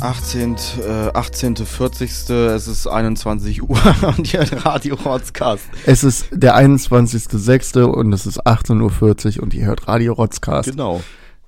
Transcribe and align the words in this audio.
18. 0.00 0.56
Äh, 0.86 1.10
18. 1.14 1.56
40. 1.56 2.30
Es 2.30 2.68
ist 2.68 2.86
21 2.86 3.62
Uhr 3.68 3.78
und 4.16 4.26
hier 4.26 4.40
Radio 4.64 4.94
Rotzcast. 4.96 5.64
Es 5.86 6.04
ist 6.04 6.26
der 6.32 6.56
21.06. 6.56 7.82
und 7.82 8.12
es 8.12 8.26
ist 8.26 8.46
18.40 8.46 9.36
Uhr 9.38 9.42
und 9.42 9.54
ihr 9.54 9.66
hört 9.66 9.88
Radio 9.88 10.12
Rotzcast. 10.14 10.70
Genau. 10.70 11.02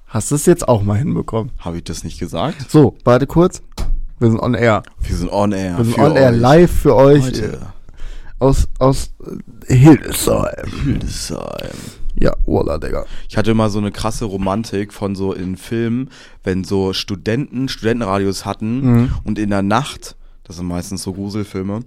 Hast 0.06 0.30
du 0.30 0.34
es 0.34 0.46
jetzt 0.46 0.66
auch 0.68 0.82
mal 0.82 0.98
hinbekommen? 0.98 1.52
Habe 1.58 1.78
ich 1.78 1.84
das 1.84 2.02
nicht 2.02 2.18
gesagt? 2.18 2.70
So, 2.70 2.96
warte 3.04 3.26
kurz. 3.26 3.62
Wir 4.18 4.28
sind 4.30 4.40
on 4.40 4.54
air. 4.54 4.82
Wir 5.00 5.16
sind 5.16 5.30
on 5.30 5.52
air. 5.52 5.78
Wir 5.78 5.84
sind 5.84 5.98
on 5.98 6.16
air 6.16 6.30
euch. 6.30 6.36
live 6.36 6.70
für 6.72 6.96
euch 6.96 7.22
Heute. 7.24 7.60
aus, 8.40 8.68
aus 8.78 9.12
Hildesheim. 9.68 10.66
Hildesheim. 10.84 11.70
Ja, 12.18 12.34
Walla, 12.46 12.78
Digga. 12.78 13.04
Ich 13.28 13.36
hatte 13.36 13.50
immer 13.52 13.70
so 13.70 13.78
eine 13.78 13.92
krasse 13.92 14.24
Romantik 14.24 14.92
von 14.92 15.14
so 15.14 15.32
in 15.32 15.56
Filmen, 15.56 16.10
wenn 16.44 16.64
so 16.64 16.92
Studenten 16.92 17.68
Studentenradios 17.68 18.44
hatten 18.44 18.80
Mhm. 19.02 19.12
und 19.24 19.38
in 19.38 19.50
der 19.50 19.62
Nacht, 19.62 20.16
das 20.44 20.56
sind 20.56 20.66
meistens 20.66 21.02
so 21.02 21.12
Gruselfilme, 21.12 21.80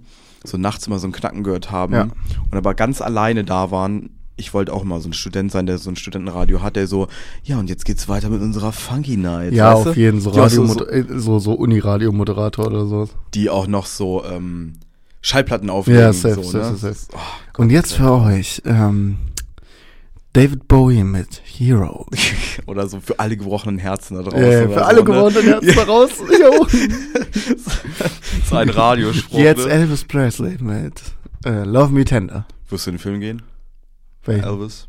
so 0.44 0.56
nachts 0.56 0.86
immer 0.86 0.98
so 0.98 1.06
ein 1.06 1.12
Knacken 1.12 1.42
gehört 1.42 1.70
haben 1.70 1.92
Ja. 1.94 2.02
und 2.50 2.56
aber 2.56 2.74
ganz 2.74 3.00
alleine 3.00 3.44
da 3.44 3.70
waren. 3.70 4.10
Ich 4.36 4.52
wollte 4.52 4.72
auch 4.72 4.82
mal 4.82 5.00
so 5.00 5.08
ein 5.08 5.12
Student 5.12 5.52
sein, 5.52 5.66
der 5.66 5.78
so 5.78 5.88
ein 5.90 5.96
Studentenradio 5.96 6.60
hat, 6.60 6.74
der 6.74 6.88
so, 6.88 7.06
ja, 7.44 7.56
und 7.58 7.68
jetzt 7.70 7.84
geht's 7.84 8.08
weiter 8.08 8.30
mit 8.30 8.42
unserer 8.42 8.72
Funky 8.72 9.16
Night. 9.16 9.52
Ja, 9.52 9.72
auf 9.74 9.84
du? 9.84 9.92
jeden 9.92 10.20
so 10.20 10.32
Die 10.32 10.38
auch 10.40 10.44
Radio, 10.44 10.66
so, 10.66 10.72
so, 10.78 10.86
äh, 10.88 11.04
so, 11.18 11.38
so 11.38 11.52
Uni-Radio-Moderator 11.54 12.66
oder 12.66 12.86
so. 12.86 13.08
die 13.34 13.48
auch 13.48 13.68
noch 13.68 13.86
so 13.86 14.24
ähm, 14.24 14.72
Schallplatten 15.22 15.70
auflegen. 15.70 16.00
Ja, 16.02 16.12
safe, 16.12 16.42
so, 16.42 16.58
ne? 16.58 16.74
safe. 16.76 16.96
Oh, 17.12 17.18
Und 17.62 17.70
jetzt 17.70 17.92
für 17.94 18.10
euch, 18.10 18.60
ähm, 18.64 19.18
David 20.34 20.66
Bowie 20.66 21.04
mit 21.04 21.40
Hero. 21.44 22.06
Oder 22.66 22.88
so 22.88 22.98
für 22.98 23.20
alle 23.20 23.36
gebrochenen 23.36 23.78
Herzen 23.78 24.16
da 24.16 24.24
draußen. 24.24 24.42
Äh, 24.42 24.66
für 24.66 24.74
so, 24.74 24.80
alle 24.80 24.98
ne? 24.98 25.04
gewonnenen 25.04 25.44
Herzen 25.44 25.74
daraus. 25.76 26.10
Jo. 26.18 26.66
so 28.44 28.56
ein 28.56 28.68
Radiospruch. 28.68 29.38
Jetzt 29.38 29.64
ne? 29.64 29.72
Elvis 29.72 30.04
Presley 30.04 30.56
mit 30.60 31.00
äh, 31.46 31.62
Love 31.62 31.92
Me 31.92 32.04
Tender. 32.04 32.46
Wirst 32.68 32.86
du 32.86 32.90
in 32.90 32.96
den 32.96 33.00
Film 33.00 33.20
gehen? 33.20 33.42
Welchen? 34.24 34.44
Elvis? 34.44 34.88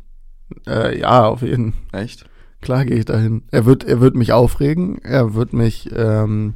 Äh, 0.66 0.98
ja, 0.98 1.26
auf 1.26 1.42
jeden 1.42 1.74
Echt? 1.92 2.24
Klar 2.60 2.84
gehe 2.84 2.98
ich 2.98 3.04
dahin. 3.04 3.44
Er 3.52 3.66
wird, 3.66 3.84
er 3.84 4.00
wird 4.00 4.16
mich 4.16 4.32
aufregen. 4.32 4.98
Er 5.04 5.34
wird 5.34 5.52
mich 5.52 5.90
ähm, 5.94 6.54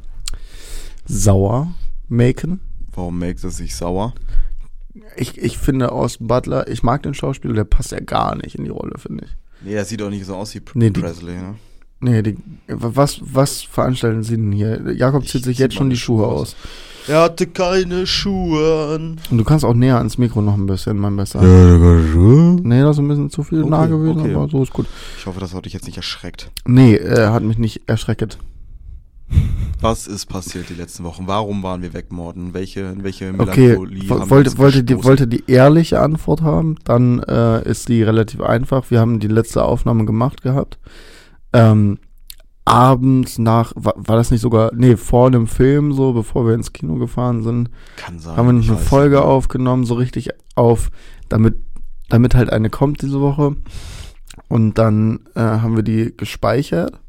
sauer 1.05 1.73
maken. 2.09 2.59
Warum 2.93 3.19
makes 3.19 3.45
es 3.45 3.55
sich 3.55 3.73
sauer? 3.73 4.13
Ich, 5.15 5.37
ich 5.37 5.57
finde 5.57 5.91
aus 5.91 6.17
Butler, 6.19 6.67
ich 6.67 6.83
mag 6.83 7.03
den 7.03 7.13
Schauspieler, 7.13 7.53
der 7.53 7.63
passt 7.63 7.91
ja 7.91 7.99
gar 7.99 8.35
nicht 8.35 8.55
in 8.55 8.63
die 8.65 8.69
Rolle, 8.71 8.97
finde 8.97 9.25
ich. 9.25 9.31
Nee, 9.65 9.75
das 9.75 9.89
sieht 9.89 10.01
auch 10.01 10.09
nicht 10.09 10.25
so 10.25 10.35
aus 10.35 10.53
wie 10.55 10.59
Pr 10.59 10.77
Nee, 10.77 10.89
die- 10.89 11.01
Presley, 11.01 11.35
ne? 11.35 11.55
Nee, 12.03 12.23
die, 12.23 12.35
was, 12.67 13.21
was 13.23 13.61
veranstalten 13.61 14.23
sie 14.23 14.35
denn 14.35 14.51
hier? 14.51 14.91
Jakob 14.93 15.23
zieht 15.27 15.41
Ich 15.41 15.45
sich 15.45 15.57
zieh 15.57 15.63
jetzt 15.63 15.75
schon 15.75 15.91
die 15.91 15.95
Schuhe 15.97 16.23
Schuhe 16.25 16.27
aus. 16.33 16.55
Er 17.07 17.21
hatte 17.21 17.45
keine 17.47 18.07
Schuhe 18.07 18.95
an. 18.95 19.17
Und 19.29 19.37
du 19.37 19.43
kannst 19.43 19.63
auch 19.65 19.73
näher 19.75 19.97
ans 19.99 20.17
Mikro 20.17 20.41
noch 20.41 20.55
ein 20.55 20.65
bisschen, 20.65 20.97
mein 20.97 21.15
Besser. 21.15 21.41
Ja. 21.43 21.77
Nee, 22.63 22.81
das 22.81 22.95
ist 22.95 22.99
ein 22.99 23.07
bisschen 23.07 23.29
zu 23.29 23.43
viel 23.43 23.61
Okay, 23.61 23.69
nah 23.69 23.85
gewesen, 23.85 24.19
okay. 24.21 24.33
aber 24.33 24.49
so 24.49 24.63
ist 24.63 24.73
gut. 24.73 24.87
Ich 25.19 25.25
hoffe, 25.27 25.39
das 25.39 25.53
hat 25.53 25.65
dich 25.65 25.73
jetzt 25.73 25.85
nicht 25.85 25.97
erschreckt. 25.97 26.49
Nee, 26.65 26.95
er 26.95 27.33
hat 27.33 27.43
mich 27.43 27.57
nicht 27.59 27.81
erschreckt. 27.87 28.39
Was 29.79 30.05
ist 30.05 30.27
passiert 30.27 30.69
die 30.69 30.75
letzten 30.75 31.03
Wochen? 31.03 31.23
Warum 31.25 31.63
waren 31.63 31.81
wir 31.81 31.93
weg, 31.93 32.11
Morden? 32.11 32.53
Welche, 32.53 32.93
welche 33.03 33.29
Okay, 33.29 33.69
Melancholie 33.69 34.09
wo- 34.09 34.19
haben 34.19 34.29
wollte, 34.29 34.57
wollte, 34.59 34.83
die, 34.83 35.03
wollte 35.03 35.27
die 35.27 35.43
ehrliche 35.47 35.99
Antwort 36.01 36.41
haben, 36.43 36.75
dann 36.83 37.19
äh, 37.23 37.67
ist 37.67 37.89
die 37.89 38.03
relativ 38.03 38.41
einfach. 38.41 38.91
Wir 38.91 38.99
haben 38.99 39.19
die 39.19 39.27
letzte 39.27 39.63
Aufnahme 39.63 40.05
gemacht 40.05 40.43
gehabt. 40.43 40.77
Ähm, 41.51 41.97
abends 42.63 43.39
nach, 43.39 43.73
war, 43.75 43.93
war 43.97 44.17
das 44.17 44.29
nicht 44.29 44.41
sogar, 44.41 44.71
nee, 44.75 44.95
vor 44.97 45.27
einem 45.27 45.47
Film 45.47 45.93
so, 45.93 46.13
bevor 46.13 46.45
wir 46.45 46.53
ins 46.53 46.73
Kino 46.73 46.95
gefahren 46.95 47.41
sind, 47.41 47.71
Kann 47.95 48.19
sein. 48.19 48.37
haben 48.37 48.53
wir 48.53 48.59
ich 48.61 48.67
noch 48.67 48.77
eine 48.77 48.85
Folge 48.85 49.15
nicht. 49.15 49.25
aufgenommen, 49.25 49.85
so 49.85 49.95
richtig 49.95 50.29
auf, 50.55 50.91
damit, 51.27 51.55
damit 52.09 52.35
halt 52.35 52.51
eine 52.51 52.69
kommt 52.69 53.01
diese 53.01 53.19
Woche. 53.19 53.55
Und 54.47 54.77
dann 54.77 55.21
äh, 55.35 55.39
haben 55.41 55.75
wir 55.75 55.83
die 55.83 56.13
gespeichert. 56.15 57.00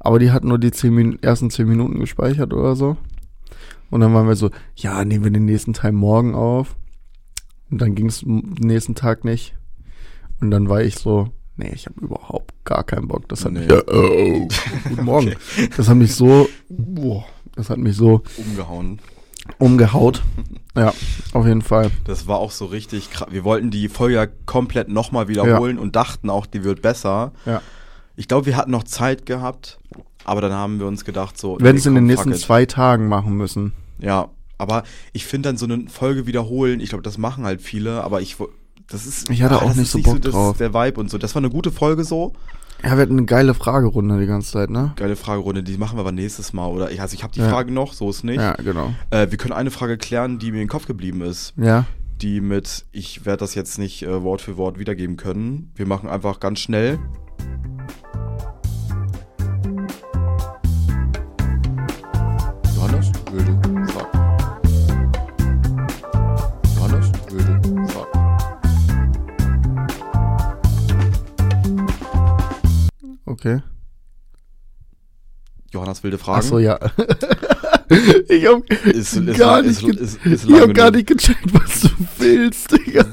Aber 0.00 0.18
die 0.18 0.30
hat 0.32 0.44
nur 0.44 0.58
die 0.58 0.70
zehn 0.72 1.22
ersten 1.22 1.50
zehn 1.50 1.68
Minuten 1.68 2.00
gespeichert 2.00 2.52
oder 2.52 2.74
so. 2.74 2.96
Und 3.90 4.00
dann 4.00 4.14
waren 4.14 4.26
wir 4.28 4.36
so, 4.36 4.50
ja, 4.76 5.04
nehmen 5.04 5.24
wir 5.24 5.30
den 5.30 5.44
nächsten 5.44 5.72
Teil 5.74 5.92
morgen 5.92 6.34
auf. 6.34 6.76
Und 7.70 7.80
dann 7.80 7.94
ging 7.94 8.06
es 8.06 8.20
den 8.20 8.54
nächsten 8.60 8.94
Tag 8.94 9.24
nicht. 9.24 9.54
Und 10.40 10.50
dann 10.50 10.68
war 10.68 10.82
ich 10.82 10.96
so, 10.96 11.28
nee, 11.56 11.70
ich 11.74 11.86
habe 11.86 12.00
überhaupt 12.00 12.52
gar 12.64 12.82
keinen 12.84 13.08
Bock. 13.08 13.28
Das 13.28 13.44
hat 13.44 13.52
Nee. 13.52 13.66
mich, 13.66 13.72
oh, 13.92 14.48
guten 14.88 15.04
Morgen. 15.04 15.34
Das 15.76 15.88
hat 15.88 15.96
mich 15.96 16.14
so, 16.14 16.48
boah, 16.68 17.24
das 17.54 17.68
hat 17.68 17.78
mich 17.78 17.94
so 17.96 18.22
Umgehauen. 18.36 19.00
umgehaut. 19.58 20.22
Ja, 20.76 20.94
auf 21.32 21.46
jeden 21.48 21.62
Fall. 21.62 21.90
Das 22.04 22.28
war 22.28 22.38
auch 22.38 22.52
so 22.52 22.64
richtig 22.66 23.10
krass. 23.10 23.26
Wir 23.32 23.42
wollten 23.42 23.72
die 23.72 23.88
Folge 23.88 24.14
ja 24.14 24.26
komplett 24.46 24.88
nochmal 24.88 25.26
wiederholen 25.26 25.80
und 25.80 25.96
dachten 25.96 26.30
auch, 26.30 26.46
die 26.46 26.62
wird 26.62 26.80
besser. 26.80 27.32
Ja. 27.44 27.60
Ich 28.16 28.28
glaube, 28.28 28.46
wir 28.46 28.56
hatten 28.56 28.70
noch 28.70 28.84
Zeit 28.84 29.26
gehabt, 29.26 29.78
aber 30.24 30.40
dann 30.40 30.52
haben 30.52 30.78
wir 30.78 30.86
uns 30.86 31.04
gedacht, 31.04 31.38
so. 31.38 31.58
Wir 31.58 31.64
werden 31.64 31.76
nee, 31.76 31.80
es 31.80 31.86
in 31.86 31.94
den 31.94 32.06
nächsten 32.06 32.34
zwei 32.34 32.66
Tagen 32.66 33.08
machen 33.08 33.34
müssen. 33.34 33.72
Ja, 33.98 34.28
aber 34.58 34.82
ich 35.12 35.24
finde 35.24 35.48
dann 35.48 35.56
so 35.56 35.64
eine 35.66 35.88
Folge 35.88 36.26
wiederholen, 36.26 36.80
ich 36.80 36.90
glaube, 36.90 37.02
das 37.02 37.18
machen 37.18 37.44
halt 37.44 37.62
viele, 37.62 38.04
aber 38.04 38.20
ich. 38.20 38.36
Das 38.88 39.06
ist. 39.06 39.30
Ich 39.30 39.42
hatte 39.42 39.62
auch 39.62 39.68
das 39.68 39.76
nicht 39.76 39.90
so 39.90 40.00
Bock 40.00 40.20
das 40.20 40.32
drauf. 40.32 40.52
Ist 40.52 40.60
der 40.60 40.74
Vibe 40.74 41.00
und 41.00 41.10
so. 41.10 41.16
Das 41.16 41.34
war 41.34 41.40
eine 41.40 41.50
gute 41.50 41.70
Folge 41.70 42.04
so. 42.04 42.32
Ja, 42.82 42.92
wir 42.96 43.02
hatten 43.02 43.18
eine 43.18 43.26
geile 43.26 43.54
Fragerunde 43.54 44.18
die 44.18 44.26
ganze 44.26 44.52
Zeit, 44.52 44.70
ne? 44.70 44.92
Geile 44.96 45.14
Fragerunde, 45.16 45.62
die 45.62 45.76
machen 45.76 45.96
wir 45.98 46.00
aber 46.00 46.12
nächstes 46.12 46.52
Mal. 46.52 46.66
Oder 46.66 46.90
ich, 46.90 47.00
also 47.00 47.14
ich 47.14 47.22
habe 47.22 47.32
die 47.32 47.40
Ja. 47.40 47.48
Frage 47.48 47.72
noch, 47.72 47.92
so 47.92 48.08
ist 48.08 48.24
nicht. 48.24 48.40
Ja, 48.40 48.54
genau. 48.54 48.94
Äh, 49.10 49.30
wir 49.30 49.38
können 49.38 49.52
eine 49.52 49.70
Frage 49.70 49.98
klären, 49.98 50.38
die 50.38 50.50
mir 50.50 50.58
in 50.58 50.64
den 50.64 50.68
Kopf 50.68 50.86
geblieben 50.86 51.20
ist. 51.20 51.52
Ja. 51.56 51.84
Die 52.22 52.40
mit, 52.40 52.86
ich 52.92 53.26
werde 53.26 53.38
das 53.38 53.54
jetzt 53.54 53.78
nicht 53.78 54.02
äh, 54.02 54.22
Wort 54.22 54.40
für 54.40 54.56
Wort 54.56 54.78
wiedergeben 54.78 55.16
können. 55.16 55.72
Wir 55.74 55.86
machen 55.86 56.08
einfach 56.08 56.40
ganz 56.40 56.60
schnell. 56.60 56.98
Okay. 73.40 73.62
Johannes 75.72 76.02
wilde 76.02 76.18
Fragen. 76.18 76.40
Ach 76.40 76.48
so, 76.48 76.58
ja. 76.58 76.78
ich 78.28 78.46
hab 78.46 78.68
Ist, 78.86 79.14
ist, 79.16 79.38
gar 79.38 79.62
ist, 79.64 79.82
nicht, 79.82 80.18
ich 80.24 80.60
hab 80.60 80.74
gar 80.74 80.90
nicht 80.90 81.06
gecheckt, 81.06 81.54
was 81.54 81.80
du 81.82 81.88
willst, 82.18 82.72
Digga. 82.72 83.06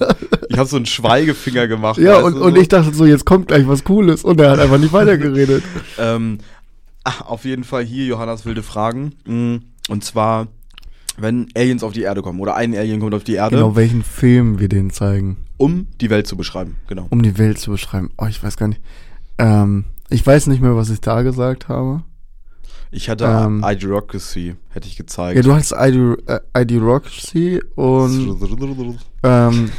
Ich 0.50 0.58
habe 0.58 0.68
so 0.68 0.76
einen 0.76 0.86
Schweigefinger 0.86 1.68
gemacht. 1.68 1.98
Ja, 2.00 2.18
und, 2.18 2.34
und 2.34 2.56
so. 2.56 2.62
ich 2.62 2.68
dachte 2.68 2.94
so, 2.94 3.06
jetzt 3.06 3.26
kommt 3.26 3.48
gleich 3.48 3.68
was 3.68 3.84
Cooles. 3.84 4.24
Und 4.24 4.42
er 4.42 4.52
hat 4.52 4.60
einfach 4.60 4.80
nicht 4.80 4.92
weitergeredet. 4.94 5.64
Ähm, 6.00 6.40
ach, 7.04 7.22
auf 7.22 7.46
jeden 7.46 7.64
Fall 7.64 7.84
hier 7.84 8.06
Johannes 8.06 8.46
wilde 8.46 8.62
Fragen. 8.64 9.14
Mm, 9.26 9.58
Und 9.90 10.04
zwar, 10.04 10.48
wenn 11.18 11.48
Aliens 11.56 11.84
auf 11.84 11.94
die 11.94 12.02
Erde 12.04 12.22
kommen 12.22 12.40
oder 12.40 12.56
ein 12.56 12.76
Alien 12.76 13.00
kommt 13.00 13.14
auf 13.16 13.24
die 13.24 13.34
Erde, 13.36 13.56
Genau, 13.56 13.76
welchen 13.76 14.04
Film 14.04 14.60
wir 14.60 14.68
denen 14.70 14.92
zeigen, 14.92 15.38
um 15.58 15.88
die 16.02 16.10
Welt 16.10 16.28
zu 16.28 16.36
beschreiben. 16.38 16.76
Genau. 16.88 17.08
um 17.10 17.24
die 17.24 17.38
Welt 17.38 17.58
zu 17.60 17.72
beschreiben. 17.72 18.12
Oh, 18.18 18.26
ich 18.28 18.44
weiß 18.44 18.58
gar 18.58 18.68
nicht. 18.68 18.82
Ähm, 19.40 19.86
ich 20.10 20.26
weiß 20.26 20.48
nicht 20.48 20.62
mehr, 20.62 20.76
was 20.76 20.90
ich 20.90 21.02
da 21.02 21.22
gesagt 21.22 21.68
habe. 21.70 22.04
Ich 22.92 23.10
hatte 23.10 23.26
Ähm. 23.26 23.64
Idiocracy, 23.66 24.56
hätte 24.70 24.88
ich 24.88 24.96
gezeigt. 24.96 25.36
Ja, 25.36 25.42
du 25.42 25.54
hattest 25.54 25.74
äh, 25.74 26.40
ID 26.58 26.82
Roxy 26.82 27.62
und 27.76 28.38
ähm, 29.24 29.72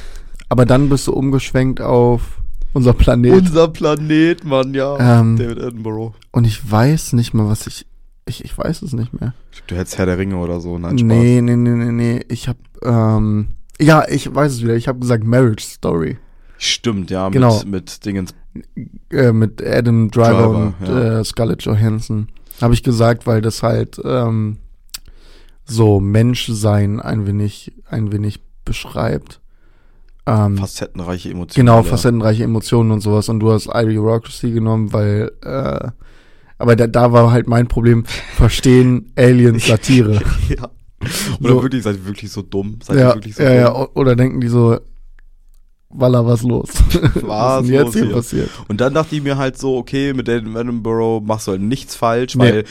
aber 0.48 0.66
dann 0.66 0.88
bist 0.88 1.06
du 1.06 1.12
umgeschwenkt 1.12 1.80
auf 1.80 2.40
unser 2.74 2.92
Planet. 2.92 3.32
Unser 3.32 3.68
Planet, 3.68 4.44
Mann, 4.44 4.74
ja. 4.74 5.20
Ähm, 5.20 5.36
David 5.36 5.62
Attenborough. 5.62 6.12
Und 6.32 6.46
ich 6.46 6.70
weiß 6.70 7.14
nicht 7.14 7.34
mehr, 7.34 7.46
was 7.46 7.66
ich. 7.66 7.86
Ich, 8.26 8.44
ich 8.44 8.56
weiß 8.58 8.82
es 8.82 8.92
nicht 8.92 9.18
mehr. 9.18 9.32
Du 9.68 9.74
hättest 9.74 9.96
Herr 9.96 10.04
der 10.04 10.18
Ringe 10.18 10.36
oder 10.36 10.60
so. 10.60 10.76
Nein, 10.76 10.98
Spaß. 10.98 11.02
nee, 11.08 11.40
nee, 11.40 11.56
nee, 11.56 11.70
nee, 11.70 11.92
nee. 11.92 12.20
Ich 12.28 12.46
hab, 12.46 12.58
ähm. 12.84 13.48
Ja, 13.80 14.06
ich 14.06 14.34
weiß 14.34 14.52
es 14.52 14.62
wieder. 14.62 14.76
Ich 14.76 14.86
habe 14.86 14.98
gesagt 14.98 15.24
Marriage 15.24 15.64
Story. 15.64 16.18
Stimmt, 16.58 17.10
ja, 17.10 17.28
Genau. 17.28 17.56
mit, 17.60 17.66
mit 17.68 18.04
Dingens. 18.04 18.34
Äh, 19.10 19.32
mit 19.32 19.64
Adam 19.64 20.10
Driver, 20.10 20.32
Driver, 20.32 20.74
und 20.80 20.88
ja. 20.88 21.20
äh, 21.20 21.24
Scarlett 21.24 21.62
Johansson. 21.62 22.28
Habe 22.60 22.74
ich 22.74 22.82
gesagt, 22.82 23.26
weil 23.26 23.40
das 23.40 23.62
halt 23.62 24.00
ähm, 24.04 24.58
so 25.64 26.00
Menschsein 26.00 27.00
ein 27.00 27.26
wenig, 27.26 27.72
ein 27.88 28.10
wenig 28.12 28.40
beschreibt. 28.64 29.40
Ähm, 30.26 30.58
Facettenreiche 30.58 31.30
Emotionen. 31.30 31.64
Genau, 31.66 31.82
facettenreiche 31.82 32.42
Emotionen 32.44 32.90
und 32.90 33.00
sowas. 33.00 33.28
Und 33.28 33.40
du 33.40 33.52
hast 33.52 33.66
Idiocracy 33.72 34.50
genommen, 34.50 34.92
weil, 34.92 35.30
äh, 35.42 35.88
aber 36.58 36.74
da, 36.76 36.86
da 36.88 37.12
war 37.12 37.30
halt 37.30 37.46
mein 37.46 37.68
Problem, 37.68 38.04
verstehen 38.34 39.12
Aliens 39.16 39.66
Satire. 39.66 40.20
ja. 40.48 40.68
Oder 41.40 41.48
So. 41.50 41.62
wirklich, 41.62 41.84
seid 41.84 41.94
ihr 41.96 42.06
wirklich 42.06 42.32
so 42.32 42.42
dumm? 42.42 42.80
Seid 42.82 42.96
ja, 42.98 43.10
ihr 43.10 43.14
wirklich 43.14 43.36
so 43.36 43.42
ja, 43.44 43.52
ja, 43.54 43.70
dumm? 43.70 43.82
o- 43.82 44.00
oder 44.00 44.16
denken 44.16 44.40
die 44.40 44.48
so, 44.48 44.76
Walla, 45.90 46.24
was 46.26 46.42
los? 46.42 46.68
Was 47.22 47.62
ist 47.62 47.68
denn 47.68 47.74
jetzt 47.74 47.84
los 47.86 47.94
hier 47.94 48.04
hier? 48.04 48.14
passiert? 48.14 48.50
Und 48.68 48.80
dann 48.80 48.92
dachte 48.94 49.16
ich 49.16 49.22
mir 49.22 49.38
halt 49.38 49.56
so, 49.56 49.76
okay, 49.76 50.12
mit 50.12 50.28
David 50.28 50.54
Attenborough 50.54 51.22
machst 51.24 51.46
du 51.46 51.52
halt 51.52 51.62
nichts 51.62 51.94
falsch, 51.96 52.34
Nee. 52.36 52.42
weil 52.42 52.64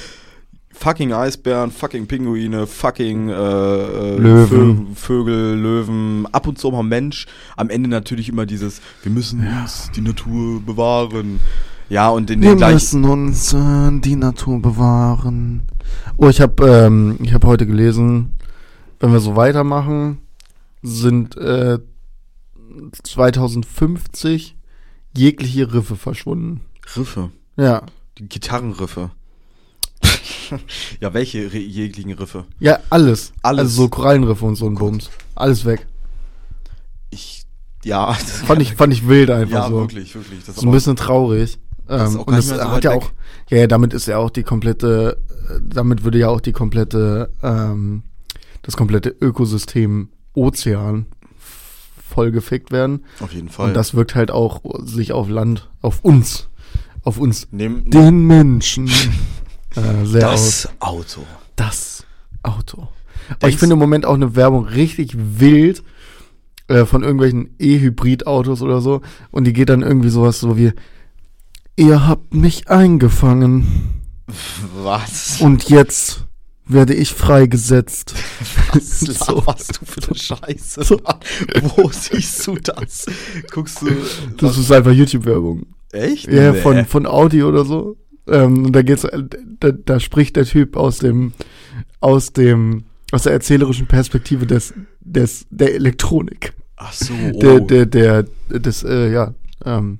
fucking 0.71 1.11
Eisbären, 1.13 1.71
fucking 1.71 2.05
Pinguine, 2.05 2.67
fucking 2.67 3.29
äh, 3.29 3.33
äh, 3.33 4.17
Löwen. 4.19 4.87
Vö 4.95 5.23
Vögel, 5.23 5.55
Löwen, 5.59 6.27
ab 6.31 6.45
und 6.47 6.59
zu 6.59 6.67
auch 6.67 6.73
mal 6.73 6.83
Mensch. 6.83 7.25
Am 7.55 7.71
Ende 7.71 7.89
natürlich 7.89 8.29
immer 8.29 8.45
dieses, 8.45 8.81
wir 9.01 9.11
müssen 9.11 9.39
uns 9.63 9.89
die 9.95 10.01
Natur 10.01 10.61
bewahren. 10.61 11.39
Ja, 11.89 12.09
und 12.09 12.29
in 12.29 12.41
Wir 12.43 12.49
den 12.49 12.57
gleichen. 12.57 12.73
müssen 12.75 13.05
uns 13.05 13.53
äh, 13.53 13.99
die 13.99 14.15
Natur 14.15 14.61
bewahren. 14.61 15.63
Oh, 16.17 16.27
ich 16.29 16.39
habe 16.41 16.67
ähm, 16.67 17.17
ich 17.23 17.33
habe 17.33 17.47
heute 17.47 17.65
gelesen, 17.65 18.35
wenn 18.99 19.11
wir 19.11 19.19
so 19.21 19.35
weitermachen, 19.35 20.19
sind 20.83 21.35
äh, 21.37 21.79
2050 23.03 24.55
jegliche 25.15 25.73
Riffe 25.73 25.95
verschwunden. 25.95 26.61
Riffe. 26.95 27.31
Ja. 27.57 27.83
Die 28.17 28.27
Gitarrenriffe. 28.29 29.11
ja, 30.99 31.13
welche 31.13 31.47
jeglichen 31.47 32.11
Riffe? 32.13 32.45
Ja, 32.59 32.79
alles. 32.89 33.33
Alles. 33.41 33.59
Also 33.61 33.83
so 33.83 33.89
Korallenriffe 33.89 34.45
und 34.45 34.55
so 34.55 34.67
ein 34.67 34.75
Bums. 34.75 35.09
Alles 35.35 35.65
weg. 35.65 35.87
Ich, 37.09 37.43
ja. 37.83 38.07
das- 38.13 38.41
Fand 38.45 38.61
ich, 38.61 38.75
fand 38.75 38.93
ich 38.93 39.07
wild 39.07 39.29
einfach 39.29 39.63
ja, 39.63 39.67
so. 39.69 39.75
wirklich, 39.81 40.13
wirklich. 40.15 40.43
Das 40.45 40.57
ist 40.57 40.63
ein 40.63 40.71
bisschen 40.71 40.95
traurig. 40.95 41.57
Das 41.87 42.13
Ähm, 42.13 42.19
und 42.21 42.31
das 42.35 42.47
so 42.47 42.55
hat 42.55 42.83
ja 42.83 42.91
weg. 42.91 43.01
auch, 43.03 43.11
ja, 43.49 43.57
ja, 43.59 43.67
damit 43.67 43.93
ist 43.93 44.07
ja 44.07 44.17
auch 44.17 44.29
die 44.29 44.43
komplette, 44.43 45.17
äh, 45.49 45.59
damit 45.63 46.03
würde 46.03 46.19
ja 46.19 46.27
auch 46.29 46.41
die 46.41 46.51
komplette, 46.51 47.31
ähm, 47.41 48.03
das 48.61 48.75
komplette 48.75 49.09
Ökosystem 49.21 50.09
Ozean 50.33 51.05
voll 52.17 52.31
gefickt 52.31 52.71
werden. 52.71 53.03
auf 53.19 53.31
jeden 53.31 53.49
Fall. 53.49 53.67
Und 53.67 53.73
das 53.75 53.93
wirkt 53.93 54.15
halt 54.15 54.31
auch 54.31 54.61
sich 54.83 55.13
auf 55.13 55.29
Land, 55.29 55.69
auf 55.81 56.03
uns, 56.03 56.49
auf 57.03 57.19
uns, 57.19 57.47
Nehm, 57.51 57.87
den 57.89 58.25
Menschen, 58.25 58.87
äh, 59.75 60.03
sehr 60.05 60.31
aus. 60.31 60.63
das 60.63 60.69
Auto. 60.79 61.21
Das 61.55 62.05
Auto. 62.41 62.87
Aber 63.39 63.49
ich 63.49 63.57
finde 63.57 63.73
im 63.73 63.79
Moment 63.79 64.05
auch 64.05 64.15
eine 64.15 64.35
Werbung 64.35 64.65
richtig 64.65 65.15
wild 65.15 65.83
äh, 66.67 66.85
von 66.85 67.03
irgendwelchen 67.03 67.51
E-Hybrid-Autos 67.59 68.61
oder 68.63 68.81
so. 68.81 69.01
Und 69.31 69.43
die 69.45 69.53
geht 69.53 69.69
dann 69.69 69.83
irgendwie 69.83 70.09
sowas 70.09 70.39
so 70.39 70.57
wie, 70.57 70.71
ihr 71.75 72.07
habt 72.07 72.33
mich 72.33 72.67
eingefangen 72.69 74.01
Was? 74.83 75.39
und 75.41 75.69
jetzt 75.69 76.25
werde 76.67 76.93
ich 76.93 77.13
freigesetzt. 77.13 78.13
Was 78.73 78.99
So. 78.99 79.35
laberst 79.35 79.79
du 79.81 79.85
für 79.85 80.07
eine 80.07 80.15
Scheiße? 80.17 80.83
So. 80.83 81.01
Wo 81.75 81.89
siehst 81.91 82.45
du 82.47 82.55
das? 82.55 83.05
Guckst 83.51 83.81
du. 83.81 83.87
Das 84.37 84.57
ist 84.57 84.71
einfach 84.71 84.91
YouTube-Werbung. 84.91 85.65
echt? 85.91 86.27
Ja, 86.31 86.51
Nee. 86.51 86.61
von, 86.61 86.85
von 86.85 87.05
Audi 87.05 87.43
oder 87.43 87.65
so. 87.65 87.97
Ähm, 88.27 88.71
da 88.73 88.81
geht's, 88.81 89.07
da, 89.59 89.71
da 89.71 89.99
spricht 89.99 90.35
der 90.35 90.45
Typ 90.45 90.75
aus 90.75 90.99
dem, 90.99 91.33
aus 92.01 92.33
dem, 92.33 92.83
aus 93.11 93.23
der 93.23 93.31
erzählerischen 93.33 93.87
Perspektive 93.87 94.45
des, 94.45 94.73
des, 94.99 95.45
der 95.49 95.73
Elektronik. 95.75 96.53
Ach 96.75 96.91
so, 96.91 97.13
oh. 97.33 97.39
Der, 97.39 97.59
der, 97.61 97.85
der, 97.85 98.23
des, 98.49 98.83
äh, 98.83 99.11
ja, 99.11 99.33
ähm, 99.65 99.99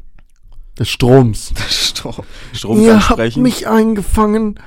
des 0.77 0.89
Stroms. 0.89 1.53
Strom, 1.69 2.13
Strom 2.53 2.81
Ihr 2.81 3.09
habt 3.09 3.37
mich 3.37 3.67
eingefangen 3.67 4.59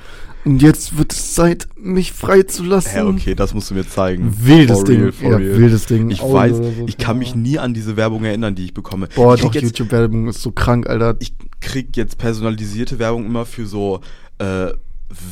und 0.45 0.63
jetzt 0.63 0.97
wird 0.99 1.13
es 1.13 1.35
Zeit, 1.35 1.69
mich 1.77 2.13
freizulassen. 2.13 2.93
Hä, 2.93 3.01
okay, 3.03 3.35
das 3.35 3.53
musst 3.55 3.71
du 3.71 3.75
mir 3.75 3.87
zeigen. 3.87 4.35
Wildes 4.41 4.79
For 4.79 4.85
Ding. 4.87 5.01
real, 5.03 5.13
ja, 5.23 5.37
real. 5.37 5.59
wildes 5.59 5.87
Ding. 5.87 6.11
Ich 6.11 6.21
Audi 6.23 6.33
weiß, 6.35 6.57
so, 6.57 6.73
ich 6.87 6.97
kann 6.99 7.19
mich 7.19 7.35
nie 7.35 7.59
an 7.59 7.75
diese 7.75 7.97
Werbung 7.97 8.25
erinnern, 8.25 8.55
die 8.55 8.65
ich 8.65 8.75
bekomme. 8.75 9.09
Boah, 9.15 9.35
ich 9.35 9.43
doch, 9.43 9.55
YouTube-Werbung 9.55 10.29
ist 10.29 10.43
so 10.43 10.51
krank, 10.53 10.89
Alter. 10.89 11.17
ich 11.21 11.35
krieg 11.61 11.97
jetzt 11.97 12.17
personalisierte 12.19 12.99
Werbung 12.99 13.27
immer 13.27 13.45
für 13.47 13.67
so 13.67 14.01
äh, 14.39 14.69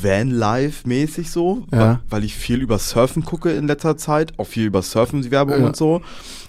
Van-Life-mäßig 0.02 1.30
so, 1.30 1.64
Ja. 1.72 1.78
weil, 1.78 1.98
weil 2.10 2.24
ich 2.24 2.34
viel 2.34 2.60
über 2.60 2.78
Surfen 2.78 3.24
gucke 3.24 3.50
in 3.52 3.66
letzter 3.66 3.96
Zeit, 3.96 4.32
auch 4.38 4.46
viel 4.46 4.66
über 4.66 4.82
Surfen-Werbung 4.82 5.60
Ja. 5.60 5.66
und 5.66 5.76
so, 5.76 6.02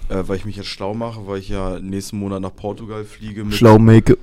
äh, 0.09 0.23
weil 0.27 0.37
ich 0.37 0.45
mich 0.45 0.55
jetzt 0.57 0.67
schlau 0.69 0.93
mache, 0.93 1.27
weil 1.27 1.39
ich 1.39 1.49
ja 1.49 1.79
nächsten 1.79 2.17
Monat 2.17 2.41
nach 2.41 2.55
Portugal 2.55 3.03
fliege 3.05 3.43
mit 3.43 3.53
Schlau 3.55 3.77
make. 3.79 4.17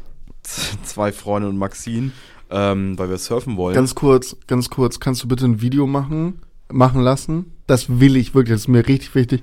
zwei 0.85 1.13
Freunden 1.13 1.49
und 1.49 1.57
Maxine, 1.59 2.11
ähm, 2.51 2.99
weil 2.99 3.11
wir 3.11 3.19
surfen 3.19 3.57
wollen. 3.57 3.75
Ganz 3.75 3.95
kurz, 3.95 4.37
ganz 4.47 4.71
kurz, 4.71 5.01
kannst 5.01 5.23
du 5.23 5.29
bitte 5.29 5.45
ein 5.45 5.61
Video 5.61 5.87
machen, 5.87 6.41
machen 6.71 7.01
lassen? 7.03 7.53
Das 7.67 8.01
will 8.01 8.17
ich 8.17 8.35
wirklich, 8.35 8.55
das 8.55 8.63
ist 8.63 8.69
mir 8.69 8.87
richtig 8.87 9.15
wichtig, 9.15 9.43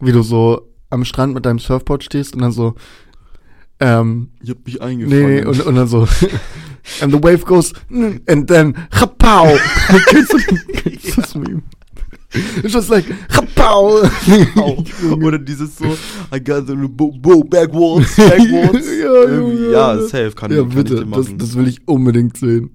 wie 0.00 0.12
du 0.12 0.22
so 0.22 0.68
am 0.90 1.04
Strand 1.04 1.34
mit 1.34 1.44
deinem 1.44 1.58
Surfboard 1.58 2.04
stehst 2.04 2.34
und 2.34 2.42
dann 2.42 2.52
so, 2.52 2.74
ähm, 3.80 4.30
ich 4.40 4.50
hab 4.50 4.64
mich 4.64 4.74
nee, 4.74 4.80
eingefangen. 4.80 5.34
nee, 5.34 5.44
und, 5.44 5.66
und 5.66 5.74
dann 5.74 5.88
so, 5.88 6.00
and 7.00 7.12
the 7.12 7.22
wave 7.22 7.44
goes, 7.44 7.72
and 7.90 8.48
then, 8.48 8.74
chapau. 8.90 9.46
kennst 10.06 10.32
du, 10.32 10.38
kennst 10.72 11.16
du 11.16 11.20
das 11.20 11.34
Meme? 11.34 11.62
It's 12.62 12.72
just 12.74 12.90
like. 12.90 13.04
Auch. 13.60 14.02
Oder 15.22 15.38
dieses 15.38 15.76
so, 15.76 15.84
I 16.34 16.40
got 16.42 16.66
the 16.66 16.74
bo, 16.74 17.10
bo 17.12 17.42
backwards, 17.44 18.16
backwards. 18.16 18.86
Ja, 19.02 19.30
Junge, 19.30 19.70
ja, 19.72 19.98
safe, 20.00 20.32
kann, 20.32 20.50
ja, 20.50 20.58
kann 20.58 20.68
ich 20.70 20.74
bitte, 20.74 20.94
dir 20.94 21.00
das, 21.00 21.08
machen. 21.08 21.38
das 21.38 21.54
will 21.56 21.68
ich 21.68 21.86
unbedingt 21.86 22.36
sehen. 22.38 22.70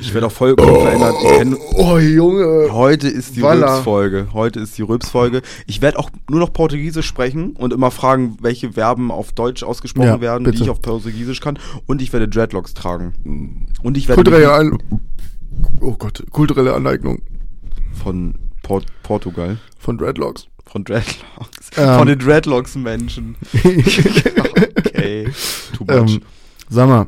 ich 0.00 0.12
werde 0.14 0.26
auch 0.26 0.32
vollkommen 0.32 0.80
verändert. 0.80 1.14
Ich 1.22 1.28
kenn, 1.38 1.56
Oh, 1.74 1.98
Junge. 1.98 2.68
heute 2.72 3.06
ist 3.08 3.36
die 3.36 3.42
Voila. 3.42 3.74
Rülps-Folge. 3.74 4.28
Heute 4.32 4.58
ist 4.60 4.76
die 4.78 4.82
Rülps-Folge. 4.82 5.42
Ich 5.66 5.80
werde 5.80 5.98
auch 5.98 6.10
nur 6.28 6.40
noch 6.40 6.52
Portugiesisch 6.52 7.06
sprechen 7.06 7.50
und 7.56 7.72
immer 7.72 7.90
fragen, 7.92 8.36
welche 8.40 8.72
Verben 8.72 9.10
auf 9.12 9.32
Deutsch 9.32 9.62
ausgesprochen 9.62 10.06
Ja, 10.08 10.20
werden, 10.20 10.42
bitte. 10.44 10.56
die 10.58 10.62
ich 10.64 10.70
auf 10.70 10.80
Portugiesisch 10.80 11.40
kann. 11.40 11.58
Und 11.86 12.02
ich 12.02 12.12
werde 12.12 12.26
Dreadlocks 12.28 12.74
tragen. 12.74 13.66
Und 13.82 13.96
ich 13.96 14.08
werde 14.08 14.22
Kulturelle 14.22 14.52
An 14.52 14.78
Oh 15.80 15.92
Gott, 15.98 16.24
kulturelle 16.30 16.74
Aneignung 16.74 17.20
von 18.02 18.34
Port 18.70 18.86
Portugal. 19.02 19.58
von 19.78 19.98
Dreadlocks. 19.98 20.46
Von 20.66 20.84
Dreadlocks. 20.84 21.70
Ähm. 21.76 21.98
Von 21.98 22.06
den 22.08 22.18
Dreadlocks-Menschen. 22.18 23.36
okay. 24.86 25.28
Too 25.76 25.84
much. 25.84 26.14
ähm, 26.16 26.22
sag 26.68 26.88
mal, 26.88 27.06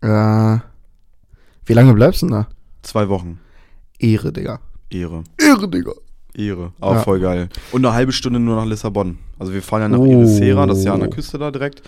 äh, 0.00 0.58
wie 1.66 1.72
lange 1.72 1.92
bleibst 1.94 2.22
du 2.22 2.26
denn 2.26 2.34
da? 2.36 2.48
Zwei 2.82 3.08
Wochen. 3.08 3.40
Ehre, 3.98 4.32
Digga. 4.32 4.60
Ehre. 4.90 5.24
Ehre, 5.38 5.68
Digga. 5.68 5.92
Ehre. 6.34 6.72
Aber 6.80 6.96
Ja. 6.96 7.02
voll 7.02 7.20
geil. 7.20 7.48
Und 7.72 7.84
eine 7.84 7.94
halbe 7.94 8.12
Stunde 8.12 8.40
nur 8.40 8.56
nach 8.56 8.66
Lissabon. 8.66 9.18
Also 9.38 9.52
wir 9.52 9.62
fahren 9.62 9.82
ja 9.82 9.88
nach 9.88 9.98
Oh. 9.98 10.20
Ericeira, 10.20 10.66
das 10.66 10.78
ist 10.78 10.84
ja 10.84 10.94
an 10.94 11.00
der 11.00 11.10
Küste 11.10 11.38
da 11.38 11.50
direkt. 11.50 11.82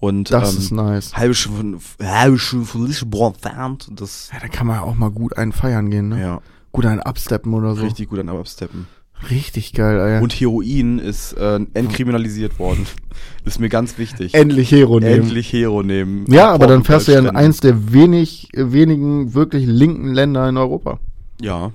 Und 0.00 0.30
Das 0.30 0.52
ähm, 0.54 0.58
ist 0.58 0.70
nice. 0.72 1.14
halbe 1.16 1.34
Stunde 1.34 1.78
von, 1.78 2.06
halbe 2.06 2.38
Stunde 2.38 2.66
von 2.66 2.86
Lissabon 2.86 3.32
entfernt. 3.34 3.88
Das, 3.92 4.30
Ja, 4.32 4.40
da 4.40 4.48
kann 4.48 4.66
man 4.66 4.80
auch 4.80 4.94
mal 4.94 5.10
gut 5.10 5.36
einen 5.36 5.52
feiern 5.52 5.90
gehen, 5.90 6.08
ne? 6.08 6.20
ja, 6.20 6.40
Gut 6.72 6.86
einen 6.86 7.00
absteppen 7.00 7.52
oder 7.54 7.74
so. 7.74 7.82
richtig 7.84 8.08
gut 8.08 8.18
an 8.18 8.28
Absteppen. 8.28 8.86
Richtig 9.30 9.72
geil, 9.72 10.00
Alter. 10.00 10.22
Und 10.22 10.32
Heroin 10.32 10.98
ist 10.98 11.34
äh, 11.34 11.60
entkriminalisiert 11.74 12.58
worden. 12.58 12.86
ist 13.44 13.60
mir 13.60 13.68
ganz 13.68 13.96
wichtig. 13.98 14.34
endlich 14.34 14.72
Hero 14.72 14.98
nehmen. 14.98 15.22
Endlich 15.22 15.52
Hero 15.52 15.82
nehmen. 15.84 16.24
Ja, 16.28 16.50
aber 16.50 16.66
dann 16.66 16.82
fährst 16.82 17.06
du 17.08 17.12
ja 17.12 17.20
in 17.20 17.28
eins 17.30 17.60
der 17.60 17.92
wenig, 17.92 18.48
wenigen 18.54 19.34
wirklich 19.34 19.64
linken 19.66 20.12
Länder 20.12 20.48
in 20.48 20.56
Europa. 20.56 20.98
Ja. 21.40 21.70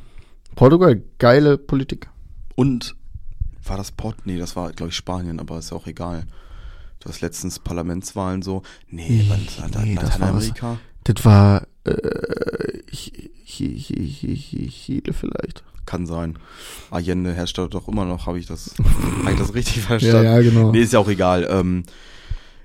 Portugal, 0.56 1.02
geile 1.20 1.58
Politik. 1.58 2.10
Und 2.56 2.96
war 3.66 3.78
das 3.78 3.92
Port? 3.92 4.18
Nee, 4.26 4.38
das 4.38 4.56
war, 4.56 4.72
glaube 4.72 4.90
ich, 4.90 4.96
Spanien, 4.96 5.40
aber 5.40 5.60
ist 5.60 5.72
ja 5.72 5.78
auch 5.78 5.88
egal. 5.88 6.24
Du 7.00 7.10
hast 7.10 7.22
letztens 7.22 7.60
Parlamentswahlen 7.60 8.42
so. 8.42 8.64
Nee, 8.90 9.08
Nee, 9.10 9.28
Lat- 9.30 9.84
nee, 9.86 9.96
das 9.96 10.20
war 10.20 10.28
Lateinamerika. 10.32 10.80
Das 11.04 11.24
war 11.24 11.68
äh, 11.86 11.92
Chile 13.58 15.14
vielleicht. 15.14 15.64
Kann 15.86 16.06
sein. 16.06 16.38
Allende 16.92 17.34
herrscht 17.34 17.58
doch 17.58 17.88
immer 17.88 18.04
noch, 18.06 18.28
habe 18.28 18.40
ich 18.40 18.46
das, 18.46 18.76
hab 19.24 19.32
ich 19.32 19.38
das 19.40 19.54
richtig 19.54 19.84
verstanden? 19.84 20.26
Ja, 20.26 20.38
ja, 20.38 20.42
genau. 20.42 20.72
Nee, 20.72 20.82
ist 20.82 20.94
ja 20.94 21.00
auch 21.00 21.08
egal. 21.08 21.48
Ähm, 21.50 21.84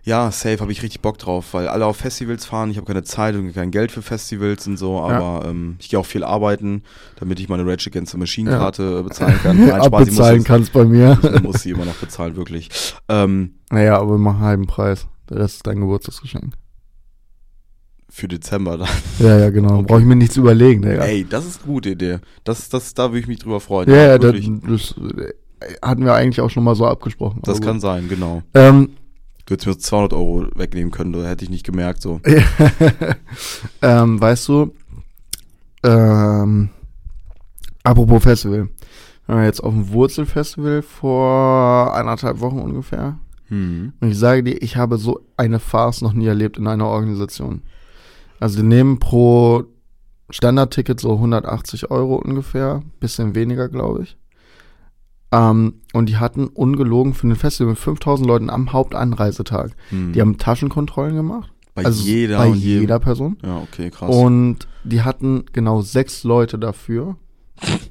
ja, 0.04 0.32
safe 0.32 0.58
habe 0.58 0.72
ich 0.72 0.82
richtig 0.82 1.00
Bock 1.00 1.18
drauf, 1.18 1.54
weil 1.54 1.68
alle 1.68 1.86
auf 1.86 1.96
Festivals 1.98 2.44
fahren. 2.44 2.72
Ich 2.72 2.76
habe 2.76 2.86
keine 2.88 3.04
Zeit 3.04 3.36
und 3.36 3.52
kein 3.52 3.70
Geld 3.70 3.92
für 3.92 4.02
Festivals 4.02 4.66
und 4.66 4.76
so, 4.76 5.00
aber 5.00 5.46
ähm, 5.48 5.76
ich 5.78 5.90
gehe 5.90 6.00
auch 6.00 6.06
viel 6.06 6.24
arbeiten, 6.24 6.82
damit 7.20 7.38
ich 7.38 7.48
meine 7.48 7.64
Rage 7.64 7.88
Against 7.88 8.10
the 8.10 8.18
Machine 8.18 8.50
Ja. 8.50 8.58
Karte 8.58 8.98
äh, 8.98 9.02
bezahlen 9.04 9.38
kann. 9.40 9.58
Nein, 9.68 9.84
Spaß, 9.84 10.12
das- 10.16 10.44
kannst 10.44 10.72
bei 10.72 10.84
mir. 10.84 11.16
Ich 11.36 11.42
muss 11.44 11.62
sie 11.62 11.70
immer 11.70 11.84
noch 11.84 11.94
bezahlen, 11.94 12.34
wirklich. 12.34 12.68
Ähm, 13.08 13.54
Naja, 13.70 13.96
aber 14.00 14.18
mach 14.18 14.40
halben 14.40 14.66
Preis. 14.66 15.06
Der 15.30 15.36
Rest 15.38 15.54
ist 15.58 15.66
dein 15.68 15.78
Geburtstagsgeschenk. 15.78 16.54
Für 18.12 18.28
Dezember 18.28 18.76
dann. 18.78 18.88
Ja, 19.18 19.38
ja, 19.38 19.50
genau. 19.50 19.78
Okay. 19.78 19.84
Brauche 19.88 20.00
ich 20.00 20.06
mir 20.06 20.16
nichts 20.16 20.36
überlegen, 20.36 20.82
Digga. 20.82 21.02
Ey, 21.02 21.26
das 21.28 21.46
ist 21.46 21.62
eine 21.62 21.72
gute 21.72 21.90
Idee. 21.90 22.18
Das, 22.44 22.68
das, 22.68 22.92
da 22.92 23.10
würde 23.10 23.20
ich 23.20 23.26
mich 23.26 23.38
drüber 23.38 23.58
freuen. 23.58 23.88
ja, 23.88 23.96
ja, 23.96 24.18
das, 24.18 24.34
das 24.68 24.94
äh, 25.16 25.32
hatten 25.80 26.04
wir 26.04 26.14
eigentlich 26.14 26.40
auch 26.40 26.50
schon 26.50 26.62
mal 26.62 26.74
so 26.74 26.86
abgesprochen. 26.86 27.40
das 27.42 27.60
kann 27.60 27.80
sein, 27.80 28.08
genau. 28.08 28.42
Ähm, 28.54 28.90
Du 29.44 29.54
hättest 29.54 29.66
mir 29.66 29.78
200 29.78 30.12
Euro 30.12 30.46
wegnehmen 30.54 30.92
können, 30.92 31.12
da 31.12 31.24
hätte 31.24 31.44
ich 31.44 31.50
nicht 31.50 31.66
gemerkt, 31.66 32.00
so. 32.00 32.20
ähm, 33.82 34.20
weißt 34.20 34.48
du, 34.48 34.72
ähm, 35.82 36.68
apropos 37.82 38.22
Festival. 38.22 38.68
Wir 39.26 39.34
waren 39.34 39.44
jetzt 39.44 39.62
auf 39.62 39.72
dem 39.72 39.90
Wurzelfestival 39.90 40.82
vor 40.82 41.94
anderthalb 41.94 42.40
Wochen 42.40 42.60
ungefähr. 42.60 43.18
Hm. 43.48 43.92
Und 44.00 44.10
ich 44.10 44.18
sage 44.18 44.44
dir, 44.44 44.62
ich 44.62 44.76
habe 44.76 44.96
so 44.96 45.20
eine 45.36 45.58
Farce 45.58 46.02
noch 46.02 46.12
nie 46.12 46.26
erlebt 46.26 46.56
in 46.56 46.66
einer 46.68 46.86
Organisation. 46.86 47.62
Also 48.42 48.60
die 48.60 48.66
nehmen 48.66 48.98
pro 48.98 49.62
Standardticket 50.28 50.98
so 50.98 51.12
180 51.12 51.92
Euro 51.92 52.16
ungefähr, 52.16 52.82
bisschen 52.98 53.36
weniger, 53.36 53.68
glaube 53.68 54.02
ich. 54.02 54.16
Ähm, 55.30 55.74
und 55.92 56.08
die 56.08 56.16
hatten 56.16 56.48
ungelogen 56.48 57.14
für 57.14 57.28
ein 57.28 57.36
Festival 57.36 57.70
mit 57.70 57.78
5000 57.78 58.26
Leuten 58.26 58.50
am 58.50 58.72
Hauptanreisetag. 58.72 59.76
Hm. 59.90 60.12
Die 60.12 60.20
haben 60.20 60.38
Taschenkontrollen 60.38 61.14
gemacht. 61.14 61.52
bei 61.76 61.84
also 61.84 62.02
jeder 62.02 62.38
bei 62.38 62.48
jeder 62.48 62.98
Person. 62.98 63.38
Ja, 63.44 63.58
okay, 63.58 63.90
krass. 63.90 64.12
Und 64.12 64.66
die 64.82 65.02
hatten 65.02 65.44
genau 65.52 65.80
sechs 65.80 66.24
Leute 66.24 66.58
dafür. 66.58 67.14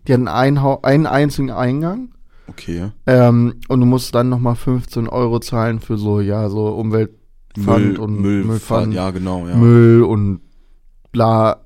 Die 0.05 0.13
hatten 0.13 0.27
einen, 0.27 0.57
einen 0.57 1.07
einzigen 1.07 1.51
Eingang. 1.51 2.09
okay. 2.47 2.91
Ähm, 3.07 3.53
und 3.69 3.79
du 3.79 3.85
musst 3.85 4.13
dann 4.13 4.27
nochmal 4.27 4.55
15 4.55 5.07
Euro 5.07 5.39
zahlen 5.39 5.79
für 5.79 5.97
so, 5.97 6.19
ja, 6.19 6.49
so 6.49 6.67
Umweltpfand 7.57 7.99
und 7.99 8.19
Müll, 8.21 8.43
Müllpfand, 8.43 8.93
Ja, 8.93 9.11
genau, 9.11 9.47
ja. 9.47 9.55
Müll 9.55 10.03
und 10.03 10.41
bla, 11.11 11.57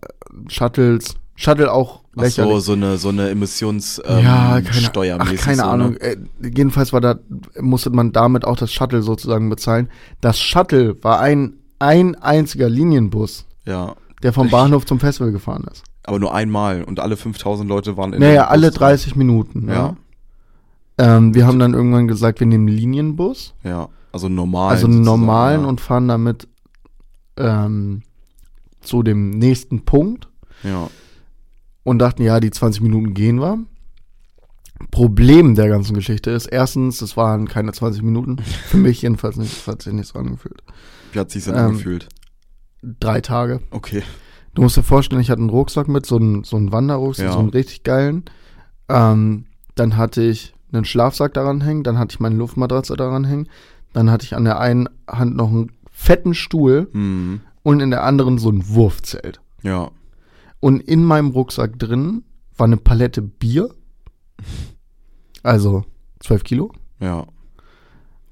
Shuttles. 0.47 1.15
Shuttle 1.37 1.71
auch 1.71 2.01
Ach 2.11 2.15
so, 2.15 2.21
lächerlich. 2.21 2.63
so 2.63 2.73
eine, 2.73 2.97
so 2.97 3.09
eine 3.09 3.29
Emissions 3.29 4.01
ähm, 4.05 4.23
ja, 4.23 4.61
keine, 4.61 5.19
ach, 5.19 5.35
keine 5.35 5.57
so, 5.57 5.63
Ahnung. 5.63 5.91
Ne? 5.93 5.99
Äh, 5.99 6.17
jedenfalls 6.41 6.93
war 6.93 7.01
da, 7.01 7.15
musste 7.59 7.89
man 7.89 8.13
damit 8.13 8.45
auch 8.45 8.55
das 8.55 8.71
Shuttle 8.71 9.01
sozusagen 9.01 9.49
bezahlen. 9.49 9.89
Das 10.21 10.39
Shuttle 10.39 10.95
war 11.03 11.19
ein, 11.19 11.55
ein 11.79 12.15
einziger 12.15 12.69
Linienbus, 12.69 13.45
Ja, 13.65 13.95
der 14.23 14.31
vom 14.31 14.49
Bahnhof 14.49 14.85
zum 14.85 14.99
Festival 15.01 15.33
gefahren 15.33 15.65
ist. 15.69 15.83
aber 16.05 16.19
nur 16.19 16.33
einmal 16.33 16.83
und 16.83 17.01
alle 17.01 17.17
5000 17.17 17.67
Leute 17.67 17.97
waren 17.97 18.13
in 18.13 18.21
Naja, 18.21 18.47
alle 18.47 18.67
Bus 18.67 18.75
drin. 18.77 18.87
30 18.87 19.15
Minuten. 19.17 19.67
Ja. 19.67 19.73
Ja. 19.73 21.17
Ähm, 21.17 21.35
wir 21.35 21.45
haben 21.45 21.59
dann 21.59 21.73
irgendwann 21.73 22.07
gesagt, 22.07 22.39
wir 22.39 22.47
nehmen 22.47 22.69
Linienbus, 22.69 23.53
Ja, 23.63 23.89
also 24.15 24.29
normal. 24.29 24.71
also 24.71 24.87
normalen 24.87 25.61
ja. 25.63 25.67
und 25.67 25.81
fahren 25.81 26.07
damit 26.07 26.47
ähm, 27.37 28.01
zu 28.79 29.03
dem 29.03 29.31
nächsten 29.31 29.83
Punkt 29.83 30.29
Ja, 30.63 30.89
und 31.83 31.99
dachten, 31.99 32.23
ja, 32.23 32.39
die 32.39 32.49
20 32.49 32.81
Minuten 32.81 33.13
gehen 33.13 33.41
wir. 33.41 33.59
Problem 34.91 35.55
der 35.55 35.67
ganzen 35.69 35.93
Geschichte 35.93 36.31
ist, 36.31 36.45
erstens, 36.47 37.01
es 37.01 37.15
waren 37.17 37.47
keine 37.47 37.71
20 37.73 38.01
Minuten. 38.03 38.37
Für 38.67 38.77
mich 38.77 39.01
jedenfalls 39.01 39.35
nicht, 39.37 39.51
das 39.57 39.67
hat 39.67 39.81
sich 39.81 39.93
nicht 39.93 40.07
so 40.07 40.19
angefühlt. 40.19 40.63
wie 41.11 41.19
hat 41.19 41.31
sich 41.31 41.43
denn 41.45 41.55
Ähm, 41.55 41.59
angefühlt? 41.67 42.07
Drei 42.81 43.19
Tage. 43.21 43.61
Okay. 43.71 44.03
Du 44.53 44.61
musst 44.61 44.77
dir 44.77 44.83
vorstellen, 44.83 45.21
ich 45.21 45.29
hatte 45.29 45.41
einen 45.41 45.49
Rucksack 45.49 45.87
mit, 45.89 46.05
so 46.05 46.15
einen, 46.17 46.43
so 46.43 46.55
einen 46.55 46.71
Wanderrucksack, 46.71 47.25
Ja. 47.25 47.33
so 47.33 47.39
einen 47.39 47.49
richtig 47.49 47.83
geilen. 47.83 48.23
Ähm, 48.87 49.45
dann 49.75 49.97
hatte 49.97 50.21
ich 50.23 50.53
einen 50.71 50.85
Schlafsack 50.85 51.33
daran 51.33 51.61
hängen, 51.61 51.83
dann 51.83 51.97
hatte 51.97 52.13
ich 52.13 52.19
meine 52.19 52.35
Luftmatratze 52.35 52.95
daran 52.95 53.25
hängen, 53.25 53.47
dann 53.95 54.11
hatte 54.11 54.25
ich 54.25 54.35
an 54.35 54.43
der 54.45 54.59
einen 54.59 54.89
Hand 55.09 55.35
noch 55.35 55.49
einen 55.49 55.71
fetten 55.91 56.33
Stuhl 56.33 56.89
Hm. 56.91 57.41
und 57.63 57.79
in 57.79 57.89
der 57.91 58.03
anderen 58.03 58.37
so 58.37 58.49
ein 58.49 58.67
Wurfzelt. 58.69 59.39
Ja, 59.63 59.89
Und 60.59 60.81
in 60.81 61.03
meinem 61.03 61.29
Rucksack 61.31 61.79
drin 61.79 62.23
war 62.57 62.65
eine 62.65 62.77
Palette 62.77 63.21
Bier, 63.21 63.69
also 65.43 65.85
12 66.19 66.43
Kilo, 66.43 66.71
ja. 66.99 67.25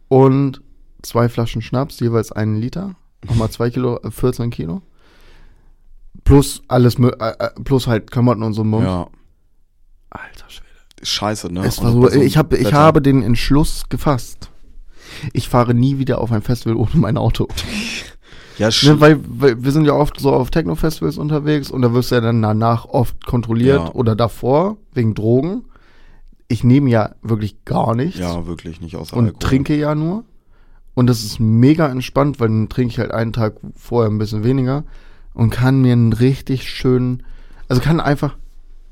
und 0.07 0.61
zwei 1.01 1.29
Flaschen 1.29 1.61
Schnaps, 1.61 1.99
jeweils 1.99 2.31
einen 2.31 2.57
Liter, 2.57 2.95
nochmal 3.27 3.49
zwei 3.49 3.69
Kilo, 3.69 3.99
äh, 4.03 4.11
14 4.11 4.49
Kilo. 4.49 4.81
Plus 6.23 6.61
alles, 6.67 6.95
äh, 6.99 7.07
äh, 7.07 7.49
plus 7.63 7.87
halt 7.87 8.09
Klamotten 8.11 8.43
und 8.43 8.53
so. 8.53 8.63
Mund. 8.63 8.85
Ja, 8.85 9.07
Alter 10.09 10.49
Schwede. 10.49 10.67
scheiße, 11.05 11.51
ne? 11.51 11.65
Es 11.65 11.81
war 11.83 11.91
so, 11.91 12.07
so 12.07 12.21
ich, 12.21 12.37
hab, 12.37 12.53
ich 12.53 12.73
habe 12.73 13.01
den 13.01 13.23
Entschluss 13.23 13.83
gefasst. 13.89 14.49
Ich 15.33 15.49
fahre 15.49 15.73
nie 15.73 15.97
wieder 15.97 16.19
auf 16.19 16.31
ein 16.31 16.41
Festival 16.41 16.75
ohne 16.77 16.91
mein 16.95 17.17
Auto. 17.17 17.47
Ja, 18.59 18.69
Ne, 18.83 19.01
weil, 19.01 19.19
weil 19.27 19.63
wir 19.63 19.71
sind 19.71 19.85
ja 19.85 19.93
oft 19.93 20.19
so 20.19 20.31
auf 20.31 20.51
Techno-Festivals 20.51 21.17
unterwegs 21.17 21.71
und 21.71 21.81
da 21.81 21.91
wirst 21.91 22.11
du 22.11 22.15
ja 22.15 22.21
dann 22.21 22.39
danach 22.43 22.85
oft 22.85 23.25
kontrolliert 23.25 23.79
Ja. 23.87 23.91
oder 23.93 24.15
davor 24.15 24.77
wegen 24.93 25.15
Drogen. 25.15 25.63
Ich 26.49 26.63
nehme 26.63 26.91
ja 26.91 27.15
wirklich 27.23 27.65
gar 27.65 27.95
nichts 27.95 28.19
ja, 28.19 28.45
wirklich 28.45 28.79
nicht 28.79 28.95
außer 28.95 29.17
und 29.17 29.25
Alkohol. 29.25 29.39
trinke 29.39 29.75
ja 29.75 29.95
nur. 29.95 30.23
Und 30.93 31.07
das 31.07 31.23
ist 31.23 31.39
mega 31.39 31.87
entspannt, 31.87 32.39
weil 32.39 32.49
dann 32.49 32.69
trinke 32.69 32.91
ich 32.91 32.99
halt 32.99 33.09
einen 33.09 33.33
Tag 33.33 33.55
vorher 33.75 34.11
ein 34.11 34.19
bisschen 34.19 34.43
weniger 34.43 34.83
und 35.33 35.49
kann 35.49 35.81
mir 35.81 35.93
einen 35.93 36.13
richtig 36.13 36.69
schönen, 36.69 37.23
also 37.69 37.81
kann 37.81 37.99
einfach 37.99 38.35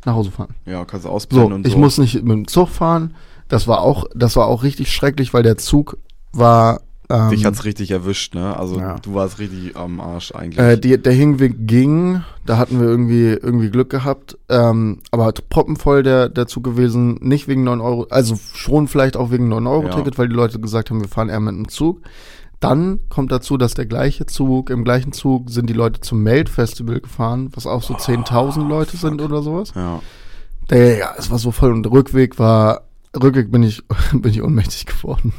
nach 0.06 0.16
Hause 0.16 0.32
fahren. 0.32 0.56
Ja, 0.66 0.86
kannst 0.86 1.06
du 1.06 1.20
So, 1.30 1.46
und 1.46 1.68
ich 1.68 1.74
so. 1.74 1.78
muss 1.78 2.00
nicht 2.00 2.16
mit 2.16 2.32
dem 2.32 2.48
Zug 2.48 2.70
fahren. 2.70 3.13
Das 3.48 3.68
war 3.68 3.82
auch, 3.82 4.06
das 4.16 4.36
war 4.36 4.48
auch 4.48 4.63
richtig 4.63 4.92
schrecklich, 4.92 5.36
weil 5.36 5.44
der 5.44 5.58
Zug 5.60 6.00
war. 6.33 6.81
Ähm, 7.09 7.29
Dich 7.29 7.43
hat's 7.45 7.65
richtig 7.65 7.91
erwischt, 7.91 8.35
ne? 8.35 8.55
Also 8.55 8.79
Ja. 8.79 8.97
du 9.00 9.13
warst 9.15 9.38
richtig 9.39 9.75
am 9.75 10.00
Arsch 10.00 10.33
eigentlich. 10.33 10.59
äh, 10.59 10.77
die, 10.77 10.97
der 10.97 11.11
Hinweg 11.11 11.67
ging, 11.67 12.23
da 12.45 12.57
hatten 12.57 12.79
wir 12.79 12.88
irgendwie 12.88 13.27
irgendwie 13.31 13.69
Glück 13.69 13.89
gehabt, 13.89 14.38
ähm, 14.47 15.00
aber 15.11 15.33
proppenvoll 15.50 16.03
der, 16.03 16.29
der 16.29 16.47
Zug 16.47 16.63
gewesen, 16.63 17.15
nicht 17.21 17.50
wegen 17.50 17.65
9 17.65 17.81
Euro, 17.81 18.07
also 18.09 18.39
schon 18.53 18.88
vielleicht 18.88 19.17
auch 19.17 19.29
wegen 19.29 19.50
9 19.50 19.67
Euro 19.67 19.88
Ja. 19.88 19.89
Ticket, 19.95 20.17
weil 20.17 20.29
die 20.29 20.35
Leute 20.35 20.59
gesagt 20.61 20.89
haben, 20.89 21.01
wir 21.01 21.09
fahren 21.09 21.27
eher 21.27 21.41
mit 21.41 21.53
dem 21.53 21.67
Zug. 21.67 22.00
Dann 22.61 23.00
kommt 23.09 23.31
dazu, 23.31 23.57
dass 23.57 23.73
der 23.73 23.88
gleiche 23.88 24.27
Zug, 24.27 24.69
im 24.69 24.83
gleichen 24.85 25.11
Zug 25.11 25.50
sind 25.50 25.67
die 25.67 25.73
Leute 25.73 26.00
zum 26.00 26.21
Melt-Festival 26.23 27.01
gefahren, 27.01 27.50
was 27.55 27.65
auch 27.67 27.81
so 27.83 27.93
10.000 27.95 28.65
Leute 28.65 28.95
sind 28.95 29.21
oder 29.21 29.41
sowas. 29.41 29.73
ja. 29.75 30.00
Der, 30.69 30.97
ja, 30.97 31.09
es 31.17 31.29
war 31.29 31.39
so 31.39 31.51
voll 31.51 31.73
und 31.73 31.85
Rückweg 31.91 32.39
war, 32.39 32.83
Rückweg 33.21 33.51
bin 33.51 33.63
ich, 33.63 33.83
bin 34.13 34.31
ich 34.31 34.41
ohnmächtig 34.41 34.85
geworden. 34.85 35.33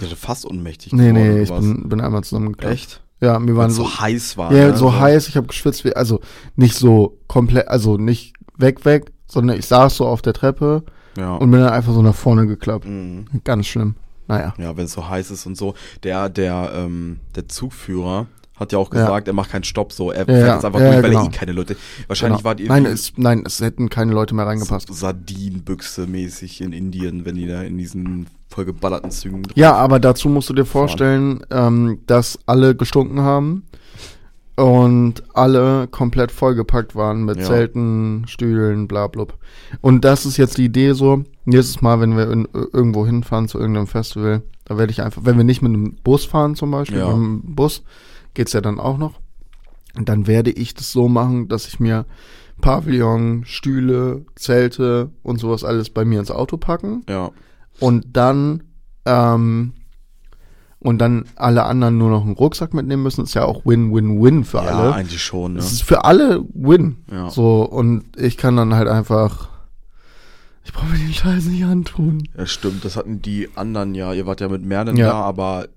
Ich 0.00 0.06
hatte 0.06 0.16
fast 0.16 0.44
ohnmächtig 0.46 0.92
Nee, 0.92 1.08
geworden, 1.12 1.34
nee, 1.34 1.42
ich 1.42 1.50
bin, 1.50 1.88
bin 1.88 2.00
einmal 2.00 2.22
zusammengeklappt. 2.24 2.74
Echt? 2.74 3.02
Ja, 3.20 3.34
Weil 3.40 3.56
waren 3.56 3.70
es 3.70 3.76
so, 3.76 3.84
so 3.84 4.00
heiß 4.00 4.36
war. 4.36 4.52
ja, 4.52 4.68
ne? 4.68 4.76
so 4.76 4.94
heiß, 4.94 5.28
ich 5.28 5.36
habe 5.36 5.46
geschwitzt, 5.46 5.84
wie, 5.84 5.94
also 5.96 6.20
nicht 6.54 6.74
so 6.74 7.18
komplett, 7.28 7.68
also 7.68 7.96
nicht 7.96 8.34
weg, 8.58 8.84
weg, 8.84 9.10
sondern 9.26 9.58
ich 9.58 9.66
saß 9.66 9.96
so 9.96 10.06
auf 10.06 10.20
der 10.22 10.34
Treppe 10.34 10.82
Ja. 11.16 11.34
und 11.36 11.50
bin 11.50 11.60
dann 11.60 11.70
einfach 11.72 11.94
so 11.94 12.02
nach 12.02 12.14
vorne 12.14 12.46
geklappt. 12.46 12.84
Mhm. 12.86 13.24
Ganz 13.44 13.66
schlimm. 13.66 13.94
Naja. 14.28 14.52
Ja, 14.58 14.76
wenn 14.76 14.84
es 14.84 14.92
so 14.92 15.08
heiß 15.08 15.30
ist 15.30 15.46
und 15.46 15.56
so. 15.56 15.74
Der, 16.02 16.28
der, 16.28 16.72
ähm, 16.74 17.20
der 17.36 17.48
Zugführer 17.48 18.26
hat 18.56 18.72
ja 18.72 18.78
auch 18.78 18.92
Ja. 18.92 19.00
gesagt, 19.02 19.28
er 19.28 19.34
macht 19.34 19.50
keinen 19.50 19.64
Stopp 19.64 19.92
so. 19.92 20.10
Er 20.10 20.20
Ja, 20.20 20.24
fährt 20.26 20.46
ja. 20.48 20.54
jetzt 20.54 20.64
einfach 20.64 20.80
Ja, 20.80 20.86
durch, 20.86 20.96
ja, 20.96 21.02
weil 21.02 21.10
genau. 21.10 21.22
er 21.24 21.28
eh 21.28 21.30
keine 21.30 21.52
Leute. 21.52 21.76
Wahrscheinlich 22.08 22.38
Genau. 22.38 22.48
wart 22.48 22.60
ihr 22.60 22.68
nein, 22.68 22.86
es, 22.86 23.12
nein, 23.16 23.44
es 23.46 23.60
hätten 23.60 23.88
keine 23.88 24.12
Leute 24.12 24.34
mehr 24.34 24.46
reingepasst. 24.46 24.88
Sardinenbüchse 24.92 26.06
mäßig 26.06 26.60
in 26.60 26.72
Indien, 26.72 27.24
wenn 27.24 27.36
die 27.36 27.46
da 27.46 27.62
in 27.62 27.78
diesen 27.78 28.26
vollgeballerten 28.48 29.10
Zügen 29.10 29.42
drin 29.42 29.52
Ja, 29.56 29.74
aber 29.74 29.98
dazu 30.00 30.28
musst 30.28 30.48
du 30.50 30.54
dir 30.54 30.64
vorstellen, 30.64 31.40
ähm, 31.50 32.00
dass 32.06 32.38
alle 32.46 32.74
gestunken 32.74 33.20
haben 33.20 33.64
und 34.56 35.22
alle 35.34 35.86
komplett 35.88 36.32
vollgepackt 36.32 36.94
waren 36.96 37.24
mit 37.24 37.38
Ja. 37.38 37.44
Zelten, 37.44 38.24
Stühlen, 38.26 38.88
bla 38.88 39.06
blub. 39.06 39.34
Und 39.82 40.04
das 40.04 40.24
ist 40.24 40.38
jetzt 40.38 40.56
die 40.56 40.64
Idee 40.64 40.92
so, 40.92 41.24
nächstes 41.44 41.82
Mal, 41.82 42.00
wenn 42.00 42.16
wir 42.16 42.30
in, 42.30 42.48
irgendwo 42.72 43.04
hinfahren 43.06 43.48
zu 43.48 43.58
irgendeinem 43.58 43.86
Festival, 43.86 44.42
da 44.64 44.78
werde 44.78 44.90
ich 44.92 45.02
einfach, 45.02 45.22
wenn 45.24 45.36
wir 45.36 45.44
nicht 45.44 45.60
mit 45.62 45.74
einem 45.74 45.96
Bus 46.02 46.24
fahren 46.24 46.54
zum 46.54 46.70
Beispiel, 46.70 46.98
Ja. 46.98 47.08
mit 47.08 47.16
einem 47.16 47.42
Bus 47.54 47.82
geht's 48.34 48.52
ja 48.54 48.60
dann 48.62 48.80
auch 48.80 48.96
noch, 48.96 49.20
und 49.96 50.08
dann 50.08 50.26
werde 50.26 50.50
ich 50.50 50.74
das 50.74 50.90
so 50.92 51.08
machen, 51.08 51.48
dass 51.48 51.66
ich 51.66 51.78
mir 51.80 52.06
Pavillon, 52.62 53.44
Stühle, 53.44 54.24
Zelte 54.34 55.10
und 55.22 55.38
sowas 55.38 55.64
alles 55.64 55.90
bei 55.90 56.04
mir 56.06 56.20
ins 56.20 56.30
Auto 56.30 56.56
packen 56.56 57.02
Ja. 57.08 57.30
Und 57.80 58.16
dann 58.16 58.62
ähm, 59.04 59.72
und 60.78 60.98
dann 60.98 61.24
alle 61.36 61.64
anderen 61.64 61.98
nur 61.98 62.10
noch 62.10 62.22
einen 62.24 62.34
Rucksack 62.34 62.72
mitnehmen 62.74 63.02
müssen, 63.02 63.24
ist 63.24 63.34
ja 63.34 63.44
auch 63.44 63.64
Win-Win-Win 63.64 64.44
für 64.44 64.58
ja, 64.58 64.64
alle. 64.64 64.94
eigentlich 64.94 65.22
schon, 65.22 65.54
ne? 65.54 65.58
Es 65.58 65.72
ist 65.72 65.82
für 65.82 66.04
alle 66.04 66.44
Win. 66.54 66.98
Ja. 67.10 67.28
So, 67.30 67.62
und 67.62 68.04
ich 68.16 68.36
kann 68.36 68.56
dann 68.56 68.74
halt 68.74 68.86
einfach. 68.88 69.48
Ich 70.64 70.72
brauche 70.72 70.86
mir 70.86 70.98
den 70.98 71.12
Scheiß 71.12 71.46
nicht 71.46 71.64
antun. 71.64 72.28
Ja, 72.36 72.46
stimmt. 72.46 72.84
Das 72.84 72.96
hatten 72.96 73.22
die 73.22 73.48
anderen 73.56 73.94
ja. 73.94 74.12
Ihr 74.12 74.26
wart 74.26 74.40
ja 74.40 74.48
mit 74.48 74.64
Merlin 74.64 74.96
Ja. 74.96 75.08
da, 75.10 75.14
aber 75.22 75.68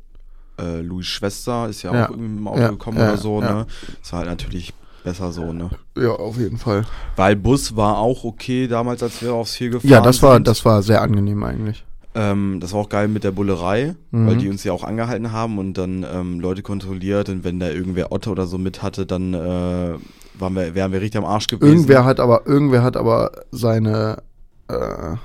äh, 0.60 0.82
Louis 0.82 1.06
Schwester 1.06 1.70
ist 1.70 1.82
ja, 1.84 1.94
Ja. 1.94 2.06
auch 2.06 2.10
irgendwie 2.12 2.30
mit 2.30 2.40
dem 2.40 2.48
Auto 2.48 2.60
Ja, 2.62 2.70
gekommen 2.70 2.98
ja, 2.98 3.08
oder 3.10 3.18
so, 3.18 3.42
ja. 3.42 3.54
ne? 3.54 3.66
Ist 4.02 4.14
halt 4.14 4.28
natürlich 4.28 4.74
besser 5.04 5.32
so, 5.32 5.54
ne? 5.54 5.70
Ja, 5.98 6.10
auf 6.10 6.38
jeden 6.38 6.58
Fall. 6.58 6.86
Weil 7.16 7.36
Bus 7.36 7.76
war 7.76 7.98
auch 7.98 8.24
okay 8.24 8.68
damals, 8.68 9.02
als 9.02 9.22
wir 9.22 9.34
aufs 9.34 9.54
Ziel 9.54 9.70
gefahren 9.70 9.90
Ja, 9.90 10.02
das 10.02 10.22
war, 10.22 10.34
sind. 10.36 10.48
das 10.48 10.66
war 10.66 10.82
sehr 10.84 11.02
angenehm 11.02 11.44
eigentlich. 11.44 11.86
Ähm, 12.16 12.60
das 12.60 12.74
war 12.74 12.80
auch 12.82 12.90
geil 12.90 13.08
mit 13.08 13.24
der 13.24 13.32
Bullerei, 13.32 13.96
Mhm. 14.12 14.28
weil 14.28 14.38
die 14.38 14.50
uns 14.50 14.64
ja 14.64 14.74
auch 14.74 14.84
angehalten 14.84 15.32
haben 15.32 15.58
und 15.60 15.76
dann 15.78 16.06
ähm, 16.12 16.40
Leute 16.40 16.62
kontrolliert 16.64 17.30
und 17.30 17.44
wenn 17.44 17.60
da 17.60 17.70
irgendwer 17.70 18.12
Otter 18.12 18.32
oder 18.32 18.48
so 18.48 18.58
mit 18.58 18.82
hatte, 18.82 19.06
dann 19.06 19.34
äh, 19.36 19.94
waren 20.40 20.54
wir, 20.56 20.74
wären 20.74 20.92
wir 20.92 21.02
richtig 21.02 21.20
am 21.20 21.26
Arsch 21.26 21.48
gewesen. 21.48 21.68
Irgendwer 21.72 22.06
hat 22.06 22.20
aber, 22.20 22.48
irgendwer 22.48 22.82
hat 22.82 22.98
aber 22.98 23.32
seine, 23.52 24.24
äh, 24.70 25.16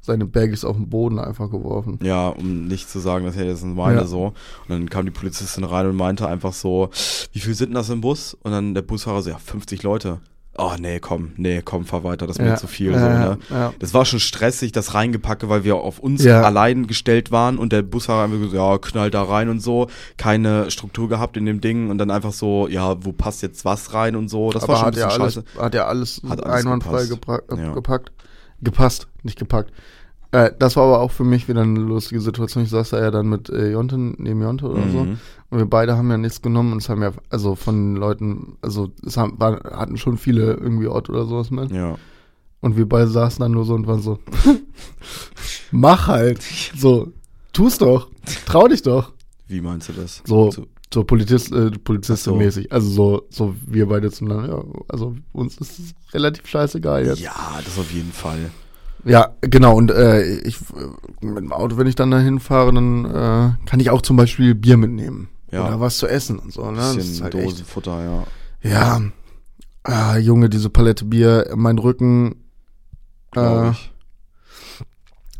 seine 0.00 0.24
Baggies 0.26 0.64
auf 0.64 0.76
den 0.76 0.88
Boden 0.88 1.18
einfach 1.18 1.50
geworfen. 1.50 1.98
Ja, 2.02 2.28
um 2.28 2.66
nicht 2.66 2.88
zu 2.88 2.98
sagen, 2.98 3.24
das 3.26 3.36
hätte 3.36 3.48
jetzt 3.50 3.64
meine 3.64 3.98
Ja. 3.98 4.06
so. 4.06 4.26
Und 4.26 4.34
dann 4.68 4.88
kam 4.90 5.04
die 5.04 5.10
Polizistin 5.12 5.64
rein 5.64 5.86
und 5.86 5.96
meinte 5.96 6.26
einfach 6.28 6.52
so, 6.52 6.90
wie 7.32 7.40
viel 7.40 7.54
sind 7.54 7.68
denn 7.68 7.74
das 7.74 7.90
im 7.90 8.00
Bus? 8.00 8.34
Und 8.42 8.50
dann 8.52 8.74
der 8.74 8.82
Busfahrer 8.82 9.22
so, 9.22 9.30
ja, 9.30 9.38
50 9.38 9.82
Leute. 9.82 10.18
Oh 10.58 10.72
nee, 10.78 11.00
komm, 11.00 11.32
nee, 11.36 11.60
komm, 11.62 11.84
fahr 11.84 12.02
weiter, 12.04 12.26
das 12.26 12.36
ist 12.38 12.44
Ja, 12.44 12.52
mir 12.52 12.56
zu 12.56 12.66
viel. 12.66 12.92
ja, 12.92 12.98
so, 12.98 13.06
ne? 13.06 13.38
ja. 13.50 13.72
Das 13.78 13.92
war 13.92 14.04
schon 14.06 14.20
stressig, 14.20 14.72
das 14.72 14.94
reingepacke, 14.94 15.48
weil 15.48 15.64
wir 15.64 15.76
auf 15.76 15.98
uns 15.98 16.24
allein 16.44 16.86
gestellt 16.86 17.30
waren 17.30 17.58
und 17.58 17.72
der 17.72 17.82
Busfahrer 17.82 18.24
einfach 18.24 18.38
gesagt, 18.38 18.54
ja, 18.54 18.78
knall 18.78 19.10
da 19.10 19.22
rein 19.24 19.48
und 19.50 19.60
so, 19.60 19.88
keine 20.16 20.70
Struktur 20.70 21.08
gehabt 21.08 21.36
in 21.36 21.44
dem 21.46 21.60
Ding 21.60 21.90
und 21.90 21.98
dann 21.98 22.10
einfach 22.10 22.32
so, 22.32 22.68
ja, 22.68 22.96
wo 23.04 23.12
passt 23.12 23.42
jetzt 23.42 23.64
was 23.64 23.92
rein 23.92 24.16
und 24.16 24.28
so. 24.28 24.50
Das 24.50 24.62
Aber 24.64 24.72
war 24.72 24.78
schon 24.78 24.86
ein 24.88 24.92
bisschen 24.94 25.10
alles, 25.10 25.34
scheiße. 25.34 25.44
hat 25.58 25.74
ja 25.74 25.86
alles, 25.86 26.22
Hat 26.28 26.42
alles 26.44 26.64
einwandfrei 26.64 27.02
Ja. 27.56 27.72
gepackt. 27.74 28.12
Gepasst, 28.62 29.06
nicht 29.22 29.38
gepackt. 29.38 29.70
Äh, 30.32 30.50
das 30.58 30.76
war 30.76 30.84
aber 30.84 31.00
auch 31.00 31.10
für 31.12 31.24
mich 31.24 31.48
wieder 31.48 31.62
eine 31.62 31.78
lustige 31.80 32.20
Situation. 32.20 32.64
Ich 32.64 32.70
saß 32.70 32.90
da 32.90 33.00
ja 33.00 33.10
dann 33.10 33.28
mit 33.28 33.48
äh, 33.48 33.70
Jonte, 33.70 33.96
neben 33.96 34.42
Jonte 34.42 34.66
oder 34.68 34.88
so. 34.90 35.04
Mhm. 35.04 35.18
Und 35.50 35.58
wir 35.58 35.66
beide 35.66 35.96
haben 35.96 36.10
ja 36.10 36.18
nichts 36.18 36.42
genommen 36.42 36.72
und 36.72 36.78
es 36.82 36.88
haben 36.88 37.02
ja, 37.02 37.12
also 37.30 37.54
von 37.54 37.74
den 37.94 37.96
Leuten, 37.96 38.56
also 38.62 38.90
es 39.06 39.16
haben, 39.16 39.38
war, 39.38 39.62
hatten 39.64 39.96
schon 39.96 40.18
viele 40.18 40.54
irgendwie 40.54 40.88
Ort 40.88 41.08
oder 41.08 41.24
sowas 41.26 41.50
mit. 41.50 41.70
Ja. 41.70 41.96
Und 42.60 42.76
wir 42.76 42.88
beide 42.88 43.06
saßen 43.08 43.40
dann 43.40 43.52
nur 43.52 43.64
so 43.64 43.74
und 43.74 43.86
waren 43.86 44.02
so, 44.02 44.18
mach 45.70 46.08
halt. 46.08 46.42
So, 46.76 47.12
tu's 47.52 47.78
doch. 47.78 48.08
Trau 48.46 48.68
dich 48.68 48.82
doch. 48.82 49.12
Wie 49.48 49.60
meinst 49.60 49.88
du 49.88 49.92
das? 49.92 50.22
So, 50.26 50.50
So- 50.50 50.66
so 50.92 51.02
Polizist, 51.04 51.52
äh, 51.52 51.70
Polizistenmäßig. 51.70 52.68
Ach 52.70 52.76
Also 52.76 52.88
so, 52.90 53.22
so 53.28 53.54
wir 53.66 53.86
beide 53.86 54.10
zueinander. 54.10 54.48
Ja, 54.48 54.64
also 54.88 55.16
uns 55.32 55.58
ist 55.58 55.78
es 55.80 55.94
relativ 56.14 56.46
scheißegal 56.46 57.04
jetzt. 57.06 57.20
Ja, 57.20 57.60
das 57.64 57.76
auf 57.78 57.90
jeden 57.92 58.12
Fall. 58.12 58.50
Ja, 59.06 59.34
genau. 59.40 59.76
Und 59.76 59.90
äh, 59.90 60.22
ich 60.40 60.58
mit 61.20 61.38
dem 61.38 61.52
Auto, 61.52 61.76
wenn 61.76 61.86
ich 61.86 61.94
dann 61.94 62.10
dahin 62.10 62.40
fahre, 62.40 62.72
dann 62.74 63.04
äh, 63.04 63.66
kann 63.66 63.80
ich 63.80 63.90
auch 63.90 64.02
zum 64.02 64.16
Beispiel 64.16 64.54
Bier 64.54 64.76
mitnehmen. 64.76 65.28
Ja. 65.52 65.66
Oder 65.68 65.80
was 65.80 65.98
zu 65.98 66.08
essen 66.08 66.38
und 66.38 66.52
so. 66.52 66.68
Ne? 66.70 66.76
Das 66.78 66.96
Bisschen 66.96 67.12
ist 67.12 67.20
halt 67.22 67.34
Dosenfutter, 67.34 68.24
ja. 68.62 68.68
ja. 68.70 69.00
Ah, 69.84 70.16
Junge, 70.18 70.48
diese 70.50 70.70
Palette 70.70 71.04
Bier, 71.04 71.52
mein 71.54 71.78
Rücken. 71.78 72.34
Äh, 73.36 73.70
ich. 73.70 73.92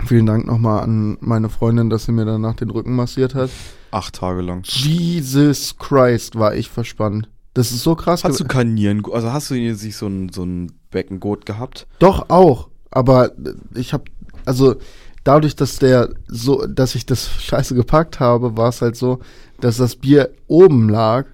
vielen 0.06 0.26
Dank 0.26 0.46
nochmal 0.46 0.82
an 0.84 1.18
meine 1.20 1.48
Freundin, 1.48 1.90
dass 1.90 2.04
sie 2.04 2.12
mir 2.12 2.24
danach 2.24 2.54
den 2.54 2.70
Rücken 2.70 2.94
massiert 2.94 3.34
hat. 3.34 3.50
Acht 3.90 4.14
Tage 4.14 4.42
lang. 4.42 4.62
Jesus 4.64 5.76
Christ, 5.78 6.36
war 6.36 6.54
ich 6.54 6.70
verspannt. 6.70 7.28
Das 7.54 7.70
ist 7.72 7.82
so 7.82 7.94
krass. 7.96 8.22
Hast 8.22 8.38
du 8.38 8.44
ge- 8.44 8.52
kein 8.52 8.74
Nieren, 8.74 9.02
also 9.10 9.32
hast 9.32 9.50
du 9.50 9.54
hier 9.54 9.74
sich 9.74 9.96
so 9.96 10.06
ein, 10.06 10.28
so 10.28 10.44
ein 10.44 10.72
Beckengurt 10.90 11.46
gehabt? 11.46 11.86
Doch 11.98 12.28
auch, 12.28 12.68
aber 12.96 13.32
ich 13.74 13.92
habe 13.92 14.04
also 14.46 14.76
dadurch, 15.22 15.54
dass 15.54 15.78
der 15.78 16.10
so, 16.26 16.66
dass 16.66 16.94
ich 16.94 17.04
das 17.04 17.28
Scheiße 17.42 17.74
gepackt 17.74 18.20
habe, 18.20 18.56
war 18.56 18.70
es 18.70 18.80
halt 18.80 18.96
so, 18.96 19.20
dass 19.60 19.76
das 19.76 19.96
Bier 19.96 20.30
oben 20.46 20.88
lag 20.88 21.26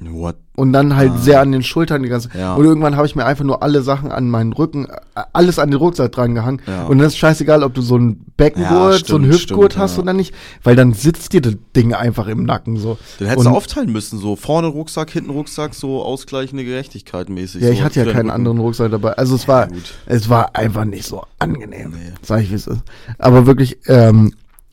What? 0.00 0.36
Und 0.58 0.72
dann 0.72 0.96
halt 0.96 1.12
Ah. 1.12 1.18
sehr 1.18 1.40
an 1.40 1.52
den 1.52 1.62
Schultern 1.62 2.02
die 2.02 2.08
ganze. 2.08 2.28
Ja. 2.36 2.54
Und 2.54 2.64
irgendwann 2.64 2.96
habe 2.96 3.06
ich 3.06 3.16
mir 3.16 3.24
einfach 3.24 3.44
nur 3.44 3.62
alle 3.62 3.82
Sachen 3.82 4.10
an 4.12 4.28
meinen 4.28 4.52
Rücken, 4.52 4.86
äh, 4.86 5.22
alles 5.32 5.58
an 5.58 5.70
den 5.70 5.78
Rucksack 5.78 6.12
dran 6.12 6.34
gehangen. 6.34 6.60
Ja. 6.66 6.84
Und 6.86 6.98
dann 6.98 7.06
ist 7.06 7.16
scheißegal, 7.16 7.62
ob 7.62 7.74
du 7.74 7.80
so 7.82 7.96
ein 7.96 8.24
Beckengurt, 8.36 8.70
Ja, 8.70 8.90
so 8.90 8.92
ein 8.92 8.98
stimmt, 8.98 9.26
Hüftgurt 9.28 9.72
stimmt, 9.72 9.82
hast 9.82 9.98
oder 9.98 10.12
nicht, 10.12 10.34
weil 10.62 10.76
dann 10.76 10.92
sitzt 10.92 11.32
dir 11.32 11.40
das 11.40 11.54
Ding 11.74 11.94
einfach 11.94 12.26
im 12.26 12.44
Nacken 12.44 12.76
so. 12.76 12.98
Den 13.18 13.28
hättest 13.28 13.46
Und- 13.46 13.52
du 13.52 13.56
aufteilen 13.56 13.90
müssen, 13.92 14.18
so 14.18 14.36
vorne 14.36 14.66
Rucksack, 14.68 15.10
hinten 15.10 15.30
Rucksack, 15.30 15.74
so 15.74 16.02
ausgleichende 16.02 16.64
Gerechtigkeit 16.64 17.28
mäßig. 17.30 17.62
Ja, 17.62 17.70
ich 17.70 17.78
so 17.78 17.84
hatte 17.84 18.00
ja 18.00 18.06
keinen 18.06 18.16
Rücken. 18.26 18.30
anderen 18.30 18.58
Rucksack 18.58 18.90
dabei. 18.90 19.12
Also 19.12 19.34
es 19.34 19.48
war, 19.48 19.68
gut. 19.68 19.94
es 20.06 20.28
war 20.28 20.54
einfach 20.56 20.84
nicht 20.84 21.06
so 21.06 21.22
angenehm. 21.38 21.90
Nee. 21.92 22.12
Sag 22.22 22.42
ich, 22.42 22.50
wie 22.50 22.54
es 22.54 22.66
ist. 22.66 22.82
Aber 23.18 23.46
wirklich, 23.46 23.78
ähm, 23.86 24.32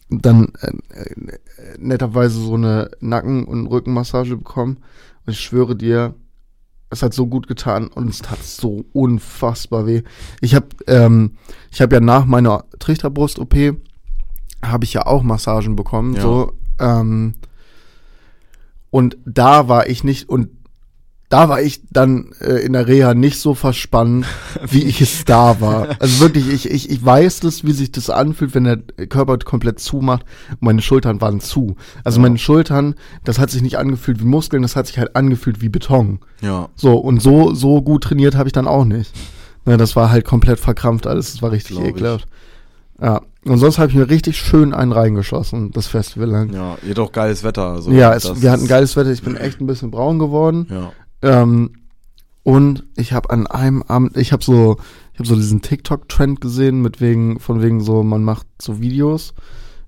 dann 0.09 0.53
äh, 0.61 0.99
äh, 0.99 1.39
netterweise 1.77 2.39
so 2.39 2.53
eine 2.53 2.91
Nacken- 2.99 3.45
und 3.45 3.67
Rückenmassage 3.67 4.37
bekommen. 4.37 4.77
Und 5.25 5.33
ich 5.33 5.39
schwöre 5.39 5.75
dir, 5.75 6.15
es 6.89 7.01
hat 7.01 7.13
so 7.13 7.27
gut 7.27 7.47
getan 7.47 7.87
und 7.87 8.09
es 8.09 8.19
tat 8.19 8.43
so 8.43 8.85
unfassbar 8.93 9.85
weh. 9.85 10.03
Ich 10.41 10.55
habe 10.55 10.67
ähm, 10.87 11.37
ich 11.71 11.81
habe 11.81 11.95
ja 11.95 11.99
nach 11.99 12.25
meiner 12.25 12.65
Trichterbrust-OP 12.79 13.55
habe 14.63 14.83
ich 14.83 14.93
ja 14.93 15.05
auch 15.05 15.23
Massagen 15.23 15.75
bekommen. 15.75 16.15
Ja. 16.15 16.21
So, 16.21 16.53
ähm, 16.79 17.35
und 18.89 19.17
da 19.25 19.67
war 19.67 19.87
ich 19.87 20.03
nicht 20.03 20.29
und 20.29 20.49
da 21.35 21.49
war 21.49 21.61
ich 21.61 21.81
dann 21.91 22.31
äh, 22.39 22.65
in 22.65 22.71
der 22.71 22.87
Reha 22.87 23.13
nicht 23.13 23.39
so 23.41 23.55
verspannt, 23.55 24.25
wie 24.69 24.83
ich 24.83 25.01
es 25.01 25.25
da 25.25 25.59
war. 25.59 25.89
Also 25.99 26.21
wirklich, 26.21 26.47
ich, 26.49 26.71
ich, 26.71 26.89
ich 26.89 27.03
weiß 27.05 27.41
das, 27.41 27.65
wie 27.65 27.73
sich 27.73 27.91
das 27.91 28.09
anfühlt, 28.09 28.55
wenn 28.55 28.63
der 28.63 28.77
Körper 29.07 29.37
komplett 29.39 29.81
zumacht 29.81 30.23
meine 30.61 30.81
Schultern 30.81 31.19
waren 31.19 31.41
zu. 31.41 31.75
Also 32.05 32.19
Ja. 32.19 32.21
meine 32.21 32.37
Schultern, 32.37 32.95
das 33.25 33.37
hat 33.37 33.51
sich 33.51 33.61
nicht 33.61 33.77
angefühlt 33.77 34.21
wie 34.21 34.25
Muskeln, 34.25 34.61
das 34.61 34.77
hat 34.77 34.87
sich 34.87 34.97
halt 34.97 35.13
angefühlt 35.17 35.59
wie 35.59 35.67
Beton. 35.67 36.19
Ja. 36.39 36.69
So, 36.77 36.93
und 36.95 37.21
so, 37.21 37.53
so 37.53 37.81
gut 37.81 38.05
trainiert 38.05 38.35
habe 38.35 38.47
ich 38.47 38.53
dann 38.53 38.67
auch 38.67 38.85
nicht. 38.85 39.11
Ne, 39.65 39.75
das 39.75 39.97
war 39.97 40.11
halt 40.11 40.23
komplett 40.23 40.59
verkrampft 40.61 41.05
alles, 41.05 41.33
das 41.33 41.41
war 41.41 41.51
richtig 41.51 41.75
Glaub 41.75 41.83
ich. 41.83 41.95
ekelhaft. 41.95 42.27
Ja, 43.01 43.21
und 43.43 43.57
sonst 43.57 43.77
habe 43.77 43.89
ich 43.89 43.95
mir 43.97 44.09
richtig 44.09 44.37
schön 44.37 44.73
einen 44.73 44.93
reingeschossen, 44.93 45.71
das 45.71 45.87
Festival 45.87 46.29
lang. 46.29 46.53
Ja, 46.53 46.77
auch 47.03 47.11
geiles 47.11 47.43
Wetter. 47.43 47.73
Also 47.73 47.91
ja, 47.91 48.13
es, 48.13 48.41
wir 48.41 48.51
hatten 48.51 48.67
geiles 48.67 48.95
Wetter, 48.95 49.11
ich 49.11 49.21
bin 49.21 49.35
echt 49.35 49.59
ein 49.59 49.67
bisschen 49.67 49.91
braun 49.91 50.17
geworden. 50.17 50.67
Ja. 50.69 50.93
Ähm, 51.21 51.71
und 52.43 52.83
ich 52.95 53.13
habe 53.13 53.29
an 53.31 53.47
einem 53.47 53.81
Abend, 53.83 54.17
ich 54.17 54.31
habe 54.31 54.43
so, 54.43 54.77
ich 55.13 55.19
habe 55.19 55.27
so 55.27 55.35
diesen 55.35 55.61
TikTok-Trend 55.61 56.41
gesehen, 56.41 56.81
mit 56.81 57.01
wegen, 57.01 57.39
von 57.39 57.61
wegen 57.61 57.81
so, 57.81 58.03
man 58.03 58.23
macht 58.23 58.45
so 58.61 58.79
Videos 58.81 59.33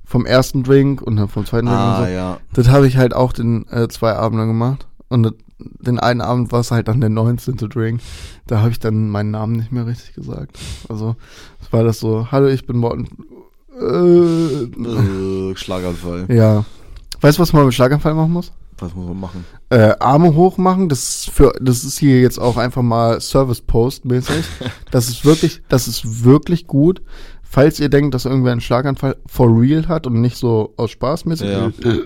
vom 0.03 0.25
ersten 0.25 0.63
Drink 0.63 1.01
und 1.01 1.17
dann 1.17 1.27
vom 1.27 1.45
zweiten 1.45 1.67
Drink 1.67 1.77
und 1.79 1.83
Ah, 1.85 2.05
so. 2.05 2.11
ja. 2.11 2.37
Das 2.53 2.69
habe 2.69 2.87
ich 2.87 2.97
halt 2.97 3.13
auch 3.13 3.33
den 3.33 3.67
äh, 3.69 3.87
zwei 3.89 4.13
Abenden 4.13 4.47
gemacht. 4.47 4.87
Und 5.09 5.23
das, 5.23 5.33
den 5.59 5.99
einen 5.99 6.21
Abend 6.21 6.51
war 6.51 6.61
es 6.61 6.71
halt 6.71 6.87
dann 6.87 7.01
der 7.01 7.09
19. 7.09 7.57
Drink. 7.57 8.01
Da 8.47 8.59
habe 8.61 8.71
ich 8.71 8.79
dann 8.79 9.09
meinen 9.09 9.31
Namen 9.31 9.55
nicht 9.57 9.71
mehr 9.71 9.85
richtig 9.85 10.13
gesagt. 10.15 10.57
Also 10.89 11.15
es 11.61 11.71
war 11.73 11.83
das 11.83 11.99
so, 11.99 12.31
hallo, 12.31 12.47
ich 12.47 12.65
bin 12.65 12.77
Morten. 12.77 13.07
Äh, 13.79 14.63
Äh, 14.63 15.55
Schlaganfall. 15.55 16.25
ja. 16.29 16.65
Weißt 17.21 17.37
du, 17.37 17.41
was 17.41 17.51
man 17.53 17.65
mit 17.65 17.73
Schlaganfall 17.73 18.13
machen 18.13 18.31
muss? 18.33 18.51
Was 18.79 18.93
muss 18.95 19.07
man 19.07 19.19
machen? 19.19 19.45
Äh, 19.69 19.95
Arme 19.99 20.35
hoch 20.35 20.57
machen, 20.57 20.87
das 20.89 20.99
ist 21.09 21.29
für, 21.31 21.53
das 21.59 21.83
ist 21.83 21.97
hier 21.97 22.21
jetzt 22.21 22.37
auch 22.37 22.57
einfach 22.57 22.83
mal 22.83 23.19
Service 23.21 23.61
Post 23.61 24.05
mäßig. 24.05 24.45
Das 24.91 25.09
ist 25.09 25.25
wirklich, 25.25 25.61
das 25.67 25.87
ist 25.87 26.23
wirklich 26.23 26.67
gut. 26.67 27.01
Falls 27.43 27.79
ihr 27.79 27.89
denkt, 27.89 28.13
dass 28.13 28.25
irgendwer 28.25 28.51
einen 28.51 28.61
Schlaganfall 28.61 29.17
for 29.25 29.49
real 29.59 29.87
hat 29.87 30.05
und 30.07 30.21
nicht 30.21 30.37
so 30.37 30.73
aus 30.77 30.91
Spaß 30.91 31.25
mäßig. 31.25 31.49
Ja. 31.49 31.67
Äh, 31.67 32.01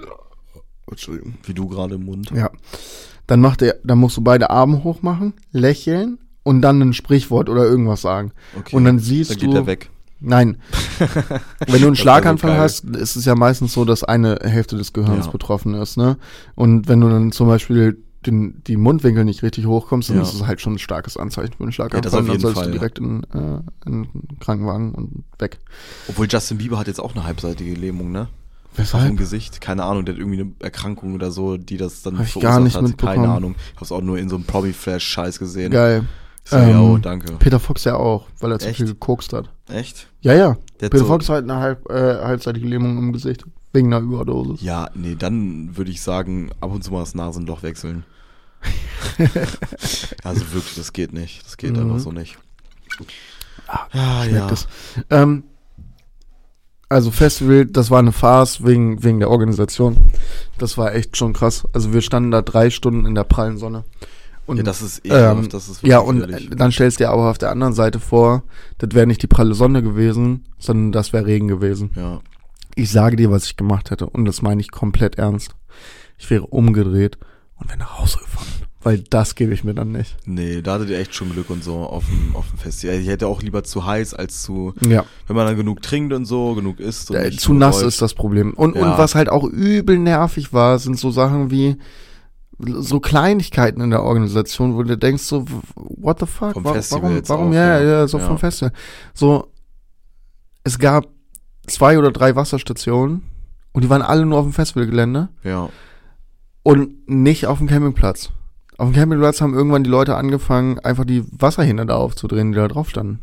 Entschuldigung. 0.89 1.35
Wie 1.43 1.53
du 1.53 1.67
gerade 1.67 1.95
im 1.95 2.05
Mund. 2.05 2.31
Ja. 2.31 2.49
Dann 3.27 3.39
macht 3.41 3.61
er, 3.61 3.75
dann 3.83 3.99
musst 3.99 4.17
du 4.17 4.21
beide 4.21 4.49
Arme 4.49 4.83
hoch 4.83 5.01
machen, 5.01 5.33
lächeln 5.51 6.19
und 6.43 6.61
dann 6.61 6.81
ein 6.81 6.93
Sprichwort 6.93 7.49
oder 7.49 7.63
irgendwas 7.63 8.01
sagen. 8.01 8.31
Okay. 8.57 8.75
Und 8.75 8.85
dann 8.85 8.99
siehst 8.99 9.31
Dann 9.31 9.37
geht 9.37 9.49
du. 9.49 9.53
der 9.53 9.65
weg. 9.67 9.89
Nein. 10.21 10.57
Wenn 11.67 11.81
du 11.81 11.87
einen 11.87 11.95
Schlaganfall 11.95 12.57
hast, 12.57 12.85
ist 12.85 13.15
es 13.15 13.25
ja 13.25 13.35
meistens 13.35 13.73
so, 13.73 13.85
dass 13.85 14.03
eine 14.03 14.39
Hälfte 14.43 14.77
des 14.77 14.93
Gehirns 14.93 15.25
Ja. 15.25 15.31
betroffen 15.31 15.73
ist, 15.73 15.97
ne? 15.97 16.17
Und 16.55 16.87
wenn 16.87 17.01
du 17.01 17.09
dann 17.09 17.31
zum 17.31 17.47
Beispiel 17.47 17.97
den, 18.25 18.61
die 18.67 18.77
Mundwinkel 18.77 19.25
nicht 19.25 19.41
richtig 19.41 19.65
hochkommst, 19.65 20.09
dann 20.09 20.17
Ja. 20.17 20.21
ist 20.21 20.33
es 20.35 20.45
halt 20.45 20.61
schon 20.61 20.73
ein 20.73 20.79
starkes 20.79 21.17
Anzeichen 21.17 21.53
für 21.57 21.63
einen 21.63 21.71
Schlaganfall. 21.71 22.19
Und 22.21 22.29
dann 22.29 22.39
sollst 22.39 22.57
Fall, 22.59 22.67
du 22.67 22.73
ja. 22.73 22.77
direkt 22.77 22.99
in, 22.99 23.23
äh, 23.33 23.87
in 23.87 24.03
den 24.13 24.37
Krankenwagen 24.39 24.93
und 24.93 25.23
weg. 25.39 25.57
Obwohl 26.07 26.27
Justin 26.29 26.59
Bieber 26.59 26.77
hat 26.77 26.85
jetzt 26.87 26.99
auch 26.99 27.15
eine 27.15 27.23
halbseitige 27.23 27.73
Lähmung, 27.73 28.11
ne? 28.11 28.21
Auf 28.21 28.75
dem 28.77 28.83
Weshalb? 28.83 29.17
Gesicht. 29.17 29.59
Keine 29.59 29.83
Ahnung, 29.83 30.05
der 30.05 30.13
hat 30.15 30.19
irgendwie 30.19 30.41
eine 30.41 30.51
Erkrankung 30.59 31.13
oder 31.15 31.31
so, 31.31 31.57
die 31.57 31.75
das 31.77 32.03
dann 32.03 32.19
Hab 32.19 32.27
ich 32.27 32.39
gar 32.39 32.59
nicht 32.59 32.75
hat. 32.75 32.83
mitbekommen. 32.83 33.15
Keine 33.23 33.33
Ahnung. 33.33 33.55
Ich 33.73 33.79
hab's 33.81 33.91
auch 33.91 34.01
nur 34.01 34.17
in 34.19 34.29
so 34.29 34.35
einem 34.35 34.45
Promi-Flash-Scheiß 34.45 35.39
gesehen. 35.39 35.71
Geil. 35.71 36.05
So, 36.43 36.57
ja, 36.57 36.81
oh, 36.81 36.95
Ähm, 36.95 37.01
danke. 37.01 37.33
Peter 37.33 37.59
Fox 37.59 37.83
ja 37.83 37.95
auch, 37.95 38.25
weil 38.39 38.51
er 38.51 38.59
zu 38.59 38.67
Echt? 38.67 38.77
viel 38.77 38.87
gekokst 38.87 39.31
hat. 39.33 39.49
Echt? 39.69 40.07
Ja, 40.21 40.33
ja. 40.33 40.57
Der 40.79 40.89
Peter 40.89 41.03
so- 41.03 41.05
Fox 41.07 41.29
hat 41.29 41.43
eine 41.43 41.57
halb, 41.57 41.89
äh, 41.89 41.93
halbseitige 42.23 42.67
Lähmung 42.67 42.97
im 42.97 43.13
Gesicht. 43.13 43.45
Wegen 43.73 43.93
einer 43.93 44.03
Überdosis. 44.03 44.61
Ja, 44.61 44.89
nee, 44.95 45.15
dann 45.17 45.77
würde 45.77 45.91
ich 45.91 46.01
sagen, 46.01 46.49
ab 46.59 46.71
und 46.73 46.83
zu 46.83 46.91
mal 46.91 46.99
das 47.01 47.15
Nasenloch 47.15 47.63
wechseln. 47.63 48.03
also 50.23 50.41
wirklich, 50.53 50.75
das 50.75 50.93
geht 50.93 51.13
nicht. 51.13 51.45
Das 51.45 51.57
geht 51.57 51.71
Mhm. 51.75 51.81
einfach 51.83 51.99
so 51.99 52.11
nicht. 52.11 52.37
Ah, 53.67 53.87
ja, 53.93 54.25
Ich 54.25 54.31
merk 54.31 54.49
das. 54.49 54.67
Ähm, 55.09 55.43
also 56.89 57.11
Festival, 57.11 57.65
das 57.67 57.89
war 57.89 57.99
eine 57.99 58.11
Farce 58.11 58.65
wegen, 58.65 59.01
wegen 59.03 59.19
der 59.19 59.29
Organisation. 59.29 60.11
Das 60.57 60.77
war 60.77 60.93
echt 60.93 61.15
schon 61.15 61.31
krass. 61.33 61.65
Also 61.73 61.93
wir 61.93 62.01
standen 62.01 62.31
da 62.31 62.41
drei 62.41 62.69
Stunden 62.69 63.05
in 63.05 63.15
der 63.15 63.23
prallen 63.23 63.57
Sonne. 63.57 63.85
Und, 64.51 64.57
ja, 64.57 64.63
das 64.63 64.81
ist 64.81 65.05
ekelhaft, 65.05 65.43
ähm, 65.43 65.49
das 65.49 65.69
ist 65.69 65.81
ja, 65.83 65.99
und 65.99 66.17
widerlich. 66.17 66.51
äh, 66.51 66.55
dann 66.55 66.71
stellst 66.71 66.99
du 66.99 67.05
dir 67.05 67.09
aber 67.09 67.29
auf 67.31 67.37
der 67.37 67.51
anderen 67.51 67.73
Seite 67.73 67.99
vor, 67.99 68.43
das 68.77 68.89
wäre 68.93 69.07
nicht 69.07 69.21
die 69.23 69.27
pralle 69.27 69.53
Sonne 69.55 69.81
gewesen, 69.81 70.45
sondern 70.59 70.91
das 70.91 71.13
wäre 71.13 71.25
Regen 71.25 71.47
gewesen. 71.47 71.91
Ja, 71.95 72.19
Ich 72.75 72.91
sage 72.91 73.15
dir, 73.15 73.31
was 73.31 73.45
ich 73.45 73.57
gemacht 73.57 73.91
hätte. 73.91 74.05
Und 74.07 74.25
das 74.25 74.41
meine 74.41 74.61
ich 74.61 74.71
komplett 74.71 75.15
ernst. 75.17 75.55
Ich 76.17 76.29
wäre 76.29 76.45
umgedreht 76.45 77.17
und 77.57 77.69
wäre 77.69 77.79
nach 77.79 77.99
Hause 77.99 78.19
gefahren. 78.19 78.47
Weil 78.83 79.03
das 79.11 79.35
gebe 79.35 79.53
ich 79.53 79.63
mir 79.63 79.75
dann 79.75 79.91
nicht. 79.91 80.17
nee, 80.25 80.61
da 80.63 80.73
hattet 80.73 80.89
ihr 80.89 80.97
echt 80.97 81.13
schon 81.13 81.31
Glück 81.31 81.51
und 81.51 81.63
so 81.63 81.75
auf 81.81 82.03
dem, 82.07 82.35
auf 82.35 82.49
dem 82.49 82.57
Festival. 82.57 82.95
Ich 82.95 83.07
hätte 83.07 83.27
auch 83.27 83.43
lieber 83.43 83.63
zu 83.63 83.85
heiß 83.85 84.15
als 84.15 84.41
zu, 84.41 84.73
Ja. 84.87 85.05
wenn 85.27 85.35
man 85.35 85.45
dann 85.45 85.55
genug 85.55 85.83
trinkt 85.83 86.13
und 86.13 86.25
so, 86.25 86.55
genug 86.55 86.79
isst. 86.79 87.11
Und 87.11 87.17
Äh, 87.17 87.27
nicht 87.29 87.39
zu 87.39 87.53
nass 87.53 87.83
ist 87.83 88.01
das 88.01 88.15
Problem. 88.15 88.53
Und, 88.55 88.75
Ja. 88.75 88.81
und 88.81 88.97
was 88.97 89.13
halt 89.13 89.29
auch 89.29 89.43
übel 89.43 89.99
nervig 89.99 90.51
war, 90.51 90.79
sind 90.79 90.97
so 90.97 91.11
Sachen 91.11 91.51
wie, 91.51 91.75
so 92.65 92.99
Kleinigkeiten 92.99 93.81
in 93.81 93.89
der 93.89 94.03
Organisation, 94.03 94.75
wo 94.75 94.83
du 94.83 94.97
denkst 94.97 95.23
so, 95.23 95.45
what 95.75 96.19
the 96.19 96.25
fuck? 96.25 96.53
Vom 96.53 96.63
warum, 96.63 96.75
Festival 96.75 97.03
warum, 97.03 97.29
warum 97.29 97.49
auch, 97.49 97.53
ja, 97.53 97.79
ja. 97.79 97.83
ja, 97.83 98.07
so 98.07 98.17
Ja. 98.19 98.27
vom 98.27 98.37
Festival. 98.37 98.73
So, 99.13 99.47
es 100.63 100.77
gab 100.79 101.07
zwei 101.67 101.97
oder 101.97 102.11
drei 102.11 102.35
Wasserstationen 102.35 103.23
und 103.71 103.83
die 103.83 103.89
waren 103.89 104.01
alle 104.01 104.25
nur 104.25 104.39
auf 104.39 104.45
dem 104.45 104.53
Festivalgelände 104.53 105.29
Ja. 105.43 105.69
und 106.63 107.09
nicht 107.09 107.45
auf 107.47 107.57
dem 107.59 107.67
Campingplatz. 107.67 108.31
Auf 108.77 108.89
dem 108.89 108.95
Campingplatz 108.95 109.41
haben 109.41 109.53
irgendwann 109.53 109.83
die 109.83 109.89
Leute 109.89 110.15
angefangen, 110.15 110.79
einfach 110.79 111.05
die 111.05 111.23
Wasserhähne 111.31 111.85
da 111.85 111.95
aufzudrehen, 111.95 112.51
die 112.51 112.57
da 112.57 112.67
drauf 112.67 112.89
standen. 112.89 113.19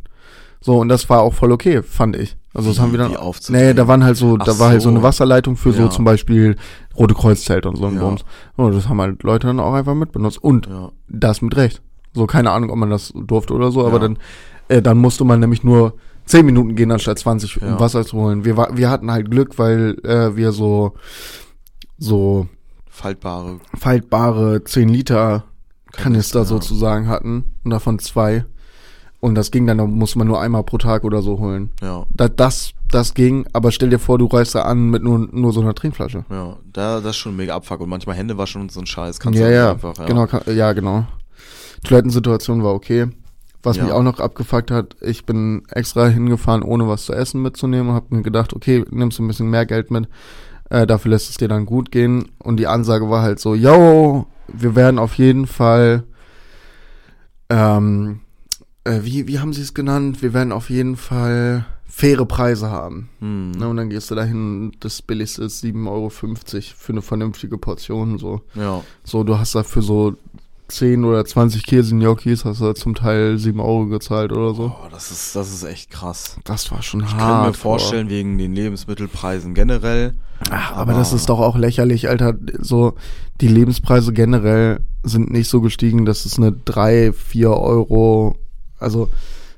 So, 0.60 0.78
und 0.78 0.88
das 0.88 1.08
war 1.10 1.20
auch 1.20 1.34
voll 1.34 1.52
okay, 1.52 1.82
fand 1.82 2.16
ich. 2.16 2.36
Also 2.58 2.70
das 2.70 2.80
haben 2.80 2.90
wir 2.90 2.98
dann. 2.98 3.16
Nee, 3.50 3.72
da 3.72 3.86
waren 3.86 4.02
halt 4.02 4.16
so, 4.16 4.36
Ach 4.40 4.44
da 4.44 4.58
war 4.58 4.70
halt 4.70 4.80
so 4.82 4.88
so. 4.88 4.94
eine 4.94 5.02
Wasserleitung 5.04 5.56
für 5.56 5.72
so 5.72 5.82
Ja. 5.84 5.90
zum 5.90 6.04
Beispiel 6.04 6.56
Rote 6.96 7.14
Kreuzzelt 7.14 7.66
und 7.66 7.76
so 7.76 7.86
ein 7.86 7.94
Ja. 7.94 8.00
Bums. 8.00 8.24
Und 8.56 8.74
das 8.74 8.88
haben 8.88 9.00
halt 9.00 9.22
Leute 9.22 9.46
dann 9.46 9.60
auch 9.60 9.74
einfach 9.74 9.94
mitbenutzt. 9.94 10.42
Und 10.42 10.66
Ja. 10.66 10.90
das 11.08 11.40
mit 11.40 11.56
Recht. 11.56 11.80
So, 12.14 12.26
keine 12.26 12.50
Ahnung, 12.50 12.70
ob 12.70 12.76
man 12.76 12.90
das 12.90 13.12
durfte 13.14 13.54
oder 13.54 13.70
so, 13.70 13.86
aber 13.86 14.00
dann, 14.00 14.18
äh, 14.68 14.82
dann 14.82 14.98
musste 14.98 15.22
man 15.24 15.38
nämlich 15.38 15.62
nur 15.62 15.94
10 16.24 16.44
Minuten 16.44 16.74
gehen, 16.74 16.90
anstatt 16.90 17.18
20, 17.20 17.62
um. 17.62 17.78
Wasser 17.78 18.04
zu 18.04 18.16
holen. 18.16 18.44
Wir, 18.44 18.56
wir 18.56 18.90
hatten 18.90 19.10
halt 19.12 19.30
Glück, 19.30 19.56
weil 19.58 19.96
äh, 20.04 20.34
wir 20.34 20.50
so, 20.50 20.94
so 21.96 22.48
Faltbare. 22.88 23.60
faltbare 23.78 24.64
10 24.64 24.88
Liter 24.88 25.44
Kanister 25.92 26.44
sozusagen 26.44 27.08
hatten 27.08 27.44
und 27.64 27.70
davon 27.70 27.98
zwei. 27.98 28.44
Und 29.20 29.34
das 29.34 29.50
ging 29.50 29.66
dann, 29.66 29.78
da 29.78 29.86
musste 29.86 30.18
man 30.18 30.28
nur 30.28 30.40
einmal 30.40 30.62
pro 30.62 30.78
Tag 30.78 31.02
oder 31.02 31.22
so 31.22 31.38
holen. 31.40 31.70
Ja. 31.82 32.06
Da, 32.14 32.28
das, 32.28 32.70
das 32.90 33.14
ging, 33.14 33.46
aber 33.52 33.72
stell 33.72 33.90
dir 33.90 33.98
vor, 33.98 34.16
du 34.16 34.26
reist 34.26 34.54
da 34.54 34.62
an 34.62 34.90
mit 34.90 35.02
nur, 35.02 35.28
nur 35.32 35.52
so 35.52 35.60
einer 35.60 35.74
Trinkflasche. 35.74 36.24
Ja, 36.30 36.56
da, 36.72 37.00
das 37.00 37.10
ist 37.10 37.16
schon 37.16 37.36
mega 37.36 37.54
Abfuck. 37.56 37.80
Und 37.80 37.88
manchmal 37.88 38.14
Hände 38.16 38.38
waschen 38.38 38.62
und 38.62 38.70
so 38.72 38.80
ein 38.80 38.86
Scheiß. 38.86 39.18
Kannst 39.18 39.40
ja, 39.40 39.48
du 39.48 39.54
ja, 39.54 39.70
einfach, 39.72 39.98
ja. 39.98 40.04
genau, 40.04 40.26
kann, 40.26 40.42
ja, 40.54 40.72
genau. 40.72 41.04
Toilettensituation 41.84 42.62
war 42.62 42.74
okay. 42.74 43.08
Was 43.64 43.76
Ja. 43.76 43.84
mich 43.84 43.92
auch 43.92 44.04
noch 44.04 44.20
abgefuckt 44.20 44.70
hat, 44.70 44.96
ich 45.00 45.26
bin 45.26 45.62
extra 45.70 46.06
hingefahren, 46.06 46.62
ohne 46.62 46.86
was 46.86 47.06
zu 47.06 47.12
essen 47.12 47.42
mitzunehmen 47.42 47.88
und 47.88 47.94
hab 47.96 48.12
mir 48.12 48.22
gedacht, 48.22 48.54
okay, 48.54 48.84
nimmst 48.90 49.18
du 49.18 49.24
ein 49.24 49.28
bisschen 49.28 49.50
mehr 49.50 49.66
Geld 49.66 49.90
mit, 49.90 50.08
äh, 50.70 50.86
dafür 50.86 51.10
lässt 51.10 51.28
es 51.28 51.38
dir 51.38 51.48
dann 51.48 51.66
gut 51.66 51.90
gehen. 51.90 52.30
Und 52.38 52.58
die 52.58 52.68
Ansage 52.68 53.10
war 53.10 53.22
halt 53.22 53.40
so, 53.40 53.56
yo, 53.56 54.26
wir 54.46 54.76
werden 54.76 55.00
auf 55.00 55.14
jeden 55.14 55.48
Fall, 55.48 56.04
ähm, 57.50 58.20
äh, 58.84 59.00
wie, 59.02 59.26
wie 59.28 59.38
haben 59.38 59.52
sie 59.52 59.62
es 59.62 59.74
genannt? 59.74 60.22
Wir 60.22 60.32
werden 60.34 60.52
auf 60.52 60.70
jeden 60.70 60.96
Fall 60.96 61.66
faire 61.88 62.24
Preise 62.26 62.70
haben. 62.70 63.08
Hm. 63.20 63.52
Ne, 63.52 63.68
und 63.68 63.76
dann 63.76 63.90
gehst 63.90 64.10
du 64.10 64.14
dahin, 64.14 64.72
das 64.80 65.02
billigste 65.02 65.44
ist 65.44 65.64
7,50 65.64 65.86
Euro 65.88 66.10
für 66.10 66.92
eine 66.92 67.02
vernünftige 67.02 67.58
Portion, 67.58 68.18
so. 68.18 68.40
Ja. 68.54 68.82
So, 69.04 69.24
du 69.24 69.38
hast 69.38 69.54
dafür 69.54 69.82
so 69.82 70.14
10 70.68 71.04
oder 71.04 71.24
20 71.24 71.64
Käse-Gnocchis, 71.64 72.44
hast 72.44 72.60
du 72.60 72.66
da 72.66 72.74
zum 72.74 72.94
Teil 72.94 73.38
7 73.38 73.58
Euro 73.58 73.86
gezahlt 73.86 74.32
oder 74.32 74.54
so. 74.54 74.64
Oh, 74.66 74.88
das 74.90 75.10
ist, 75.10 75.34
das 75.34 75.52
ist 75.52 75.64
echt 75.64 75.90
krass. 75.90 76.36
Das 76.44 76.70
war 76.70 76.82
schon 76.82 77.00
Ich 77.00 77.06
hart. 77.12 77.18
kann 77.18 77.40
mir 77.40 77.46
boah. 77.48 77.54
vorstellen, 77.54 78.10
wegen 78.10 78.36
den 78.38 78.54
Lebensmittelpreisen 78.54 79.54
generell. 79.54 80.12
Ach, 80.50 80.72
aber 80.72 80.92
das 80.92 81.12
ist 81.12 81.28
doch 81.30 81.40
auch 81.40 81.56
lächerlich, 81.56 82.08
Alter. 82.08 82.34
So, 82.60 82.94
die 83.40 83.48
Lebenspreise 83.48 84.12
generell 84.12 84.80
sind 85.02 85.30
nicht 85.30 85.48
so 85.48 85.60
gestiegen, 85.62 86.04
dass 86.04 86.26
es 86.26 86.36
eine 86.38 86.52
3, 86.52 87.12
4 87.12 87.50
Euro, 87.50 88.36
also, 88.78 89.08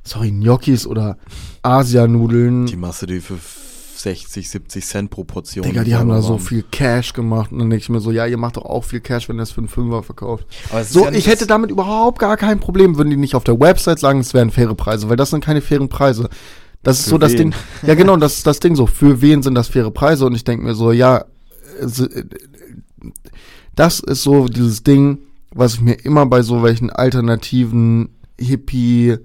sorry, 0.04 0.30
Gnocchis 0.30 0.86
oder 0.86 1.16
Asianudeln. 1.62 2.66
Die 2.66 2.76
Masse, 2.76 3.06
die 3.06 3.20
für 3.20 3.38
60, 3.96 4.48
70 4.48 4.86
Cent 4.86 5.10
pro 5.10 5.24
Portion. 5.24 5.64
Digga, 5.64 5.84
die 5.84 5.94
haben 5.94 6.08
da 6.08 6.22
so 6.22 6.38
viel 6.38 6.64
Cash 6.70 7.12
gemacht. 7.12 7.52
Und 7.52 7.58
dann 7.58 7.68
denke 7.68 7.82
ich 7.82 7.88
mir 7.90 8.00
so, 8.00 8.10
ja, 8.10 8.24
ihr 8.26 8.38
macht 8.38 8.56
doch 8.56 8.64
auch 8.64 8.82
viel 8.84 9.00
Cash, 9.00 9.28
wenn 9.28 9.38
ihr 9.38 9.42
es 9.42 9.50
für 9.50 9.58
einen 9.60 9.68
Fünfer 9.68 10.02
verkauft. 10.02 10.46
So, 10.84 11.04
ja 11.04 11.12
ich 11.12 11.26
hätte 11.26 11.40
das- 11.40 11.48
damit 11.48 11.70
überhaupt 11.70 12.18
gar 12.18 12.36
kein 12.38 12.60
Problem, 12.60 12.96
würden 12.96 13.10
die 13.10 13.16
nicht 13.16 13.34
auf 13.34 13.44
der 13.44 13.60
Website 13.60 13.98
sagen, 13.98 14.20
es 14.20 14.32
wären 14.32 14.50
faire 14.50 14.74
Preise, 14.74 15.08
weil 15.10 15.16
das 15.16 15.30
sind 15.30 15.44
keine 15.44 15.60
fairen 15.60 15.88
Preise. 15.90 16.30
Das 16.82 16.98
ist 16.98 17.04
Für 17.04 17.10
so 17.10 17.18
das 17.18 17.32
wen? 17.32 17.38
Ding. 17.50 17.54
Ja, 17.86 17.94
genau, 17.94 18.16
das 18.16 18.38
ist 18.38 18.46
das 18.46 18.58
Ding 18.58 18.74
so. 18.74 18.86
Für 18.86 19.20
wen 19.20 19.42
sind 19.42 19.54
das 19.54 19.68
faire 19.68 19.90
Preise? 19.90 20.24
Und 20.24 20.34
ich 20.34 20.44
denke 20.44 20.64
mir 20.64 20.74
so, 20.74 20.92
ja, 20.92 21.18
äh, 21.78 22.24
das 23.76 24.00
ist 24.00 24.22
so 24.22 24.48
dieses 24.48 24.82
Ding, 24.82 25.18
was 25.52 25.74
ich 25.74 25.80
mir 25.82 25.92
immer 26.04 26.24
bei 26.26 26.40
so 26.42 26.62
welchen 26.62 26.88
alternativen 26.90 28.08
Hippie, 28.40 29.18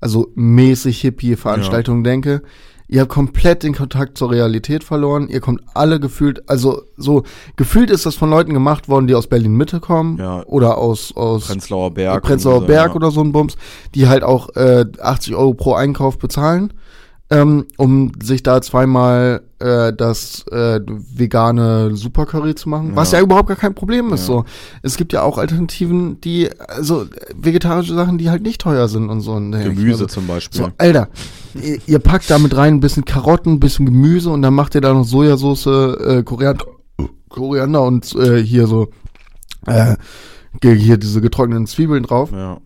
also 0.00 0.28
mäßig 0.34 1.00
Hippie-Veranstaltungen 1.00 2.04
denke. 2.04 2.42
Ihr 2.88 3.00
habt 3.00 3.10
komplett 3.10 3.62
den 3.62 3.74
Kontakt 3.74 4.18
zur 4.18 4.30
Realität 4.32 4.84
verloren. 4.84 5.28
Ihr 5.28 5.40
kommt 5.40 5.62
alle 5.72 5.98
gefühlt, 5.98 6.46
also 6.50 6.82
so 6.98 7.22
gefühlt 7.56 7.88
ist 7.90 8.04
das 8.04 8.16
von 8.16 8.28
Leuten 8.28 8.52
gemacht 8.52 8.86
worden, 8.86 9.06
die 9.06 9.14
aus 9.14 9.28
Berlin 9.28 9.54
Mitte 9.56 9.80
kommen 9.80 10.18
Ja. 10.18 10.42
oder 10.44 10.76
aus 10.76 11.16
aus 11.16 11.46
Prenzlauer 11.46 11.94
Berg. 11.94 12.22
Prenzlauer 12.22 12.56
und 12.56 12.60
so, 12.62 12.66
Berg 12.66 12.88
ja. 12.90 12.94
oder 12.96 13.10
so 13.10 13.22
ein 13.22 13.32
Bums, 13.32 13.56
die 13.94 14.08
halt 14.08 14.22
auch 14.22 14.50
äh, 14.56 14.84
80 15.00 15.34
Euro 15.34 15.54
pro 15.54 15.72
Einkauf 15.72 16.18
bezahlen, 16.18 16.74
ähm, 17.32 17.64
um 17.78 18.12
sich 18.22 18.42
da 18.42 18.60
zweimal 18.60 19.40
äh, 19.58 19.92
das 19.94 20.44
äh, 20.50 20.80
vegane 20.86 21.96
Supercurry 21.96 22.54
zu 22.54 22.68
machen, 22.68 22.90
was 22.94 23.12
Ja. 23.12 23.18
ja 23.18 23.24
überhaupt 23.24 23.48
gar 23.48 23.56
kein 23.56 23.74
Problem 23.74 24.12
ist. 24.12 24.20
Ja. 24.22 24.26
So, 24.26 24.44
es 24.82 24.98
gibt 24.98 25.14
ja 25.14 25.22
auch 25.22 25.38
Alternativen, 25.38 26.20
die 26.20 26.50
also 26.68 27.06
vegetarische 27.34 27.94
Sachen, 27.94 28.18
die 28.18 28.28
halt 28.28 28.42
nicht 28.42 28.60
teuer 28.60 28.86
sind 28.88 29.08
und 29.08 29.22
so. 29.22 29.40
Mir 29.40 29.64
Gemüse 29.70 30.08
zum 30.08 30.26
Beispiel. 30.26 30.60
so, 30.60 30.68
Alter, 30.76 31.08
ihr, 31.54 31.78
ihr 31.86 31.98
packt 32.00 32.30
da 32.30 32.38
mit 32.38 32.54
rein 32.54 32.74
ein 32.74 32.80
bisschen 32.80 33.06
Karotten, 33.06 33.54
ein 33.54 33.60
bisschen 33.60 33.86
Gemüse 33.86 34.28
und 34.28 34.42
dann 34.42 34.52
macht 34.54 34.74
ihr 34.74 34.82
da 34.82 34.92
noch 34.92 35.04
Sojasauce, 35.04 35.66
äh, 35.66 36.22
Koriander, 36.24 36.66
Koriander 37.30 37.82
und 37.82 38.14
äh, 38.14 38.42
hier 38.42 38.66
so 38.66 38.88
äh, 39.66 39.96
hier 40.62 40.98
diese 40.98 41.22
getrockneten 41.22 41.66
Zwiebeln 41.66 42.02
drauf. 42.02 42.30
Ja. 42.30 42.58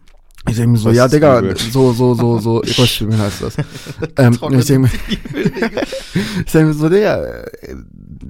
Ich 0.48 0.56
denke 0.56 0.72
mir 0.72 0.78
so, 0.78 0.90
ja, 0.90 1.08
Digga, 1.08 1.42
so, 1.56 1.92
so, 1.92 2.14
so, 2.14 2.38
so, 2.38 2.56
Röstzwiebeln 2.58 3.18
heißt 3.18 3.42
das. 3.42 3.56
ähm, 4.16 4.38
ich 4.58 4.64
denke 4.66 4.78
mir, 4.78 4.90
ich 6.46 6.52
denk 6.52 6.68
mir 6.68 6.74
so, 6.74 6.88
Digga, 6.88 7.44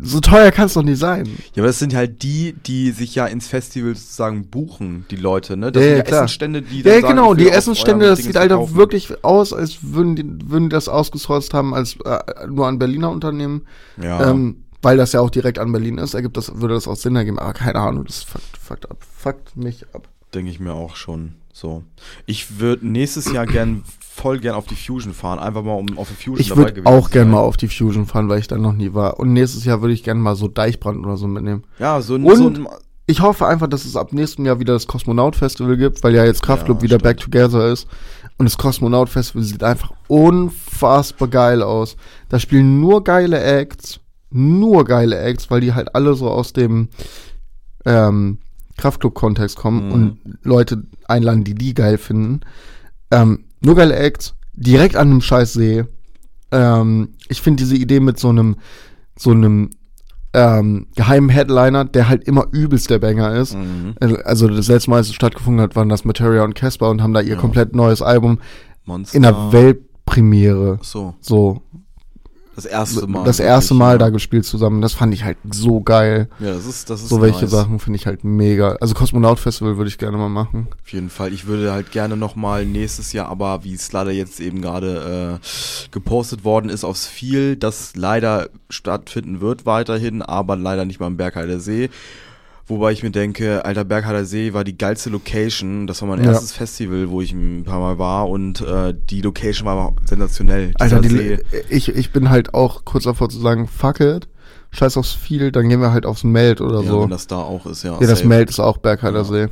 so 0.00 0.20
teuer 0.20 0.50
kann 0.50 0.66
es 0.66 0.74
doch 0.74 0.82
nicht 0.82 0.98
sein. 0.98 1.26
Ja, 1.54 1.62
aber 1.62 1.66
das 1.66 1.78
sind 1.78 1.94
halt 1.94 2.22
die, 2.22 2.52
die 2.54 2.90
sich 2.90 3.14
ja 3.14 3.26
ins 3.26 3.46
Festival 3.48 3.94
sozusagen 3.94 4.46
buchen, 4.48 5.04
die 5.10 5.16
Leute, 5.16 5.56
ne? 5.56 5.72
Das 5.72 5.82
Ja, 5.82 5.88
sind 5.88 5.98
ja, 5.98 6.04
ja. 6.04 6.16
Essenstände, 6.16 6.62
die 6.62 6.78
Ja, 6.78 6.84
dann 6.92 7.00
sagen, 7.02 7.16
genau, 7.16 7.34
die 7.34 7.48
Essensstände, 7.50 8.06
das 8.06 8.20
sieht 8.20 8.36
Alter 8.36 8.56
verkaufen. 8.56 8.76
wirklich 8.76 9.24
aus, 9.24 9.52
als 9.52 9.78
würden 9.82 10.16
die, 10.16 10.24
würden 10.50 10.64
die 10.64 10.74
das 10.74 10.88
ausgesourced 10.88 11.52
haben 11.54 11.74
als 11.74 11.96
äh, 12.04 12.46
nur 12.48 12.66
an 12.66 12.78
Berliner 12.78 13.10
Unternehmen. 13.10 13.66
Ja. 14.02 14.30
Ähm, 14.30 14.62
weil 14.82 14.96
das 14.96 15.12
ja 15.12 15.20
auch 15.20 15.30
direkt 15.30 15.58
an 15.58 15.72
Berlin 15.72 15.98
ist, 15.98 16.14
ergibt 16.14 16.36
das, 16.36 16.60
würde 16.60 16.74
das 16.74 16.86
auch 16.86 16.96
Sinn 16.96 17.16
ergeben. 17.16 17.38
Aber 17.38 17.52
keine 17.54 17.76
Ahnung, 17.80 18.04
das 18.04 18.22
fuckt, 18.22 18.56
fuckt 18.56 18.90
ab, 18.90 18.98
fuckt 19.18 19.56
mich 19.56 19.84
ab. 19.94 20.08
Denke 20.34 20.50
ich 20.50 20.60
mir 20.60 20.74
auch 20.74 20.96
schon. 20.96 21.34
So. 21.58 21.84
Ich 22.26 22.60
würde 22.60 22.86
nächstes 22.86 23.32
Jahr 23.32 23.46
gern 23.46 23.82
voll 23.98 24.40
gern 24.40 24.54
auf 24.54 24.66
die 24.66 24.74
Fusion 24.76 25.14
fahren, 25.14 25.38
einfach 25.38 25.62
mal 25.62 25.72
um 25.72 25.96
auf 25.96 26.08
die 26.10 26.14
Fusion 26.14 26.38
Ich 26.38 26.48
dabei 26.48 26.60
würde 26.60 26.72
gewesen 26.74 26.86
auch 26.94 27.06
zu 27.06 27.12
gern 27.12 27.24
sein. 27.28 27.30
mal 27.32 27.40
auf 27.40 27.56
die 27.56 27.68
Fusion 27.68 28.04
fahren, 28.04 28.28
weil 28.28 28.40
ich 28.40 28.46
da 28.46 28.58
noch 28.58 28.74
nie 28.74 28.92
war. 28.92 29.18
Und 29.18 29.32
nächstes 29.32 29.64
Jahr 29.64 29.80
würde 29.80 29.94
ich 29.94 30.02
gern 30.02 30.20
mal 30.20 30.36
so 30.36 30.48
Deichbrand 30.48 30.98
oder 31.06 31.16
so 31.16 31.26
mitnehmen. 31.26 31.64
Ja, 31.78 32.02
so 32.02 32.14
ein, 32.16 32.24
Und- 32.24 32.36
so 32.36 32.48
ein 32.48 32.68
Ich 33.06 33.20
hoffe 33.22 33.46
einfach, 33.46 33.68
dass 33.68 33.86
es 33.86 33.96
ab 33.96 34.12
nächstem 34.12 34.44
Jahr 34.44 34.60
wieder 34.60 34.74
das 34.74 34.86
Kosmonaut-Festival 34.86 35.78
gibt, 35.78 36.02
weil 36.04 36.14
ja 36.14 36.24
jetzt 36.26 36.42
Kraftclub 36.42 36.78
Ja, 36.78 36.82
wieder 36.82 36.96
stimmt. 36.98 37.02
back 37.04 37.18
together 37.20 37.68
ist. 37.72 37.86
Und 38.36 38.44
das 38.44 38.58
Kosmonaut-Festival 38.58 39.42
sieht 39.42 39.62
einfach 39.62 39.92
unfassbar 40.08 41.28
geil 41.28 41.62
aus. 41.62 41.96
Da 42.28 42.38
spielen 42.38 42.80
nur 42.80 43.02
geile 43.02 43.40
Acts. 43.42 44.00
Nur 44.30 44.84
geile 44.84 45.18
Acts, 45.20 45.50
weil 45.50 45.60
die 45.62 45.72
halt 45.72 45.94
alle 45.94 46.14
so 46.14 46.28
aus 46.28 46.52
dem 46.52 46.88
ähm, 47.86 48.38
Kraftclub-Kontext 48.76 49.56
kommen 49.56 49.86
Mhm. 49.86 49.92
und 49.92 50.18
Leute 50.42 50.82
einladen, 51.08 51.44
die 51.44 51.54
die 51.54 51.74
geil 51.74 51.98
finden. 51.98 52.40
Ähm, 53.10 53.44
nur 53.60 53.74
geile 53.76 53.96
Acts, 53.96 54.34
direkt 54.54 54.96
an 54.96 55.10
einem 55.10 55.20
scheiß 55.20 55.52
See. 55.54 55.84
Ähm, 56.52 57.10
ich 57.28 57.40
finde 57.42 57.62
diese 57.62 57.76
Idee 57.76 58.00
mit 58.00 58.18
so 58.18 58.28
einem, 58.28 58.56
so 59.18 59.30
einem 59.30 59.70
ähm, 60.34 60.86
geheimen 60.94 61.30
Headliner, 61.30 61.84
der 61.86 62.08
halt 62.08 62.24
immer 62.24 62.46
übelst 62.52 62.90
der 62.90 62.98
Banger 62.98 63.34
ist. 63.34 63.54
Mhm. 63.56 63.94
Also 64.24 64.48
das 64.48 64.68
letzte 64.68 64.90
Mal, 64.90 64.96
als 64.98 65.08
es 65.08 65.14
stattgefunden 65.14 65.62
hat, 65.62 65.76
waren 65.76 65.88
das 65.88 66.04
Materia 66.04 66.44
und 66.44 66.54
Casper 66.54 66.90
und 66.90 67.02
haben 67.02 67.14
da 67.14 67.20
ihr 67.20 67.34
Ja. 67.34 67.40
komplett 67.40 67.74
neues 67.74 68.02
Album 68.02 68.38
Monster. 68.84 69.16
in 69.16 69.22
der 69.22 69.34
Weltpremiere 69.52 70.78
So, 70.82 71.14
so 71.20 71.62
das 72.56 72.64
erste 72.64 73.06
Mal. 73.06 73.24
das 73.24 73.38
erste 73.38 73.70
wirklich, 73.70 73.78
Mal 73.78 73.92
ja. 73.92 73.98
da 73.98 74.08
gespielt 74.08 74.44
zusammen. 74.44 74.80
Das 74.82 74.94
fand 74.94 75.14
ich 75.14 75.24
halt 75.24 75.36
so 75.50 75.80
geil. 75.80 76.28
Ja, 76.40 76.54
das 76.54 76.66
ist, 76.66 76.90
das 76.90 77.02
ist 77.02 77.08
So 77.10 77.20
welche 77.20 77.42
nice. 77.42 77.50
Sachen 77.50 77.78
finde 77.78 77.98
ich 77.98 78.06
halt 78.06 78.24
mega. 78.24 78.76
Also 78.80 78.94
Kosmonaut 78.94 79.38
Festival 79.38 79.76
würde 79.76 79.88
ich 79.88 79.98
gerne 79.98 80.16
mal 80.16 80.28
machen. 80.28 80.68
Auf 80.82 80.92
jeden 80.92 81.10
Fall. 81.10 81.32
Ich 81.32 81.46
würde 81.46 81.72
halt 81.72 81.92
gerne 81.92 82.16
nochmal 82.16 82.64
nächstes 82.64 83.12
Jahr, 83.12 83.28
aber 83.28 83.62
wie 83.62 83.74
es 83.74 83.92
leider 83.92 84.10
jetzt 84.10 84.40
eben 84.40 84.62
gerade 84.62 85.38
äh, 85.42 85.88
gepostet 85.90 86.44
worden 86.44 86.70
ist, 86.70 86.84
aufs 86.84 87.06
Viel, 87.06 87.56
das 87.56 87.94
leider 87.94 88.48
stattfinden 88.70 89.40
wird 89.40 89.66
weiterhin, 89.66 90.22
aber 90.22 90.56
leider 90.56 90.84
nicht 90.84 90.98
mal 90.98 91.08
im 91.08 91.16
Bergheider 91.16 91.60
See. 91.60 91.90
Wobei 92.68 92.90
ich 92.92 93.02
mir 93.04 93.10
denke, 93.12 93.64
alter 93.64 93.84
Bergheider 93.84 94.24
See 94.24 94.52
war 94.52 94.64
die 94.64 94.76
geilste 94.76 95.08
Location. 95.10 95.86
Das 95.86 96.02
war 96.02 96.08
mein 96.08 96.22
Ja. 96.24 96.32
erstes 96.32 96.52
Festival, 96.52 97.10
wo 97.10 97.20
ich 97.20 97.32
ein 97.32 97.62
paar 97.64 97.78
Mal 97.78 97.98
war 97.98 98.28
und 98.28 98.60
äh, 98.60 98.92
die 99.08 99.20
Location 99.22 99.66
war 99.66 99.76
aber 99.76 99.96
sensationell. 100.04 100.72
Alter, 100.80 101.00
die, 101.00 101.08
See. 101.08 101.38
ich, 101.70 101.88
ich 101.88 102.10
bin 102.10 102.28
halt 102.28 102.54
auch 102.54 102.84
kurz 102.84 103.04
davor 103.04 103.28
zu 103.28 103.38
sagen, 103.38 103.68
fuck 103.68 104.00
it. 104.00 104.26
scheiß 104.72 104.96
aufs 104.96 105.12
viel, 105.12 105.52
dann 105.52 105.68
gehen 105.68 105.80
wir 105.80 105.92
halt 105.92 106.04
aufs 106.06 106.24
Meld 106.24 106.60
oder 106.60 106.80
Ja, 106.82 106.88
so. 106.90 107.02
wenn 107.02 107.10
das 107.10 107.28
da 107.28 107.36
auch 107.36 107.66
ist, 107.66 107.84
ja. 107.84 107.92
ja, 107.94 108.00
das 108.00 108.18
safe. 108.18 108.28
Meld 108.28 108.50
ist 108.50 108.58
auch 108.60 108.78
Bergheider 108.78 109.18
Ja. 109.18 109.24
See. 109.24 109.48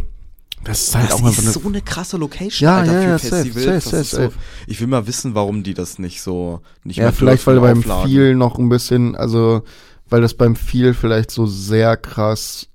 Das 0.65 0.89
ist 0.89 0.95
halt 0.97 1.11
Das 1.11 1.23
auch 1.23 1.31
ist 1.31 1.39
eine 1.41 1.51
so 1.51 1.61
eine 1.67 1.83
krasse 1.83 2.17
Location, 2.17 2.67
Ja, 2.67 2.79
Alter, 2.79 2.93
ja, 2.95 3.09
ja, 3.11 3.19
safe, 3.19 3.45
Festivals. 3.45 3.65
safe, 3.65 3.75
das 3.75 3.85
safe, 3.85 3.97
ist 4.01 4.11
so, 4.11 4.17
safe. 4.17 4.33
ich 4.67 4.81
will 4.81 4.87
mal 4.89 5.07
wissen, 5.07 5.35
warum 5.35 5.63
die 5.63 5.75
das 5.75 5.99
nicht 6.01 6.21
so 6.23 6.61
nicht 6.85 6.97
Ja, 6.97 7.13
vielleicht 7.13 7.47
weil 7.47 7.61
beim 7.61 7.79
aufladen. 7.79 8.11
viel 8.11 8.35
noch 8.35 8.59
ein 8.59 8.69
bisschen, 8.69 9.15
also 9.15 9.63
weil 10.09 10.21
das 10.23 10.35
beim 10.35 10.57
viel 10.57 10.95
vielleicht 10.95 11.31
so 11.31 11.47
sehr 11.47 11.97
krass, 11.97 12.67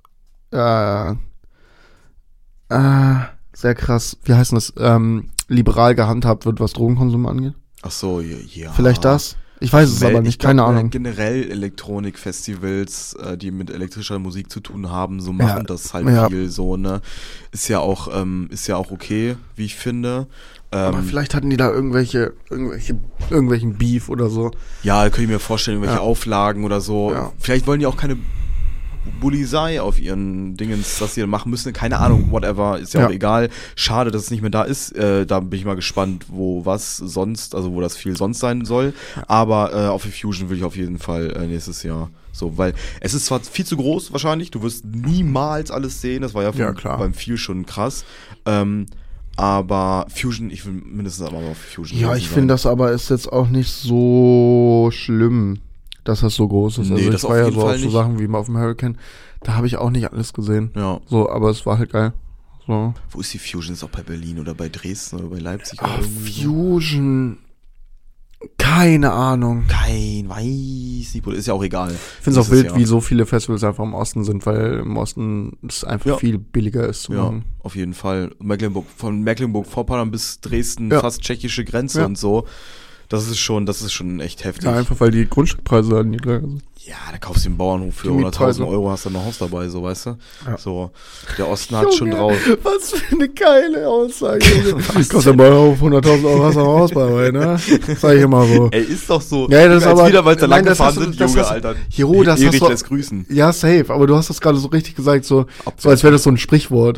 äh, 0.52 1.12
äh, 2.70 3.16
sehr 3.54 3.76
krass, 3.76 4.18
wie 4.24 4.34
heißt 4.34 4.52
denn 4.52 4.58
das, 4.58 4.74
ähm, 4.78 5.30
liberal 5.48 5.96
gehandhabt 5.96 6.46
wird, 6.46 6.60
was 6.60 6.74
Drogenkonsum 6.74 7.26
angeht. 7.26 7.54
Ach 7.82 7.92
so, 7.92 8.22
ja. 8.22 8.72
Vielleicht 8.74 9.04
das? 9.06 9.36
Ich 9.62 9.74
weiß 9.74 9.90
es 9.90 10.02
Weil 10.02 10.12
aber 10.12 10.20
ich 10.20 10.26
nicht, 10.26 10.40
glaub, 10.40 10.52
keine 10.52 10.62
äh, 10.62 10.66
Ahnung. 10.66 10.90
Generell 10.90 11.52
Elektronikfestivals, 11.52 13.14
äh, 13.16 13.38
die 13.38 13.52
mit 13.52 13.70
elektrischer 13.70 14.18
Musik 14.20 14.50
zu 14.50 14.62
tun 14.62 14.90
haben, 14.90 15.20
so 15.20 15.34
machen 15.34 15.58
Ja, 15.58 15.64
das 15.64 15.94
halt 15.94 16.08
ja. 16.08 16.30
viel 16.30 16.50
so, 16.50 16.78
ne? 16.78 17.02
Ist 17.52 17.68
ja 17.68 17.80
auch, 17.80 18.08
ähm, 18.14 18.48
ist 18.52 18.68
ja 18.68 18.78
auch 18.78 18.92
okay, 18.92 19.36
wie 19.58 19.66
ich 19.66 19.76
finde. 19.76 20.28
Aber 20.72 21.00
Ähm, 21.00 21.04
vielleicht 21.04 21.36
hatten 21.36 21.50
die 21.50 21.58
da 21.58 21.70
irgendwelche, 21.70 22.34
irgendwelche, 22.50 22.98
irgendwelchen 23.30 23.74
Beef 23.78 24.08
oder 24.08 24.30
so. 24.30 24.52
ja, 24.84 25.04
könnte 25.06 25.24
ich 25.24 25.28
mir 25.30 25.40
vorstellen, 25.40 25.78
irgendwelche 25.78 26.02
Ja. 26.02 26.08
Auflagen 26.08 26.64
oder 26.64 26.80
so. 26.80 27.14
Vielleicht 27.40 27.68
wollen 27.68 27.80
die 27.82 27.88
auch 27.88 27.98
keine 27.98 28.18
Bullisei 29.19 29.82
auf 29.82 30.00
ihren 30.00 30.56
Dingens, 30.56 31.00
dass 31.00 31.15
sie 31.15 31.26
machen 31.28 31.50
müssen. 31.50 31.74
Keine 31.74 32.00
Ahnung, 32.00 32.32
whatever, 32.32 32.80
ist 32.80 32.93
ja, 32.93 33.02
Ja. 33.02 33.08
auch 33.08 33.12
egal. 33.12 33.50
Schade, 33.76 34.12
dass 34.12 34.24
es 34.24 34.32
nicht 34.32 34.41
mehr 34.41 34.50
da 34.52 34.63
ist. 34.63 34.95
Äh, 34.95 35.26
da 35.26 35.39
bin 35.39 35.60
ich 35.60 35.65
mal 35.65 35.76
gespannt, 35.76 36.26
wo 36.30 36.65
was 36.65 36.98
sonst, 36.98 37.56
also 37.56 37.74
wo 37.74 37.82
das 37.82 37.95
viel 37.95 38.15
sonst 38.15 38.39
sein 38.39 38.65
soll. 38.65 38.93
Aber 39.28 39.74
äh, 39.74 39.88
auf 39.88 40.04
die 40.04 40.12
Fusion 40.12 40.50
will 40.50 40.58
ich 40.58 40.63
auf 40.63 40.76
jeden 40.78 41.00
Fall 41.00 41.32
äh, 41.36 41.48
nächstes 41.48 41.84
Jahr. 41.84 42.10
So, 42.32 42.58
weil 42.58 42.74
es 43.02 43.13
ist 43.13 43.26
zwar 43.26 43.39
viel 43.41 43.65
zu 43.65 43.76
groß 43.76 44.12
wahrscheinlich, 44.13 44.50
du 44.52 44.62
wirst 44.62 44.86
niemals 44.86 45.72
alles 45.72 46.00
sehen, 46.00 46.22
das 46.22 46.34
war 46.34 46.43
ja, 46.43 46.52
von, 46.52 46.62
Ja, 46.62 46.72
klar. 46.74 46.98
beim 46.98 47.13
viel 47.13 47.38
schon 47.38 47.65
krass. 47.65 48.06
Ähm, 48.45 48.86
aber 49.36 50.06
Fusion, 50.13 50.50
ich 50.52 50.65
will 50.65 50.74
mindestens 50.74 51.28
einmal 51.28 51.43
auf 51.45 51.58
Fusion. 51.58 52.00
Ja, 52.00 52.15
ich 52.15 52.28
finde 52.30 52.54
das 52.54 52.65
aber 52.65 52.91
ist 52.91 53.10
jetzt 53.10 53.32
auch 53.32 53.48
nicht 53.50 53.72
so 53.72 54.89
schlimm, 54.93 55.60
dass 56.04 56.22
das 56.22 56.36
so 56.36 56.48
groß 56.48 56.80
ist. 56.80 56.90
Nee, 56.90 56.96
also 56.98 57.12
das 57.12 57.24
ich 57.24 57.30
war 57.30 57.38
ja 57.38 57.52
so 57.52 57.62
Fall 57.62 57.76
auf 57.76 57.82
so. 57.82 57.90
Sachen 57.90 58.20
wie 58.20 58.28
mal 58.28 58.40
auf 58.40 58.46
dem 58.48 58.58
Hurricane. 58.58 58.98
Da 59.42 59.56
habe 59.56 59.68
ich 59.68 59.78
auch 59.78 59.90
nicht 59.90 60.12
alles 60.12 60.34
gesehen. 60.34 60.72
Ja. 60.76 61.00
So, 61.08 61.30
aber 61.30 61.50
es 61.50 61.66
war 61.66 61.78
halt 61.78 61.92
geil. 61.92 62.14
So. 62.68 62.94
Wo 63.12 63.20
ist 63.20 63.34
die 63.34 63.40
Fusion? 63.40 63.74
Ist 63.74 63.84
auch 63.84 63.90
bei 63.90 64.04
Berlin 64.04 64.40
oder 64.40 64.54
bei 64.54 64.70
Dresden 64.70 65.18
oder 65.20 65.28
bei 65.30 65.40
Leipzig? 65.40 65.80
So? 65.80 65.88
Fusion. 66.44 67.38
Keine 68.58 69.12
Ahnung. 69.12 69.66
Kein, 69.68 70.30
weiß 70.30 71.14
nicht, 71.14 71.28
ist 71.28 71.48
ja 71.48 71.54
auch 71.54 71.64
egal. 71.64 71.92
Ich 71.92 71.98
finde 72.24 72.40
es 72.40 72.48
auch 72.48 72.52
wild, 72.52 72.68
Jahr. 72.68 72.78
wie 72.78 72.86
so 72.86 73.02
viele 73.02 73.26
Festivals 73.26 73.66
einfach 73.66 73.84
im 73.84 73.94
Osten 73.94 74.24
sind, 74.24 74.46
weil 74.46 74.80
im 74.80 74.96
Osten 74.96 75.58
es 75.68 75.84
einfach 75.84 76.06
Ja. 76.12 76.18
viel 76.18 76.38
billiger 76.38 76.88
ist 76.88 77.04
zu 77.04 77.14
Ja, 77.14 77.24
machen. 77.24 77.44
auf 77.60 77.76
jeden 77.76 77.94
Fall. 77.94 78.32
Mecklenburg, 78.40 78.86
von 78.96 79.22
Mecklenburg-Vorpommern 79.24 80.10
bis 80.12 80.40
Dresden 80.40 80.90
Ja. 80.90 81.02
fast 81.02 81.22
tschechische 81.22 81.66
Grenze 81.66 82.06
und 82.06 82.18
so. 82.18 82.46
Das 83.10 83.28
ist 83.28 83.39
schon, 83.39 83.65
das 83.65 83.82
ist 83.82 83.91
schon 83.91 84.19
echt 84.19 84.43
heftig. 84.43 84.65
Ja, 84.65 84.74
einfach 84.76 85.00
weil 85.00 85.10
die 85.10 85.28
Grundstückpreise 85.28 85.95
halt 85.95 86.08
niedriger 86.08 86.41
sind. 86.41 86.62
Ja, 86.86 86.95
da 87.12 87.17
kaufst 87.17 87.43
du 87.45 87.50
den 87.50 87.58
Bauernhof 87.58 87.93
für 87.95 88.08
Die 88.08 88.13
100.000 88.13 88.17
Mietpreise. 88.24 88.67
Euro, 88.67 88.89
hast 88.91 89.06
dann 89.06 89.13
noch 89.13 89.26
Haus 89.26 89.38
dabei, 89.39 89.67
so, 89.67 89.84
weißt 89.84 90.06
du? 90.08 90.10
Ja. 90.45 90.58
So, 90.58 90.91
der 91.38 91.48
Osten 91.48 91.76
hat 91.76 91.93
schon 91.93 92.12
drauf. 92.12 92.34
Was 92.63 92.91
für 92.91 93.15
eine 93.15 93.28
geile 93.30 93.88
Aussage. 93.88 94.39
Kostet 95.10 95.26
der 95.26 95.34
Bauer 95.34 95.72
auf 95.74 95.82
100.000 95.82 96.26
Euro, 96.26 96.43
hast 96.45 96.56
du 96.56 96.60
am 96.62 96.67
Haus 96.67 96.91
bei, 96.91 97.32
ne? 97.32 97.60
Sag 98.00 98.15
ich 98.15 98.22
immer 98.22 98.45
so. 98.48 98.69
Ey, 98.72 98.82
ist 98.84 99.10
doch 99.10 99.22
so. 99.22 99.48
Ja, 99.50 99.67
das 99.67 99.84
ist 99.84 99.88
aber- 99.89 100.08
wieder, 100.08 100.24
weil 100.24 100.36
da 100.36 100.45
lang 100.45 100.63
gefahren 100.63 100.88
hast 100.88 100.98
du- 100.98 101.02
sind, 101.02 101.19
das 101.19 101.32
Junge, 101.32 101.43
hast- 101.43 101.52
Alter. 101.52 101.76
Jo, 101.89 102.24
das 102.24 102.39
Erich 102.41 102.62
hast 102.62 102.84
du- 102.84 102.88
grüßen. 102.88 103.26
Ja, 103.30 103.52
safe, 103.52 103.86
aber 103.89 104.06
du 104.08 104.15
hast 104.15 104.30
das 104.30 104.39
gerade 104.39 104.58
so 104.60 104.67
richtig 104.69 104.95
gesagt, 104.95 105.26
so, 105.26 105.48
so 105.78 105.89
als 105.89 106.04
wäre 106.04 106.13
das 106.13 106.24
so 106.24 106.30
ein 106.30 106.38
Sprichwort. 106.38 106.98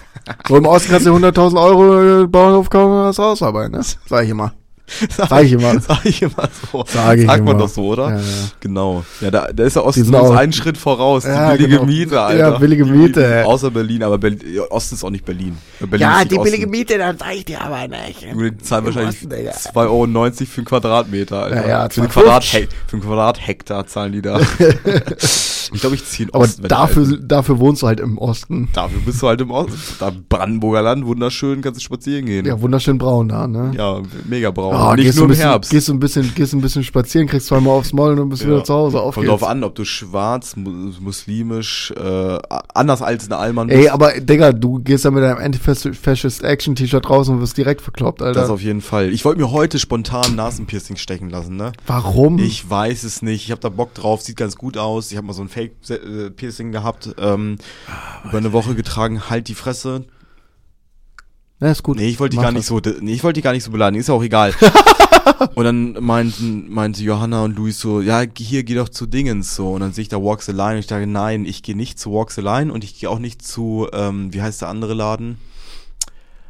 so 0.48 0.56
im 0.56 0.66
Osten 0.66 0.90
kannst 0.90 1.06
du 1.06 1.18
dir 1.18 1.28
100.000 1.28 1.60
Euro 1.62 2.22
äh, 2.22 2.26
Bauernhof 2.26 2.68
kaufen 2.68 2.92
und 2.98 3.04
das 3.06 3.18
Haus 3.18 3.38
dabei, 3.38 3.68
ne? 3.68 3.80
Sag 4.08 4.24
ich 4.24 4.30
immer. 4.30 4.52
Sag 5.10 5.44
ich 5.44 5.52
immer. 5.52 5.80
Sag 5.80 6.04
ich 6.04 6.22
immer 6.22 6.48
so. 6.70 6.84
Sag 6.86 7.18
ich 7.18 7.26
Sagt 7.26 7.44
man 7.44 7.54
immer. 7.54 7.58
doch 7.64 7.68
so, 7.68 7.86
oder? 7.86 8.10
Ja, 8.10 8.16
ja. 8.16 8.22
Genau. 8.60 9.04
Ja, 9.20 9.30
da, 9.30 9.48
da 9.52 9.64
ist 9.64 9.76
der 9.76 9.84
Osten 9.84 10.14
uns 10.14 10.30
einen 10.30 10.52
Schritt 10.52 10.76
voraus. 10.78 11.24
Ja, 11.24 11.52
die 11.52 11.58
billige 11.64 11.80
genau. 11.80 11.86
Miete, 11.86 12.20
Alter. 12.20 12.38
Ja, 12.38 12.58
billige 12.58 12.84
Miete. 12.84 13.44
Außer 13.46 13.70
Berlin, 13.70 14.02
aber 14.02 14.18
Berlin, 14.18 14.60
Osten 14.70 14.94
ist 14.94 15.04
auch 15.04 15.10
nicht 15.10 15.24
Berlin. 15.24 15.56
Berlin 15.80 16.00
Ja, 16.00 16.24
die 16.24 16.36
billige 16.38 16.64
Osten. 16.64 16.70
Miete, 16.70 16.98
dann 16.98 17.18
sag 17.18 17.34
ich 17.34 17.44
dir 17.44 17.60
aber 17.60 17.88
nicht. 17.88 18.22
Die 18.22 18.58
zahlen 18.58 18.84
wahrscheinlich 18.84 19.16
Osten, 19.16 19.30
Digga. 19.30 19.50
2,90 19.52 19.76
Euro 19.76 20.06
für 20.46 20.56
einen 20.58 20.64
Quadratmeter, 20.66 21.42
Alter. 21.42 21.56
Ja, 21.62 21.68
ja, 21.68 21.88
für, 21.90 22.02
einen 22.02 22.10
2,50. 22.10 22.12
Quadrathek 22.12 22.68
für 22.86 22.96
einen 22.96 23.02
Quadrathektar 23.02 23.86
zahlen 23.86 24.12
die 24.12 24.22
da. 24.22 24.40
ich 25.72 25.80
glaube, 25.80 25.96
ich 25.96 26.04
ziehe 26.06 26.28
in 26.28 26.34
Aber 26.34 26.44
Osten. 26.44 26.62
wenn 26.62 26.68
dafür, 26.68 27.02
ich 27.02 27.08
alt 27.10 27.18
bin. 27.20 27.28
dafür 27.28 27.58
wohnst 27.58 27.82
du 27.82 27.86
halt 27.86 28.00
im 28.00 28.18
Osten. 28.18 28.68
dafür 28.72 29.00
bist 29.04 29.22
du 29.22 29.28
halt 29.28 29.40
im 29.40 29.50
Osten. 29.50 29.78
Da 29.98 30.12
Brandenburger 30.28 30.82
Land, 30.82 31.06
wunderschön, 31.06 31.60
kannst 31.62 31.80
du 31.80 31.84
spazieren 31.84 32.26
gehen. 32.26 32.46
Ja, 32.46 32.60
wunderschön 32.60 32.98
braun 32.98 33.28
da, 33.28 33.46
ne? 33.46 33.72
Ja, 33.76 34.00
mega 34.28 34.50
braun. 34.50 34.74
Ah, 34.82 34.94
nicht 34.96 35.04
gehst 35.06 35.16
nur 35.18 35.24
im 35.24 35.30
ein 35.30 35.34
bisschen, 35.34 35.48
Herbst. 35.48 35.70
Gehst 35.70 35.88
du 35.88 35.92
ein 35.94 36.00
bisschen, 36.00 36.34
gehst 36.34 36.52
ein 36.54 36.60
bisschen 36.60 36.84
spazieren, 36.84 37.26
kriegst 37.28 37.46
zweimal 37.46 37.74
aufs 37.74 37.92
Maul 37.92 38.10
und 38.12 38.16
dann 38.18 38.28
bist 38.28 38.42
du 38.42 38.46
wieder 38.48 38.64
zu 38.64 38.74
Hause. 38.74 39.00
Auf 39.00 39.14
Kommt 39.14 39.26
geht's. 39.26 39.40
drauf 39.40 39.48
an, 39.50 39.64
ob 39.64 39.74
du 39.74 39.84
schwarz, 39.84 40.56
mu- 40.56 40.92
muslimisch, 41.00 41.92
äh, 41.96 42.38
anders 42.74 43.02
als 43.02 43.26
eine 43.26 43.36
Allmann 43.36 43.68
bist. 43.68 43.78
Ey, 43.80 43.88
aber 43.88 44.12
Digga, 44.20 44.52
du 44.52 44.78
gehst 44.80 45.04
da 45.04 45.10
mit 45.10 45.22
deinem 45.22 45.38
Anti-Fascist 45.38 46.42
Action 46.42 46.74
T-Shirt 46.74 47.08
raus 47.08 47.28
und 47.28 47.40
wirst 47.40 47.56
direkt 47.56 47.80
verkloppt, 47.80 48.20
das 48.20 48.36
Alter. 48.36 48.50
auf 48.52 48.62
jeden 48.62 48.80
Fall. 48.80 49.10
Ich 49.12 49.24
wollte 49.24 49.40
mir 49.40 49.50
heute 49.50 49.78
spontan 49.78 50.34
Nasenpiercing 50.36 50.96
stechen 50.96 51.30
lassen, 51.30 51.56
ne? 51.56 51.72
Warum? 51.86 52.38
Ich 52.38 52.68
weiß 52.68 53.04
es 53.04 53.22
nicht. 53.22 53.44
Ich 53.44 53.50
habe 53.50 53.60
da 53.60 53.68
Bock 53.68 53.94
drauf. 53.94 54.22
Sieht 54.22 54.36
ganz 54.36 54.56
gut 54.56 54.76
aus. 54.78 55.10
Ich 55.10 55.16
habe 55.16 55.26
mal 55.26 55.32
so 55.32 55.42
ein 55.42 55.48
Fake-Piercing 55.48 56.72
gehabt. 56.72 57.14
Ähm, 57.18 57.58
Ah, 57.86 58.28
über 58.28 58.38
eine 58.38 58.52
Woche 58.52 58.74
getragen. 58.74 59.28
Halt 59.30 59.48
die 59.48 59.54
Fresse. 59.54 60.04
Ja, 61.62 61.70
ist 61.70 61.84
gut. 61.84 61.96
Nee, 61.96 62.08
ich 62.08 62.18
wollte 62.18 62.32
die 62.32 62.36
Mach 62.38 62.42
gar 62.42 62.52
das. 62.52 62.68
nicht 62.70 62.84
so. 62.84 63.00
Nee, 63.00 63.12
ich 63.12 63.22
wollte 63.22 63.38
die 63.38 63.42
gar 63.42 63.52
nicht 63.52 63.62
so 63.62 63.70
beleidigen. 63.70 64.00
Ist 64.00 64.08
ja 64.08 64.14
auch 64.14 64.22
egal. 64.24 64.52
und 65.54 65.64
dann 65.64 65.92
meinten, 66.00 66.68
meinte 66.68 67.04
Johanna 67.04 67.44
und 67.44 67.56
Luis 67.56 67.78
so, 67.78 68.00
ja, 68.00 68.24
hier 68.36 68.64
geh 68.64 68.74
doch 68.74 68.88
zu 68.88 69.06
Dingens 69.06 69.54
so. 69.54 69.70
Und 69.70 69.80
dann 69.80 69.92
sehe 69.92 70.02
ich 70.02 70.08
da 70.08 70.16
Walk 70.16 70.42
the 70.42 70.50
Line 70.50 70.72
und 70.72 70.78
ich 70.78 70.88
dachte, 70.88 71.06
nein, 71.06 71.44
ich 71.44 71.62
gehe 71.62 71.76
nicht 71.76 72.00
zu 72.00 72.12
Walk 72.12 72.32
the 72.32 72.40
Line 72.40 72.72
und 72.72 72.82
ich 72.82 72.98
gehe 72.98 73.08
auch 73.08 73.20
nicht 73.20 73.46
zu, 73.46 73.86
ähm, 73.92 74.34
wie 74.34 74.42
heißt 74.42 74.60
der 74.60 74.70
andere 74.70 74.94
Laden? 74.94 75.38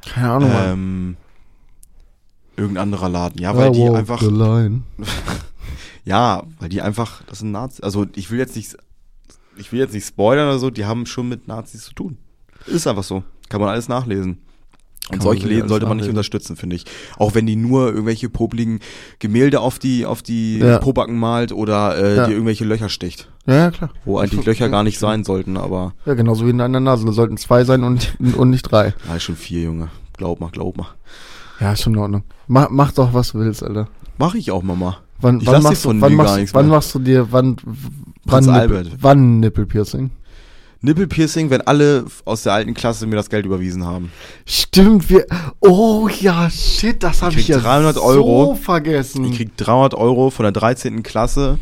Keine 0.00 0.30
Ahnung. 0.30 0.50
Ähm, 0.54 1.16
irgendein 2.56 2.84
anderer 2.84 3.10
Laden. 3.10 3.38
Ja, 3.38 3.54
weil 3.54 3.72
die 3.72 3.80
walk 3.80 3.96
einfach. 3.96 4.22
Ja, 6.04 6.42
weil 6.58 6.70
die 6.70 6.80
einfach, 6.80 7.22
das 7.26 7.40
sind 7.40 7.52
Nazis. 7.52 7.82
Also 7.82 8.06
ich 8.16 8.30
will 8.30 8.38
jetzt 8.38 8.56
nicht, 8.56 8.76
ich 9.56 9.72
will 9.72 9.78
jetzt 9.78 9.92
nicht 9.92 10.06
spoilern 10.06 10.48
oder 10.48 10.58
so, 10.58 10.70
die 10.70 10.86
haben 10.86 11.04
schon 11.04 11.28
mit 11.28 11.48
Nazis 11.48 11.84
zu 11.84 11.92
tun. 11.92 12.16
Ist 12.66 12.86
einfach 12.86 13.04
so. 13.04 13.22
Kann 13.50 13.60
man 13.60 13.68
alles 13.68 13.88
nachlesen. 13.88 14.38
Und 15.08 15.18
Kann 15.18 15.20
solche 15.22 15.48
Läden 15.48 15.68
sollte 15.68 15.86
man 15.86 15.96
nicht 15.98 16.08
unterstützen, 16.08 16.56
finde 16.56 16.76
ich. 16.76 16.84
Auch 17.18 17.34
wenn 17.34 17.44
die 17.44 17.56
nur 17.56 17.88
irgendwelche 17.88 18.28
popligen 18.30 18.78
Gemälde 19.18 19.60
auf 19.60 19.78
die, 19.80 20.06
auf 20.06 20.22
die 20.22 20.58
Ja. 20.58 20.78
Pobacken 20.78 21.18
malt 21.18 21.50
oder 21.52 21.98
äh, 21.98 22.16
Ja. 22.16 22.26
die 22.26 22.32
irgendwelche 22.32 22.64
Löcher 22.64 22.88
sticht. 22.88 23.28
Ja, 23.46 23.54
ja, 23.54 23.70
klar. 23.72 23.90
Wo 24.04 24.18
eigentlich 24.18 24.46
Löcher 24.46 24.68
gar 24.68 24.84
nicht 24.84 24.98
sein 25.00 25.24
sollten, 25.24 25.56
aber 25.56 25.94
Ja, 26.06 26.14
genauso 26.14 26.46
wie 26.46 26.50
in 26.50 26.58
deiner 26.58 26.78
Nase. 26.80 27.04
Da 27.04 27.12
sollten 27.12 27.36
zwei 27.36 27.64
sein 27.64 27.82
und, 27.82 28.16
und 28.36 28.50
nicht 28.50 28.62
drei. 28.62 28.94
ja, 29.08 29.16
ist 29.16 29.24
schon 29.24 29.36
vier, 29.36 29.62
Junge. 29.62 29.88
Glaub 30.16 30.40
mal, 30.40 30.50
glaub 30.50 30.76
mal. 30.76 30.86
Ja, 31.60 31.72
ist 31.72 31.82
schon 31.82 31.94
in 31.94 31.98
Ordnung. 31.98 32.22
Mach, 32.46 32.68
mach 32.70 32.92
doch, 32.92 33.12
was 33.12 33.32
du 33.32 33.38
willst, 33.40 33.62
Alter. 33.62 33.88
Mach 34.18 34.34
ich 34.34 34.50
auch, 34.52 34.62
Mama. 34.62 34.98
Wann, 35.20 35.40
Ich 35.40 35.46
wann, 35.46 35.56
dir 35.56 35.62
machst, 35.68 35.82
von 35.82 35.96
du, 35.96 36.02
wann, 36.02 36.14
machst, 36.14 36.54
wann 36.54 36.68
machst 36.68 36.94
du 36.94 36.98
dir, 37.00 37.26
wann, 37.30 37.56
wann. 38.24 38.44
Nippel, 38.44 38.90
wann 39.00 39.40
Nippelpiercing? 39.40 40.10
Nippelpiercing, 40.82 41.50
wenn 41.50 41.60
alle 41.62 42.04
aus 42.24 42.42
der 42.42 42.52
alten 42.52 42.74
Klasse 42.74 43.06
mir 43.06 43.16
das 43.16 43.30
Geld 43.30 43.46
überwiesen 43.46 43.86
haben. 43.86 44.10
Stimmt, 44.44 45.08
wir, 45.08 45.26
oh 45.60 46.08
ja, 46.20 46.50
shit, 46.50 47.02
das 47.02 47.22
habe 47.22 47.32
krieg 47.32 47.42
ich 47.42 47.48
ja 47.48 47.58
300 47.58 47.94
so 47.94 48.02
Euro. 48.02 48.54
vergessen. 48.56 49.24
Ich 49.26 49.36
krieg 49.36 49.56
300 49.56 49.94
Euro 49.94 50.30
von 50.30 50.42
der 50.42 50.52
13. 50.52 51.02
Klasse. 51.02 51.58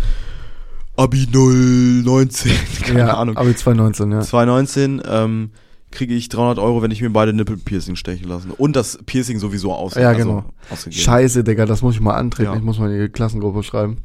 Abi 0.96 1.26
019, 1.30 2.52
keine 2.83 2.98
ja, 2.98 3.14
Ahnung. 3.14 3.37
Aber 3.37 3.54
2019, 3.54 4.12
ja. 4.12 4.20
2019 4.20 5.02
ähm, 5.06 5.50
kriege 5.90 6.14
ich 6.14 6.28
300 6.28 6.59
Euro, 6.59 6.83
wenn 6.83 6.90
ich 6.90 7.02
mir 7.02 7.11
beide 7.11 7.33
Nippelpiercing 7.33 7.96
stechen 7.96 8.28
lasse. 8.28 8.48
Und 8.56 8.76
das 8.76 8.98
Piercing 9.06 9.38
sowieso 9.38 9.72
aus. 9.72 9.94
Ja, 9.94 10.12
genau. 10.12 10.44
ausgegeben. 10.70 11.02
Scheiße, 11.02 11.44
Digga, 11.44 11.66
das 11.66 11.83
muss 11.83 11.94
ich 11.94 12.00
mal 12.00 12.14
antreten. 12.14 12.52
Ja. 12.52 12.56
Ich 12.56 12.62
muss 12.62 12.78
mal 12.78 12.90
in 12.92 13.00
die 13.02 13.09
Klassengruppe 13.09 13.62
schreiben. 13.62 13.98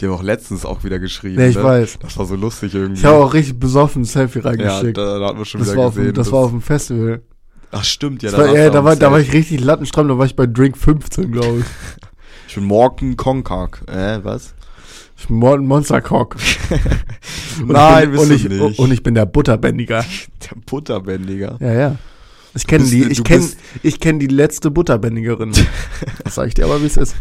Die 0.00 0.06
haben 0.06 0.12
auch 0.14 0.22
letztens 0.22 0.64
auch 0.64 0.84
wieder 0.84 0.98
geschrieben. 0.98 1.40
Ja, 1.40 1.48
ich 1.48 1.56
ne? 1.56 1.64
weiß. 1.64 1.98
Das 2.00 2.16
war 2.18 2.26
so 2.26 2.36
lustig 2.36 2.74
irgendwie. 2.74 3.00
Ich 3.00 3.04
habe 3.04 3.16
auch 3.18 3.34
richtig 3.34 3.58
besoffen 3.58 4.02
ein 4.02 4.04
Selfie 4.04 4.38
ja, 4.40 4.44
reingeschickt. 4.46 4.96
da, 4.96 5.18
da 5.18 5.26
hatten 5.26 5.38
wir 5.38 5.44
schon 5.44 5.60
das 5.60 5.70
wieder 5.70 5.78
war 5.80 5.86
auf, 5.88 5.94
dem- 5.94 6.02
gesehen. 6.02 6.14
das 6.14 6.32
war 6.32 6.38
auf 6.40 6.50
dem 6.50 6.62
Festival. 6.62 7.22
Ach 7.70 7.84
stimmt, 7.84 8.22
ja. 8.22 8.30
Das 8.30 8.38
war, 8.40 8.54
ja, 8.54 8.70
da, 8.70 8.82
war, 8.84 8.96
da 8.96 9.10
war 9.12 9.20
ich 9.20 9.32
richtig 9.32 9.60
lattenstramm, 9.60 10.08
da 10.08 10.16
war 10.16 10.24
ich 10.24 10.36
bei 10.36 10.46
Drink 10.46 10.76
15, 10.76 11.32
glaube 11.32 11.60
ich. 11.60 11.64
Ich 12.48 12.54
bin 12.54 12.64
Morgan 12.64 13.14
Konkak. 13.14 13.82
Äh, 13.88 14.24
was? 14.24 14.54
Ich 15.18 15.26
bin 15.26 15.36
Mon 15.36 15.66
Monstercock. 15.66 16.36
Und 17.60 17.68
Nein, 17.68 18.12
bist 18.12 18.22
und 18.22 18.28
du 18.30 18.34
ich, 18.36 18.48
nicht. 18.48 18.78
und 18.78 18.90
ich 18.92 19.02
bin 19.02 19.14
der 19.14 19.26
Butterbändiger. 19.26 20.02
Der 20.50 20.56
Butterbändiger. 20.64 21.58
Ja, 21.60 21.72
ja. 21.74 21.96
Ich 22.54 22.66
kenne 22.66 22.84
die, 22.84 23.04
ich 23.04 23.22
kenne, 23.22 23.46
ich 23.82 24.00
kenne 24.00 24.18
die 24.20 24.28
letzte 24.28 24.70
Butterbändigerin. 24.70 25.52
Das 26.24 26.36
sage 26.36 26.48
ich 26.48 26.54
dir 26.54 26.64
aber, 26.64 26.80
wie 26.80 26.86
es 26.86 26.96
ist. 26.96 27.16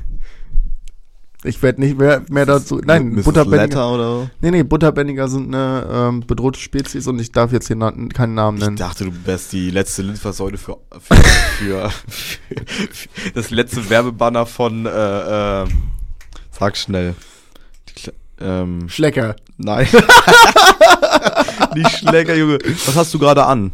Ich 1.44 1.62
werde 1.62 1.82
nicht 1.82 2.00
mehr, 2.00 2.24
mehr 2.30 2.48
dazu. 2.48 2.82
Nein, 2.84 3.10
Mrs. 3.14 3.26
Butterbändiger. 3.26 3.94
Oder? 3.94 4.32
Nee, 4.42 4.52
nee, 4.52 4.64
Butterbändiger 4.64 5.28
sind 5.28 5.54
eine 5.54 5.88
ähm, 5.92 6.24
bedrohte 6.26 6.60
Spezies 6.60 7.06
und 7.08 7.20
ich 7.20 7.32
darf 7.32 7.52
jetzt 7.52 7.68
hier 7.68 7.76
na, 7.76 7.92
keinen 7.92 8.34
Namen 8.34 8.58
Ich 8.58 8.64
nennen. 8.64 8.76
dachte, 8.78 9.06
du 9.06 9.12
wärst 9.26 9.54
die 9.54 9.70
letzte 9.70 10.02
Litfaßsäule 10.02 10.58
für, 10.58 10.80
für, 11.00 11.16
für, 11.16 11.92
für, 12.10 13.32
das 13.36 13.52
letzte 13.52 13.88
Werbebanner 13.90 14.48
von, 14.48 14.88
äh, 14.88 15.62
äh, 15.62 15.66
sag 16.52 16.76
schnell. 16.76 17.14
Die 17.90 18.12
ähm, 18.40 18.90
Schlecker. 18.90 19.36
nein. 19.58 19.88
Nicht 21.76 21.92
Schläger, 22.00 22.36
Junge. 22.36 22.58
Was 22.86 22.96
hast 22.96 23.14
du 23.14 23.20
gerade 23.20 23.46
an? 23.46 23.72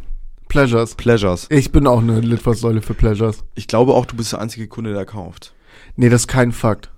Pleasures. 0.49 0.95
Pleasures. 0.95 1.47
Ich 1.49 1.71
bin 1.71 1.87
auch 1.87 2.01
eine 2.01 2.19
Litfaßsäule 2.19 2.81
für 2.81 2.93
Pleasures. 2.93 3.43
Ich 3.55 3.67
glaube 3.67 3.93
auch, 3.93 4.05
du 4.05 4.17
bist 4.17 4.33
der 4.33 4.41
einzige 4.41 4.67
Kunde, 4.67 4.93
der 4.93 5.05
kauft. 5.05 5.53
Nee, 5.95 6.09
das 6.09 6.21
ist 6.23 6.27
kein 6.27 6.51
Fakt. 6.51 6.89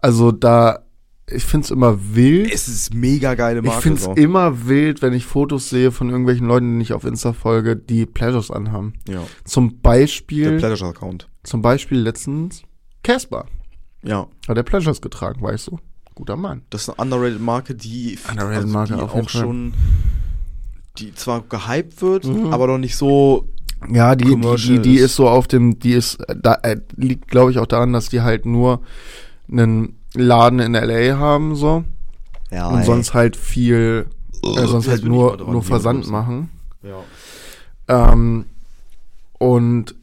Also 0.00 0.30
da, 0.32 0.80
ich 1.28 1.44
find's 1.44 1.70
immer 1.70 1.98
wild. 2.14 2.52
Es 2.52 2.68
ist 2.68 2.94
mega 2.94 3.34
geile 3.34 3.60
ich 3.60 3.66
Marke. 3.66 3.82
find's 3.82 4.04
so. 4.04 4.12
immer 4.12 4.66
wild, 4.68 5.02
wenn 5.02 5.12
ich 5.12 5.24
Fotos 5.24 5.68
sehe 5.70 5.90
von 5.90 6.08
irgendwelchen 6.10 6.46
Leuten, 6.46 6.66
denen 6.66 6.80
ich 6.80 6.92
auf 6.92 7.04
Insta 7.04 7.32
folge, 7.32 7.76
die 7.76 8.06
Pleasures 8.06 8.50
anhaben. 8.50 8.94
Ja, 9.08 9.22
Zum 9.44 9.70
der 9.70 9.76
Beispiel, 9.82 10.58
Pleasures-Account. 10.58 11.28
zum 11.42 11.62
Beispiel 11.62 11.98
letztens 11.98 12.62
Casper. 13.02 13.46
Ja, 14.02 14.26
Hat 14.46 14.56
der 14.56 14.62
Pleasures 14.62 15.00
getragen, 15.00 15.42
weißt 15.42 15.68
du? 15.68 15.78
Guter 16.14 16.36
Mann. 16.36 16.62
das 16.70 16.82
ist 16.82 16.88
eine 16.90 16.96
underrated 17.02 17.40
Marke, 17.40 17.74
die, 17.74 18.18
Underrated 18.30 18.68
Marke, 18.68 18.94
die 18.94 19.00
auch 19.02 19.28
schon, 19.28 19.74
die 20.98 21.14
zwar 21.14 21.42
gehypt 21.42 22.00
wird, 22.00 22.24
Mhm. 22.24 22.52
aber 22.52 22.66
noch 22.68 22.78
nicht 22.78 22.96
so 22.96 23.48
Ja, 23.92 24.16
die, 24.16 24.34
die, 24.56 24.78
die, 24.80 24.96
ist 24.96 25.16
so 25.16 25.28
auf 25.28 25.46
dem, 25.46 25.78
die 25.78 25.92
ist, 25.92 26.14
äh, 26.28 26.34
da, 26.40 26.54
äh, 26.62 26.76
liegt 26.96 27.28
glaube 27.28 27.50
ich 27.50 27.58
auch 27.58 27.66
daran, 27.66 27.92
dass 27.92 28.08
die 28.08 28.22
halt 28.22 28.46
nur 28.46 28.80
einen 29.50 29.98
Laden 30.14 30.60
in 30.60 30.72
LA 30.72 31.18
haben, 31.18 31.54
so. 31.56 31.84
Ja, 32.50 32.68
und 32.68 32.84
sonst 32.84 33.14
halt 33.14 33.36
viel, 33.36 34.06
äh, 34.42 34.66
sonst 34.66 34.86
Jetzt 34.86 34.88
halt 34.88 35.04
nur, 35.04 35.36
dran, 35.36 35.52
nur 35.52 35.62
Versand 35.62 36.08
machen. 36.08 36.50
Ja. 36.82 38.12
Ähm, 38.12 38.46
und 39.38 39.94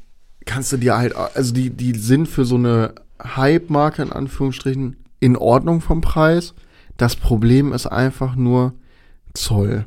kannst 0.45 0.71
du 0.71 0.77
dir 0.77 0.97
halt, 0.97 1.15
also 1.15 1.53
die, 1.53 1.69
die 1.69 1.97
sind 1.97 2.27
für 2.27 2.45
so 2.45 2.55
eine 2.55 2.95
Hype-Marke 3.23 4.01
in 4.01 4.11
Anführungsstrichen 4.11 4.97
in 5.19 5.37
Ordnung 5.37 5.81
vom 5.81 6.01
Preis. 6.01 6.53
Das 6.97 7.15
Problem 7.15 7.71
ist 7.71 7.87
einfach 7.87 8.35
nur 8.35 8.73
Zoll. 9.33 9.85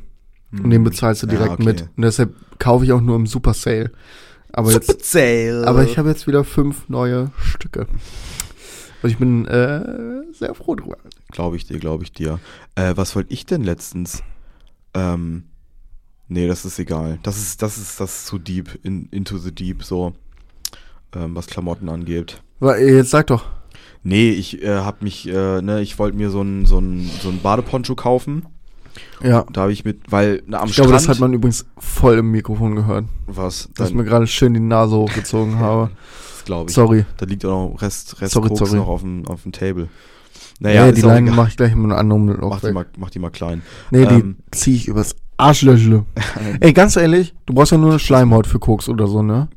Und 0.51 0.69
den 0.69 0.83
bezahlst 0.83 1.23
du 1.23 1.27
Hm. 1.27 1.33
Ja, 1.33 1.39
direkt 1.39 1.61
okay. 1.61 1.63
mit. 1.63 1.81
Und 1.95 2.01
deshalb 2.03 2.33
kaufe 2.59 2.85
ich 2.85 2.91
auch 2.91 3.01
nur 3.01 3.15
im 3.15 3.27
Super 3.27 3.53
Sale. 3.53 3.91
Aber 4.51 4.71
jetzt, 4.71 4.87
Super 4.87 5.03
Sale. 5.03 5.67
aber 5.67 5.83
ich 5.83 5.97
habe 5.97 6.09
jetzt 6.09 6.25
wieder 6.25 6.43
fünf 6.43 6.89
neue 6.89 7.31
Stücke. 7.39 7.87
Und 9.07 9.11
ich 9.11 9.19
bin 9.19 9.45
äh, 9.45 10.33
sehr 10.33 10.53
froh 10.53 10.75
drüber. 10.75 10.97
Glaube 11.31 11.55
ich 11.55 11.65
dir, 11.65 11.79
glaube 11.79 12.03
ich 12.03 12.11
dir. 12.11 12.41
Äh, 12.75 12.91
was 12.97 13.15
wollte 13.15 13.31
ich 13.33 13.45
denn 13.45 13.63
letztens? 13.63 14.21
Ähm, 14.93 15.45
nee, 16.27 16.45
das 16.45 16.65
ist 16.65 16.77
egal. 16.77 17.19
Das 17.23 17.37
ist, 17.37 17.61
das 17.61 17.77
ist, 17.77 18.01
das 18.01 18.17
ist 18.17 18.25
zu 18.25 18.37
deep, 18.37 18.77
in, 18.83 19.07
into 19.11 19.37
the 19.37 19.53
deep, 19.55 19.81
so, 19.85 20.11
ähm, 21.15 21.35
was 21.37 21.47
Klamotten 21.47 21.87
angeht. 21.87 22.41
Jetzt 22.59 23.11
sag 23.11 23.27
doch. 23.27 23.45
Nee, 24.03 24.31
ich 24.31 24.61
äh, 24.61 24.79
hab 24.79 25.01
mich, 25.01 25.25
äh, 25.29 25.61
ne, 25.61 25.79
ich 25.81 25.97
wollte 25.99 26.17
mir 26.17 26.29
so 26.29 26.41
ein, 26.41 26.65
so 26.65 26.79
ein, 26.79 27.09
so 27.21 27.29
ein 27.29 27.39
Badeponcho 27.41 27.95
kaufen. 27.95 28.45
Ja. 29.23 29.45
Da 29.53 29.61
habe 29.61 29.71
ich 29.71 29.85
mit, 29.85 30.01
weil 30.11 30.43
na, 30.47 30.59
am 30.59 30.67
Ich 30.67 30.75
glaube, 30.75 30.89
Strand. 30.89 31.01
das 31.03 31.07
hat 31.07 31.21
man 31.21 31.31
übrigens 31.31 31.65
voll 31.77 32.17
im 32.17 32.31
Mikrofon 32.31 32.75
gehört. 32.75 33.05
was? 33.25 33.69
Dass 33.77 33.87
ich 33.87 33.95
mir 33.95 34.03
gerade 34.03 34.27
schön 34.27 34.53
die 34.53 34.59
Nase 34.59 34.97
hochgezogen 34.97 35.59
habe. 35.59 35.91
Glaube 36.47 36.69
ich. 36.71 36.75
Sorry. 36.75 37.05
Da 37.17 37.25
liegt 37.27 37.45
auch 37.45 37.71
noch 37.71 37.81
Rest, 37.81 38.19
Rest 38.21 38.33
Sorry, 38.33 38.47
Koks 38.49 38.59
sorry. 38.59 38.75
noch 38.77 38.87
auf 38.87 39.01
dem, 39.01 39.27
auf 39.27 39.43
dem 39.43 39.51
Table. 39.51 39.87
Naja, 40.59 40.81
Naja, 40.81 40.91
die 40.91 40.97
ist 40.99 41.03
auch 41.05 41.09
Leine 41.09 41.27
egal. 41.27 41.35
mache 41.37 41.49
ich 41.49 41.57
gleich 41.57 41.75
mit 41.75 41.91
einem 41.91 42.11
anderen 42.11 42.41
auch 42.41 42.49
Mach 42.49 42.61
die, 42.61 42.71
mal, 42.71 42.85
mach 42.97 43.09
die 43.11 43.19
mal 43.19 43.29
klein. 43.29 43.61
Nee, 43.91 44.05
die 44.07 44.15
ähm, 44.15 44.37
zieh 44.51 44.75
ich 44.75 44.87
übers 44.87 45.15
Arschlöchle. 45.37 46.05
Ey, 46.59 46.73
ganz 46.73 46.95
ehrlich, 46.95 47.35
du 47.45 47.53
brauchst 47.53 47.71
ja 47.71 47.77
nur 47.77 47.91
eine 47.91 47.99
Schleimhaut 47.99 48.47
für 48.47 48.57
Koks 48.57 48.89
oder 48.89 49.05
so, 49.07 49.21
ne? 49.21 49.49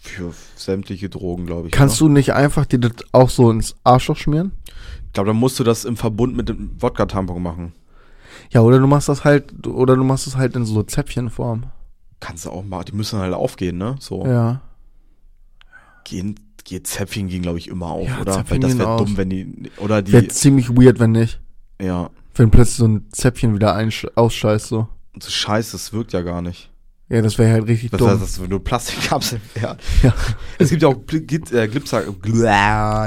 Für 0.00 0.32
sämtliche 0.54 1.08
Drogen, 1.08 1.46
glaube 1.46 1.66
ich. 1.68 1.72
Kannst 1.72 2.00
du 2.00 2.08
nicht 2.08 2.32
einfach 2.32 2.66
dir 2.66 2.78
das 2.78 2.92
auch 3.10 3.30
so 3.30 3.50
ins 3.50 3.74
Arschloch 3.82 4.16
schmieren? 4.16 4.52
Ich 5.06 5.12
glaube, 5.12 5.26
dann 5.28 5.36
musst 5.36 5.58
du 5.58 5.64
das 5.64 5.84
im 5.84 5.96
Verbund 5.96 6.36
mit 6.36 6.48
dem 6.48 6.70
Wodka-Tampon 6.78 7.42
machen. 7.42 7.72
Ja, 8.50 8.60
oder 8.60 8.78
du 8.78 8.86
machst 8.86 9.08
das 9.08 9.24
halt, 9.24 9.66
oder 9.66 9.96
du 9.96 10.04
machst 10.04 10.26
es 10.28 10.36
halt 10.36 10.54
in 10.54 10.64
so 10.64 10.82
Zäpfchenform. 10.84 11.64
Kannst 12.20 12.46
du 12.46 12.50
auch 12.50 12.64
machen. 12.64 12.84
Die 12.88 12.92
müssen 12.96 13.18
halt 13.18 13.34
aufgehen, 13.34 13.76
ne? 13.76 13.96
So. 13.98 14.24
Ja. 14.24 14.60
Gehen, 16.08 16.34
geht 16.64 16.86
Zäpfchen 16.86 17.28
gehen, 17.28 17.42
glaube 17.42 17.58
ich, 17.58 17.68
immer 17.68 17.86
auf, 17.86 18.08
Ja, 18.08 18.20
oder? 18.20 18.32
Zäpfchen 18.32 18.50
Weil 18.62 18.68
das 18.70 18.78
wäre 18.78 18.96
dumm, 18.98 19.16
wenn 19.16 19.30
die. 19.30 19.70
Oder 19.78 20.02
die. 20.02 20.12
Wäre 20.12 20.28
ziemlich 20.28 20.70
weird, 20.70 21.00
wenn 21.00 21.12
nicht. 21.12 21.40
Ja. 21.80 22.10
Wenn 22.34 22.50
plötzlich 22.50 22.76
so 22.76 22.86
ein 22.86 23.06
Zäpfchen 23.12 23.54
wieder 23.54 23.76
ausscheißt, 24.14 24.66
so. 24.68 24.88
So 25.20 25.30
scheiße, 25.30 25.72
das 25.72 25.92
wirkt 25.92 26.12
ja 26.12 26.22
gar 26.22 26.42
nicht. 26.42 26.70
Ja, 27.08 27.22
das 27.22 27.38
wäre 27.38 27.52
halt 27.52 27.66
richtig 27.66 27.90
Was 27.92 27.98
dumm. 27.98 28.10
heißt 28.10 28.22
das, 28.22 28.42
wenn 28.42 28.50
du 28.50 28.58
Plastikkapseln 28.58 29.40
ja. 29.62 29.76
Ja. 30.02 30.12
Es 30.58 30.70
gibt 30.70 30.82
ja 30.82 30.88
auch 30.88 30.94
Gl- 30.96 31.26
Gl- 31.26 31.56
äh, 31.56 31.66
Glipser. 31.68 32.02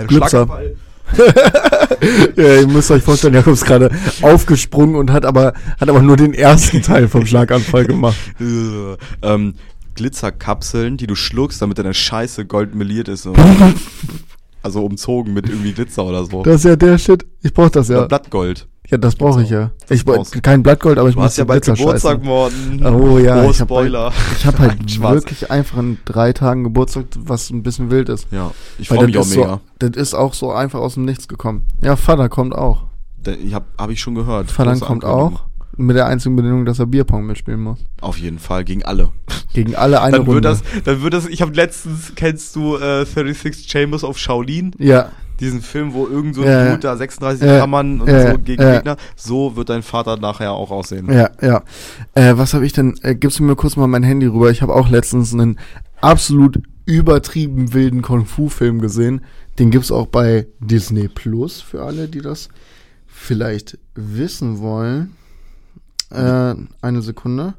Glipser. 0.07 0.47
Ja, 2.35 2.55
ihr 2.61 2.67
müsst 2.67 2.89
euch 2.89 3.03
vorstellen, 3.03 3.33
Jakob 3.35 3.53
ist 3.53 3.65
gerade 3.65 3.91
aufgesprungen 4.21 4.95
und 4.95 5.11
hat 5.11 5.25
aber, 5.25 5.53
hat 5.79 5.87
aber 5.89 6.01
nur 6.01 6.17
den 6.17 6.33
ersten 6.33 6.81
Teil 6.81 7.07
vom 7.07 7.25
Schlaganfall 7.25 7.85
gemacht. 7.85 8.17
Äh, 8.39 8.95
ähm, 9.21 9.53
Glitzerkapseln, 9.95 10.97
die 10.97 11.07
du 11.07 11.15
schluckst, 11.15 11.61
damit 11.61 11.77
deine 11.77 11.93
Scheiße 11.93 12.45
goldmeliert 12.45 13.07
ist. 13.07 13.23
So. 13.23 13.33
also 14.63 14.85
umzogen 14.85 15.33
mit 15.33 15.49
irgendwie 15.49 15.73
Glitzer 15.73 16.05
oder 16.05 16.25
so. 16.25 16.43
Das 16.43 16.55
ist 16.57 16.63
ja 16.65 16.75
der 16.75 16.97
Shit. 16.97 17.25
Ich 17.41 17.53
brauch 17.53 17.69
das 17.69 17.89
Oder 17.89 18.01
ja. 18.01 18.05
Blattgold. 18.07 18.67
Ja, 18.89 18.97
das 18.97 19.15
brauche 19.15 19.41
ich 19.43 19.49
ja. 19.49 19.71
Ich 19.89 20.03
brauchst 20.03 20.31
brauche 20.31 20.41
kein 20.41 20.63
Blattgold, 20.63 20.97
aber 20.97 21.07
ich 21.07 21.15
muss 21.15 21.37
ja 21.37 21.45
bald 21.45 21.63
Geburtstag 21.63 22.23
morgen. 22.23 22.85
Oh 22.85 23.17
ja, 23.19 23.45
Oh, 23.45 23.49
ich 23.49 23.61
hab 23.61 23.69
Spoiler. 23.69 24.11
Ich 24.37 24.45
habe 24.45 24.59
halt 24.59 24.79
Nein, 24.79 24.89
Spaß. 24.89 25.13
wirklich 25.13 25.49
einfach 25.49 25.77
in 25.77 25.97
drei 26.03 26.33
Tagen 26.33 26.65
Geburtstag, 26.65 27.05
was 27.17 27.49
ein 27.51 27.63
bisschen 27.63 27.89
wild 27.89 28.09
ist. 28.09 28.27
Ja, 28.31 28.51
ich 28.77 28.89
freue 28.89 29.05
mich 29.05 29.15
das 29.15 29.31
auch 29.31 29.35
mega. 29.35 29.53
So, 29.53 29.89
das 29.89 30.01
ist 30.01 30.13
auch 30.13 30.33
so 30.33 30.51
einfach 30.51 30.79
aus 30.79 30.95
dem 30.95 31.05
Nichts 31.05 31.29
gekommen. 31.29 31.63
Ja, 31.81 31.95
Vater 31.95 32.27
kommt 32.27 32.53
auch. 32.53 32.87
Ich 33.25 33.53
hab, 33.53 33.65
hab 33.77 33.91
ich 33.91 34.01
schon 34.01 34.15
gehört. 34.15 34.51
Vater 34.51 34.75
kommt 34.77 35.05
auch. 35.05 35.43
Mit 35.77 35.95
der 35.95 36.05
einzigen 36.07 36.35
Bedingung, 36.35 36.65
dass 36.65 36.79
er 36.79 36.85
Bierpong 36.85 37.25
mitspielen 37.25 37.61
muss. 37.61 37.79
Auf 38.01 38.17
jeden 38.17 38.39
Fall, 38.39 38.63
gegen 38.65 38.83
alle. 38.83 39.09
Gegen 39.53 39.75
alle 39.75 40.01
eine 40.01 40.17
dann 40.17 40.25
Runde. 40.25 40.35
wird 40.35 40.45
das, 40.45 40.63
dann 40.83 41.01
wird 41.01 41.13
das, 41.13 41.27
ich 41.27 41.41
habe 41.41 41.53
letztens, 41.53 42.13
kennst 42.15 42.55
du 42.55 42.75
äh, 42.77 43.05
36 43.05 43.67
Chambers 43.69 44.03
of 44.03 44.17
Shaolin? 44.17 44.71
ja, 44.77 45.09
Diesen 45.39 45.61
Film, 45.61 45.93
wo 45.93 46.07
irgend 46.07 46.35
so 46.35 46.41
ein 46.43 46.47
Ja, 46.47 46.77
da 46.77 46.95
36 46.95 47.45
Ja, 47.47 47.59
Kammern 47.59 47.99
und 48.01 48.07
ja, 48.07 48.31
so 48.33 48.37
gegen 48.37 48.61
ja. 48.61 48.75
Gegner. 48.75 48.97
So 49.15 49.55
wird 49.55 49.69
dein 49.69 49.81
Vater 49.81 50.17
nachher 50.17 50.51
auch 50.51 50.69
aussehen. 50.71 51.11
ja, 51.11 51.29
ja. 51.41 51.63
Äh, 52.13 52.37
was 52.37 52.53
habe 52.53 52.65
ich 52.65 52.73
denn? 52.73 52.95
Äh, 53.01 53.15
gibst 53.15 53.39
du 53.39 53.43
mir 53.43 53.55
kurz 53.55 53.75
mal 53.75 53.87
mein 53.87 54.03
Handy 54.03 54.27
rüber? 54.27 54.51
Ich 54.51 54.61
habe 54.61 54.75
auch 54.75 54.87
letztens 54.89 55.33
einen 55.33 55.57
absolut 55.99 56.59
übertrieben 56.85 57.73
wilden 57.73 58.01
Kung-Fu-Film 58.03 58.81
gesehen. 58.81 59.21
Den 59.57 59.71
gibt's 59.71 59.91
auch 59.91 60.07
bei 60.07 60.47
Disney 60.59 61.07
Plus 61.07 61.59
für 61.61 61.83
alle, 61.83 62.07
die 62.07 62.21
das 62.21 62.49
vielleicht 63.07 63.77
wissen 63.95 64.59
wollen. 64.59 65.15
Äh, 66.11 66.55
eine 66.81 67.01
Sekunde. 67.01 67.53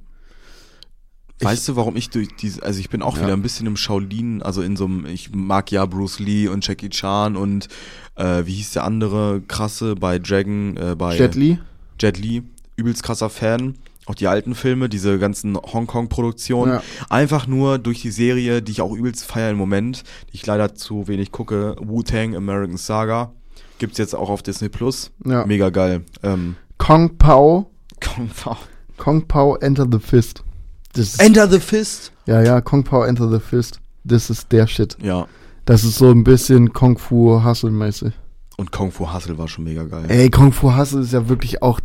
Weißt 1.40 1.68
du, 1.68 1.74
warum 1.76 1.96
ich 1.96 2.10
durch 2.10 2.28
diese, 2.36 2.62
also 2.62 2.78
ich 2.78 2.88
bin 2.88 3.02
auch 3.02 3.16
Ja. 3.16 3.24
wieder 3.24 3.32
ein 3.32 3.42
bisschen 3.42 3.66
im 3.66 3.76
Shaolin, 3.76 4.42
also 4.42 4.62
in 4.62 4.76
so 4.76 4.84
einem, 4.84 5.06
ich 5.06 5.34
mag 5.34 5.72
ja 5.72 5.84
Bruce 5.86 6.20
Lee 6.20 6.46
und 6.46 6.64
Jackie 6.66 6.88
Chan 6.88 7.36
und 7.36 7.66
äh, 8.14 8.46
wie 8.46 8.52
hieß 8.54 8.74
der 8.74 8.84
andere 8.84 9.40
krasse 9.48 9.96
bei 9.96 10.20
Dragon, 10.20 10.76
äh, 10.76 10.94
bei 10.96 11.16
Jet 11.16 11.34
Li? 11.34 11.58
Jet 12.00 12.18
Li, 12.18 12.44
übelst 12.76 13.02
krasser 13.02 13.28
Fan. 13.28 13.74
Auch 14.06 14.14
die 14.16 14.26
alten 14.26 14.54
Filme, 14.56 14.88
diese 14.88 15.18
ganzen 15.20 15.56
Hongkong-Produktionen. 15.56 16.74
Ja. 16.74 16.82
Einfach 17.08 17.46
nur 17.46 17.78
durch 17.78 18.02
die 18.02 18.10
Serie, 18.10 18.60
die 18.60 18.72
ich 18.72 18.80
auch 18.80 18.92
übelst 18.92 19.24
feiere 19.24 19.50
im 19.50 19.56
Moment, 19.56 20.02
die 20.32 20.36
ich 20.36 20.46
leider 20.46 20.74
zu 20.74 21.06
wenig 21.06 21.30
gucke, 21.30 21.76
Wu-Tang 21.80 22.34
American 22.36 22.76
Saga. 22.76 23.32
Gibt's 23.78 23.98
jetzt 23.98 24.14
auch 24.14 24.28
auf 24.28 24.42
Disney 24.42 24.68
Plus. 24.68 25.12
Ja. 25.24 25.46
Mega 25.46 25.70
geil. 25.70 26.04
Ähm, 26.24 26.56
Kong 26.78 27.16
Pao. 27.16 27.70
Kong 28.02 28.28
Pao. 28.28 28.56
Kong 28.98 29.26
Pao 29.26 29.56
Enter 29.56 29.86
the 29.90 29.98
Fist. 29.98 30.42
Das 30.92 31.14
ist, 31.14 31.22
Enter 31.22 31.48
the 31.48 31.60
Fist. 31.60 32.12
ja, 32.26 32.42
ja, 32.42 32.60
Kong 32.60 32.84
Pao 32.84 33.02
Enter 33.02 33.30
the 33.30 33.40
Fist. 33.40 33.80
Das 34.04 34.30
ist 34.30 34.50
der 34.52 34.66
Shit. 34.66 34.96
Ja. 35.00 35.26
Das 35.64 35.84
ist 35.84 35.96
so 35.96 36.10
ein 36.10 36.24
bisschen 36.24 36.72
Kung 36.72 36.98
Fu 36.98 37.42
Hustle 37.44 37.70
mäßig. 37.70 38.12
Und 38.56 38.72
Kung 38.72 38.90
Fu 38.90 39.12
Hustle 39.12 39.38
war 39.38 39.48
schon 39.48 39.64
mega 39.64 39.84
geil. 39.84 40.04
Ey, 40.08 40.28
Kung 40.28 40.52
Fu 40.52 40.76
Hustle 40.76 41.00
ist 41.00 41.12
ja 41.12 41.28
wirklich 41.28 41.62
auch. 41.62 41.80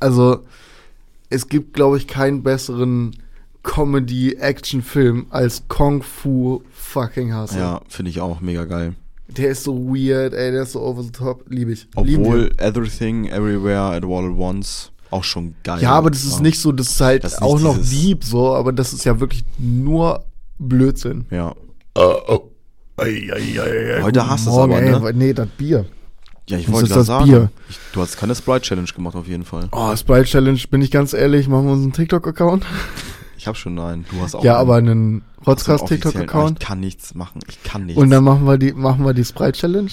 Also, 0.00 0.40
es 1.30 1.48
gibt, 1.48 1.72
glaube 1.72 1.96
ich, 1.96 2.06
keinen 2.06 2.42
besseren 2.42 3.16
Comedy-Action-Film 3.62 5.26
als 5.30 5.62
Kung 5.68 6.02
Fu 6.02 6.62
fucking 6.70 7.34
Hustle. 7.34 7.58
Ja, 7.58 7.80
finde 7.88 8.10
ich 8.10 8.20
auch 8.20 8.40
mega 8.40 8.66
geil. 8.66 8.94
Der 9.28 9.48
ist 9.48 9.64
so 9.64 9.74
weird, 9.74 10.34
ey, 10.34 10.52
der 10.52 10.64
ist 10.64 10.72
so 10.72 10.82
over 10.82 11.02
the 11.02 11.10
top. 11.10 11.44
Liebe 11.48 11.72
ich. 11.72 11.88
Obwohl 11.96 12.52
Everything, 12.58 13.26
Everywhere, 13.26 13.96
at 13.96 14.04
All 14.04 14.30
at 14.30 14.38
Once 14.38 14.92
auch 15.14 15.24
schon 15.24 15.54
geil. 15.62 15.80
Ja, 15.80 15.92
aber 15.92 16.10
das 16.10 16.24
ist 16.24 16.40
nicht 16.40 16.58
so, 16.60 16.72
das 16.72 16.90
ist 16.90 17.00
halt 17.00 17.24
Das 17.24 17.34
ist 17.34 17.42
auch 17.42 17.60
noch 17.60 17.78
deep 17.78 18.24
so, 18.24 18.54
aber 18.54 18.72
das 18.72 18.92
ist 18.92 19.04
ja 19.04 19.20
wirklich 19.20 19.44
nur 19.58 20.24
Blödsinn. 20.58 21.26
Ja. 21.30 21.54
oh. 21.96 22.50
Ei, 22.96 23.28
ei, 23.32 23.60
ei, 23.60 23.96
ei, 23.96 24.02
Heute 24.02 24.20
guten 24.20 24.30
hast 24.30 24.46
du's 24.46 24.54
Morgen, 24.54 24.72
aber, 24.94 25.08
ey, 25.08 25.12
ne? 25.14 25.18
Nee, 25.18 25.32
das 25.32 25.48
Bier. 25.58 25.84
Ja, 26.48 26.58
ich 26.58 26.66
Das 26.66 26.74
wollte 26.74 26.88
gerade 26.88 27.00
das 27.00 27.06
sagen. 27.08 27.24
Bier. 27.24 27.50
Ich, 27.68 27.78
du 27.92 28.00
hast 28.02 28.16
keine 28.16 28.34
Sprite-Challenge 28.34 28.88
gemacht 28.94 29.16
auf 29.16 29.26
jeden 29.26 29.44
Fall. 29.44 29.68
Oh, 29.72 29.96
Sprite 29.96 30.26
Challenge, 30.26 30.60
bin 30.70 30.80
ich 30.82 30.90
ganz 30.92 31.12
ehrlich, 31.12 31.48
machen 31.48 31.66
wir 31.66 31.72
uns 31.72 31.82
einen 31.82 31.92
TikTok-Account? 31.92 32.64
Ich 33.36 33.46
habe 33.48 33.58
schon 33.58 33.78
einen. 33.78 34.04
Du 34.10 34.20
hast 34.20 34.34
auch 34.36 34.44
Ja, 34.44 34.52
einen. 34.52 34.60
aber 34.60 34.76
einen 34.76 34.88
Hast 34.88 34.96
du 34.96 35.40
einen 35.40 35.44
Rotzcast 35.46 35.82
offiziellen? 35.84 36.02
Aber 36.02 36.20
TikTok-Account. 36.20 36.58
Ich 36.62 36.66
kann 36.66 36.80
nichts 36.80 37.14
machen. 37.14 37.40
Ich 37.48 37.62
kann 37.62 37.86
nichts. 37.86 38.00
Und 38.00 38.10
dann 38.10 38.22
machen 38.24 38.44
wir 38.46 38.58
die, 38.58 38.72
machen 38.72 39.04
wir 39.04 39.12
die 39.12 39.24
Sprite 39.24 39.52
Challenge? 39.58 39.90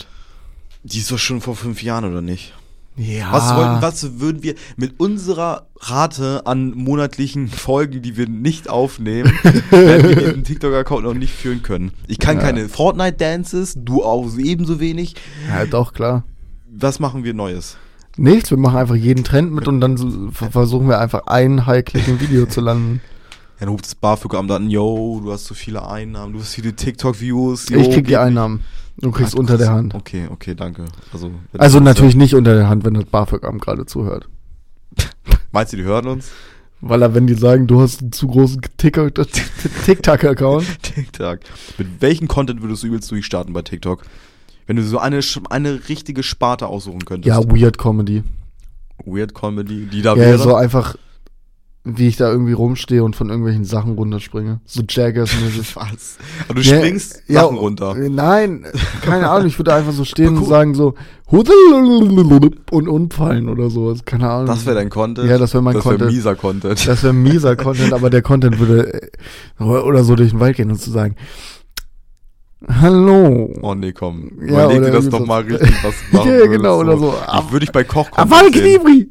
Die 0.84 1.00
ist 1.00 1.12
doch 1.12 1.18
schon 1.18 1.42
vor 1.42 1.56
fünf 1.56 1.82
Jahren, 1.84 2.06
oder 2.06 2.22
nicht? 2.22 2.54
Ja. 2.98 3.32
Was 3.32 3.56
wollten, 3.56 3.82
was 3.82 4.20
würden 4.20 4.44
wir 4.44 4.56
mit 4.76 5.00
unserer 5.00 5.68
Rate 5.80 6.46
an 6.46 6.72
monatlichen 6.76 7.48
Folgen, 7.48 8.02
die 8.02 8.18
wir 8.18 8.28
nicht 8.28 8.70
aufnehmen, 8.70 9.32
werden 9.72 10.10
wir 10.10 10.16
diesen 10.16 10.44
TikTok-Account 10.44 11.04
noch 11.06 11.14
nicht 11.14 11.34
führen 11.34 11.64
können. 11.64 11.92
Ich 12.08 12.20
kann 12.20 12.36
Ja. 12.38 12.44
keine 12.44 12.68
Fortnite-Dances, 12.70 13.76
du 13.78 14.04
auch 14.04 14.28
ebenso 14.38 14.80
wenig. 14.80 15.16
Ja, 15.48 15.66
doch, 15.66 15.94
klar. 15.94 16.24
Was 16.70 17.00
machen 17.00 17.24
wir 17.24 17.34
Neues? 17.34 17.78
Nichts, 18.18 18.52
wir 18.52 18.58
machen 18.58 18.78
einfach 18.78 18.96
jeden 18.96 19.24
Trend 19.24 19.54
mit 19.54 19.68
und 19.70 19.80
dann 19.80 19.96
so, 19.96 20.30
ver- 20.32 20.52
versuchen 20.52 20.90
wir 20.90 21.00
einfach 21.00 21.28
ein 21.28 21.66
High-Click-Video 21.66 22.46
zu 22.46 22.60
landen. 22.62 23.02
Dann 23.60 23.70
ruft 23.70 23.86
das 23.86 23.96
BAföG-Amt 23.96 24.52
an, 24.52 24.70
yo, 24.70 25.22
du 25.24 25.32
hast 25.32 25.46
so 25.46 25.54
viele 25.54 25.88
Einnahmen, 25.88 26.34
du 26.34 26.40
hast 26.40 26.54
viele 26.56 26.74
TikTok-Views. 26.76 27.70
Ich 27.70 27.90
krieg 27.92 28.06
die 28.08 28.18
Einnahmen. 28.18 28.62
Du 29.02 29.12
kriegst 29.12 29.34
Ach, 29.36 29.40
unter 29.40 29.58
der. 29.58 29.72
Hand. 29.72 29.96
Okay, 29.96 30.28
okay, 30.32 30.54
danke. 30.56 30.86
Also, 31.12 31.32
Also 31.58 31.80
natürlich 31.80 32.16
nicht 32.16 32.36
unter 32.36 32.54
der 32.54 32.70
Hand, 32.70 32.86
wenn 32.86 32.94
das 32.94 33.06
BAföG-Amt 33.06 33.62
gerade 33.62 33.86
zuhört. 33.86 34.28
Meinst 35.52 35.74
du, 35.74 35.78
die 35.78 35.84
hören 35.84 36.08
uns? 36.08 36.30
Weil 36.82 37.02
er, 37.04 37.14
wenn 37.14 37.28
die 37.28 37.34
sagen, 37.36 37.68
du 37.68 37.80
hast 37.82 38.02
einen 38.02 38.12
zu 38.12 38.28
großen 38.28 38.62
TikTok- 38.78 39.14
TikTok-Account. 39.86 40.66
TikTok. 40.84 41.40
Mit 41.78 41.88
welchem 42.02 42.28
Content 42.28 42.62
würdest 42.62 42.84
du 42.84 42.88
übelst 42.88 43.10
durchstarten 43.12 43.54
bei 43.54 43.62
TikTok? 43.62 44.04
Wenn 44.68 44.76
du 44.78 44.84
so 44.84 44.98
eine, 45.00 45.20
eine 45.50 45.90
richtige 45.90 46.24
Sparte 46.24 46.68
aussuchen 46.68 47.06
könntest. 47.06 47.28
ja, 47.28 47.40
Weird 47.44 47.78
Comedy. 47.78 48.24
Weird 49.06 49.34
Comedy, 49.34 49.88
die 49.88 50.02
da 50.02 50.12
Ja, 50.16 50.18
wäre. 50.22 50.38
so 50.38 50.56
einfach, 50.56 50.96
wie 51.84 52.08
ich 52.08 52.16
da 52.16 52.30
irgendwie 52.32 52.54
rumstehe 52.54 53.04
und 53.04 53.16
von 53.16 53.30
irgendwelchen 53.30 53.66
Sachen 53.66 53.94
runterspringe. 53.96 54.60
So 54.66 54.84
Jackass-mäßig. 54.88 55.76
Was? 55.76 56.18
Aber 56.48 56.62
du 56.62 56.62
Ja, 56.62 56.78
springst 56.78 57.24
ja, 57.28 57.42
Sachen 57.42 57.58
runter. 57.58 57.96
Nein, 57.96 58.66
keine 59.02 59.28
Ahnung, 59.30 59.48
ich 59.48 59.58
würde 59.58 59.74
einfach 59.74 59.92
so 59.92 60.06
stehen 60.06 60.36
Aber 60.36 60.44
und 60.44 60.48
sagen 60.48 60.76
so 60.76 60.94
und 61.28 62.88
umfallen 62.88 63.50
oder 63.50 63.70
sowas. 63.72 64.06
Keine 64.06 64.30
Ahnung. 64.30 64.46
Das 64.48 64.66
wäre 64.68 64.76
dein 64.76 64.90
Content. 64.92 65.28
Ja, 65.28 65.38
das 65.40 65.54
wäre 65.54 65.64
mein 65.64 65.74
das 65.74 65.84
Content. 65.84 66.12
mieser 66.12 66.36
Content. 66.36 66.88
Das 66.88 67.04
wäre 67.04 67.14
mieser 67.14 67.56
Content, 67.58 67.94
aber 67.94 68.10
der 68.12 68.22
Content 68.22 68.60
würde 68.60 69.10
äh, 69.60 69.64
oder 69.64 70.04
so 70.04 70.16
durch 70.16 70.32
den 70.32 70.40
Wald 70.40 70.58
gehen 70.58 70.70
und 70.70 70.80
zu 70.80 70.92
sagen, 70.92 71.16
Hallo. 72.68 73.52
Oh 73.64 73.74
nee, 73.74 73.92
komm. 73.92 74.30
Ja, 74.46 74.66
Überleg 74.66 74.84
dir 74.84 74.92
das 74.92 75.10
doch 75.10 75.20
so- 75.20 75.26
mal 75.26 75.42
richtig, 75.42 75.74
was 75.84 75.96
machen 76.12 76.30
Ja, 76.40 76.46
genau, 76.46 76.80
oder 76.80 76.96
so. 76.98 77.14
Ich 77.40 77.52
würde 77.52 77.66
dich 77.66 77.72
bei 77.72 77.84
Koch 77.84 78.08
Aval 78.14 78.54
sehen. 78.54 78.80
Knibri. 78.80 79.10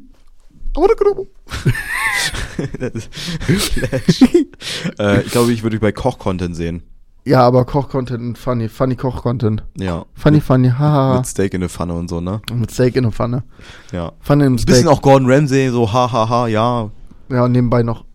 Äh, 4.99 5.21
ich 5.21 5.31
glaube, 5.31 5.51
ich 5.51 5.63
würde 5.63 5.75
dich 5.75 5.81
bei 5.81 5.91
Koch-Content 5.91 6.55
sehen. 6.55 6.83
Ja, 7.23 7.41
aber 7.41 7.65
Koch-Content 7.65 8.19
und 8.19 8.37
funny, 8.37 8.67
funny 8.67 8.95
Koch-Content. 8.95 9.63
Ja. 9.77 10.05
Funny, 10.15 10.41
funny, 10.41 10.69
haha. 10.69 11.17
Mit 11.17 11.27
Steak 11.27 11.53
in 11.53 11.61
der 11.61 11.69
Pfanne 11.69 11.93
und 11.93 12.09
so, 12.09 12.19
ne? 12.19 12.41
Mit 12.51 12.71
Steak 12.71 12.95
in 12.95 13.03
der 13.03 13.11
Pfanne. 13.11 13.43
Ja. 13.91 14.13
Pfanne 14.21 14.45
im 14.45 14.57
Steak. 14.57 14.75
bisschen 14.75 14.87
auch 14.87 15.01
Gordon 15.01 15.29
Ramsay, 15.29 15.69
so 15.69 15.91
hahaha, 15.91 16.47
ja. 16.47 16.89
Ja, 17.29 17.43
und 17.45 17.51
nebenbei 17.51 17.83
noch. 17.83 18.05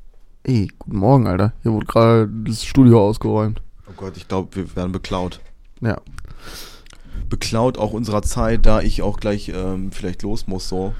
Ey, 0.42 0.68
guten 0.78 0.98
Morgen, 0.98 1.26
Alter. 1.26 1.52
Hier 1.62 1.72
wurde 1.72 1.86
gerade 1.86 2.28
das 2.44 2.64
Studio 2.64 3.06
ausgeräumt. 3.06 3.62
Oh 3.88 3.92
Gott, 3.96 4.16
ich 4.16 4.26
glaube, 4.26 4.54
wir 4.56 4.76
werden 4.76 4.92
beklaut. 4.92 5.40
Ja. 5.80 5.98
Beklaut 7.28 7.78
auch 7.78 7.92
unserer 7.92 8.22
Zeit, 8.22 8.66
da 8.66 8.80
ich 8.80 9.02
auch 9.02 9.18
gleich 9.18 9.52
ähm, 9.54 9.92
vielleicht 9.92 10.22
los 10.22 10.46
muss, 10.46 10.68
so. 10.68 10.94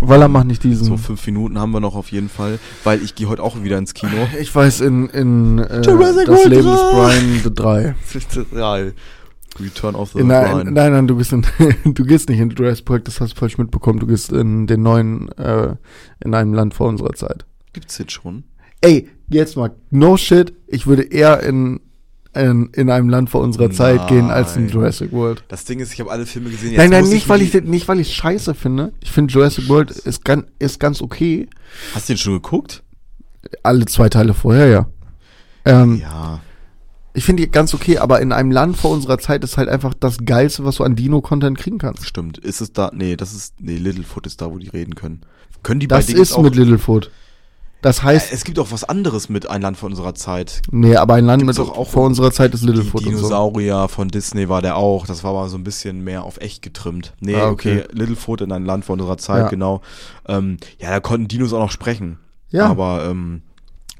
Weil 0.00 0.22
er 0.22 0.28
macht 0.28 0.46
nicht 0.46 0.64
diesen. 0.64 0.86
So 0.86 0.96
fünf 0.96 1.24
Minuten 1.26 1.58
haben 1.58 1.72
wir 1.72 1.80
noch 1.80 1.94
auf 1.94 2.10
jeden 2.10 2.28
Fall, 2.28 2.58
weil 2.84 3.02
ich 3.02 3.14
gehe 3.14 3.28
heute 3.28 3.42
auch 3.42 3.62
wieder 3.62 3.78
ins 3.78 3.94
Kino. 3.94 4.28
ich 4.40 4.54
weiß, 4.54 4.80
in, 4.80 5.08
in 5.10 5.58
äh, 5.58 5.82
Jurassic 5.82 6.26
das 6.26 6.36
World 6.36 6.48
Leben 6.48 6.70
des 6.70 6.80
3. 6.80 6.92
Brian 6.92 7.40
the 7.44 7.54
3. 7.54 7.94
ja, 8.58 8.92
Return 9.58 9.94
of 9.94 10.12
the 10.12 10.20
In, 10.20 10.28
nein, 10.28 10.44
Brian. 10.44 10.72
nein, 10.72 10.92
nein, 10.92 11.06
du 11.06 11.16
gehst 11.16 11.32
in, 11.32 11.44
du 11.84 12.04
gehst 12.04 12.28
nicht 12.28 12.38
in 12.38 12.50
Jurassic 12.50 12.84
Park, 12.84 13.04
das 13.04 13.20
hast 13.20 13.32
du 13.32 13.36
falsch 13.36 13.58
mitbekommen. 13.58 13.98
Du 13.98 14.06
gehst 14.06 14.32
in 14.32 14.66
den 14.66 14.82
neuen, 14.82 15.30
äh, 15.32 15.74
in 16.24 16.34
einem 16.34 16.54
Land 16.54 16.74
vor 16.74 16.88
unserer 16.88 17.12
Zeit. 17.12 17.44
Gibt's 17.72 17.98
jetzt 17.98 18.12
schon? 18.12 18.44
Ey, 18.80 19.08
jetzt 19.28 19.56
mal, 19.56 19.72
no 19.90 20.16
shit, 20.16 20.54
ich 20.66 20.86
würde 20.86 21.02
eher 21.02 21.42
in, 21.42 21.80
in, 22.34 22.70
in 22.74 22.90
einem 22.90 23.08
Land 23.08 23.28
vor 23.30 23.40
unserer 23.40 23.70
Zeit 23.70 24.06
gehen 24.08 24.30
als 24.30 24.54
in 24.56 24.66
Nein. 24.66 24.72
Jurassic 24.74 25.10
World. 25.12 25.42
Das 25.48 25.64
Ding 25.64 25.80
ist, 25.80 25.92
ich 25.92 26.00
habe 26.00 26.10
alle 26.10 26.26
Filme 26.26 26.50
gesehen. 26.50 26.76
nein, 26.76 26.90
nein, 26.90 27.00
muss 27.02 27.10
nicht, 27.10 27.28
weil 27.28 27.42
ich 27.42 27.50
die- 27.50 27.60
den, 27.60 27.70
nicht, 27.70 27.88
weil 27.88 27.98
ich 28.00 28.14
scheiße 28.14 28.54
finde. 28.54 28.92
Ich 29.00 29.10
finde 29.10 29.32
Jurassic 29.34 29.68
World 29.68 29.90
ist 29.90 30.24
ganz, 30.24 30.44
ist 30.58 30.78
ganz 30.78 31.02
okay. 31.02 31.48
Hast 31.94 32.08
du 32.08 32.12
den 32.12 32.18
schon 32.18 32.34
geguckt? 32.34 32.82
Alle 33.62 33.84
zwei 33.86 34.08
Teile 34.08 34.34
vorher, 34.34 34.66
ja. 34.68 34.86
Ähm, 35.64 35.96
Ja. 36.00 36.40
Ich 37.12 37.24
finde 37.24 37.42
die 37.42 37.50
ganz 37.50 37.74
okay, 37.74 37.98
aber 37.98 38.20
in 38.20 38.30
einem 38.30 38.52
Land 38.52 38.76
vor 38.76 38.92
unserer 38.92 39.18
Zeit 39.18 39.42
ist 39.42 39.56
halt 39.56 39.68
einfach 39.68 39.94
das 39.98 40.18
Geilste, 40.24 40.64
was 40.64 40.76
du 40.76 40.84
an 40.84 40.94
Dino-Content 40.94 41.58
kriegen 41.58 41.78
kannst. 41.78 42.06
Stimmt. 42.06 42.38
Ist 42.38 42.60
es 42.60 42.72
da? 42.72 42.92
Nee, 42.94 43.16
das 43.16 43.34
ist. 43.34 43.54
Nee, 43.60 43.78
Littlefoot 43.78 44.28
ist 44.28 44.40
da, 44.40 44.48
wo 44.52 44.58
die 44.58 44.68
reden 44.68 44.94
können. 44.94 45.22
Können 45.64 45.80
die 45.80 45.88
Das 45.88 46.06
bei 46.06 46.12
Dings 46.12 46.30
ist 46.30 46.38
mit 46.38 46.54
Littlefoot. 46.54 47.10
Das 47.82 48.02
heißt, 48.02 48.30
Äh, 48.30 48.34
Es 48.34 48.44
gibt 48.44 48.58
auch 48.58 48.70
was 48.72 48.84
anderes 48.84 49.28
mit 49.28 49.48
Ein 49.48 49.62
Land 49.62 49.76
von 49.78 49.90
unserer 49.92 50.14
Zeit. 50.14 50.60
nee, 50.70 50.96
aber 50.96 51.14
ein 51.14 51.24
Land 51.24 51.42
gibt's 51.42 51.58
mit 51.58 51.66
doch 51.68 51.76
auch- 51.76 51.88
vor 51.88 52.04
unserer 52.04 52.30
Zeit 52.30 52.52
ist 52.54 52.62
Die 52.62 52.66
Littlefoot 52.66 53.06
und 53.06 53.12
so. 53.12 53.16
Dinosaurier 53.18 53.88
von 53.88 54.08
Disney 54.08 54.48
war 54.48 54.60
der 54.62 54.76
auch. 54.76 55.06
Das 55.06 55.24
war 55.24 55.30
aber 55.30 55.48
so 55.48 55.56
ein 55.56 55.64
bisschen 55.64 56.04
mehr 56.04 56.24
auf 56.24 56.38
echt 56.40 56.62
getrimmt. 56.62 57.14
Nee, 57.20 57.36
Ah, 57.36 57.48
okay. 57.48 57.82
okay. 57.84 57.88
Littlefoot 57.92 58.42
in 58.42 58.52
ein 58.52 58.64
Land 58.66 58.84
von 58.84 59.00
unserer 59.00 59.16
Zeit, 59.18 59.44
Ja. 59.44 59.48
genau. 59.48 59.80
Ähm, 60.28 60.58
ja, 60.78 60.90
da 60.90 61.00
konnten 61.00 61.28
Dinos 61.28 61.52
auch 61.52 61.60
noch 61.60 61.70
sprechen. 61.70 62.18
Ja. 62.50 62.66
Aber 62.66 63.06
ähm, 63.08 63.42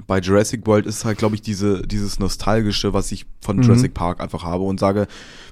bei 0.07 0.19
Jurassic 0.19 0.67
World 0.67 0.87
ist 0.87 1.05
halt, 1.05 1.19
glaube 1.19 1.35
ich, 1.37 1.43
diese, 1.43 1.83
dieses 1.87 2.19
Nostalgische, 2.19 2.93
was 2.93 3.13
ich 3.13 3.27
von 3.41 3.57
Mhm. 3.59 3.63
Jurassic 3.63 3.95
Park 3.95 4.21
einfach 4.21 4.45
habe 4.45 4.65
und 4.65 4.81
sage, 4.81 5.07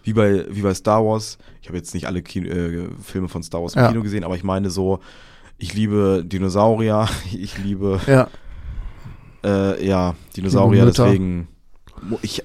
wie 0.04 0.12
bei, 0.12 0.44
wie 0.50 0.62
bei 0.62 0.74
Star 0.74 1.04
Wars, 1.04 1.38
ich 1.62 1.68
habe 1.68 1.76
jetzt 1.78 1.94
nicht 1.94 2.06
alle 2.06 2.22
Kino, 2.22 2.48
äh, 2.48 2.88
Filme 3.02 3.28
von 3.28 3.42
Star 3.42 3.62
Wars 3.62 3.74
im 3.74 3.82
Ja. 3.82 3.88
Kino 3.88 4.02
gesehen, 4.02 4.24
aber 4.24 4.36
ich 4.36 4.44
meine 4.44 4.70
so, 4.70 5.00
ich 5.58 5.74
liebe 5.74 6.22
Dinosaurier, 6.24 7.08
ich 7.32 7.58
liebe 7.58 8.00
Ja. 8.06 8.28
äh, 9.44 9.84
ja, 9.86 10.14
Dinosaurier, 10.36 10.84
Mütter. 10.84 11.04
deswegen. 11.06 11.48
Ich 12.22 12.42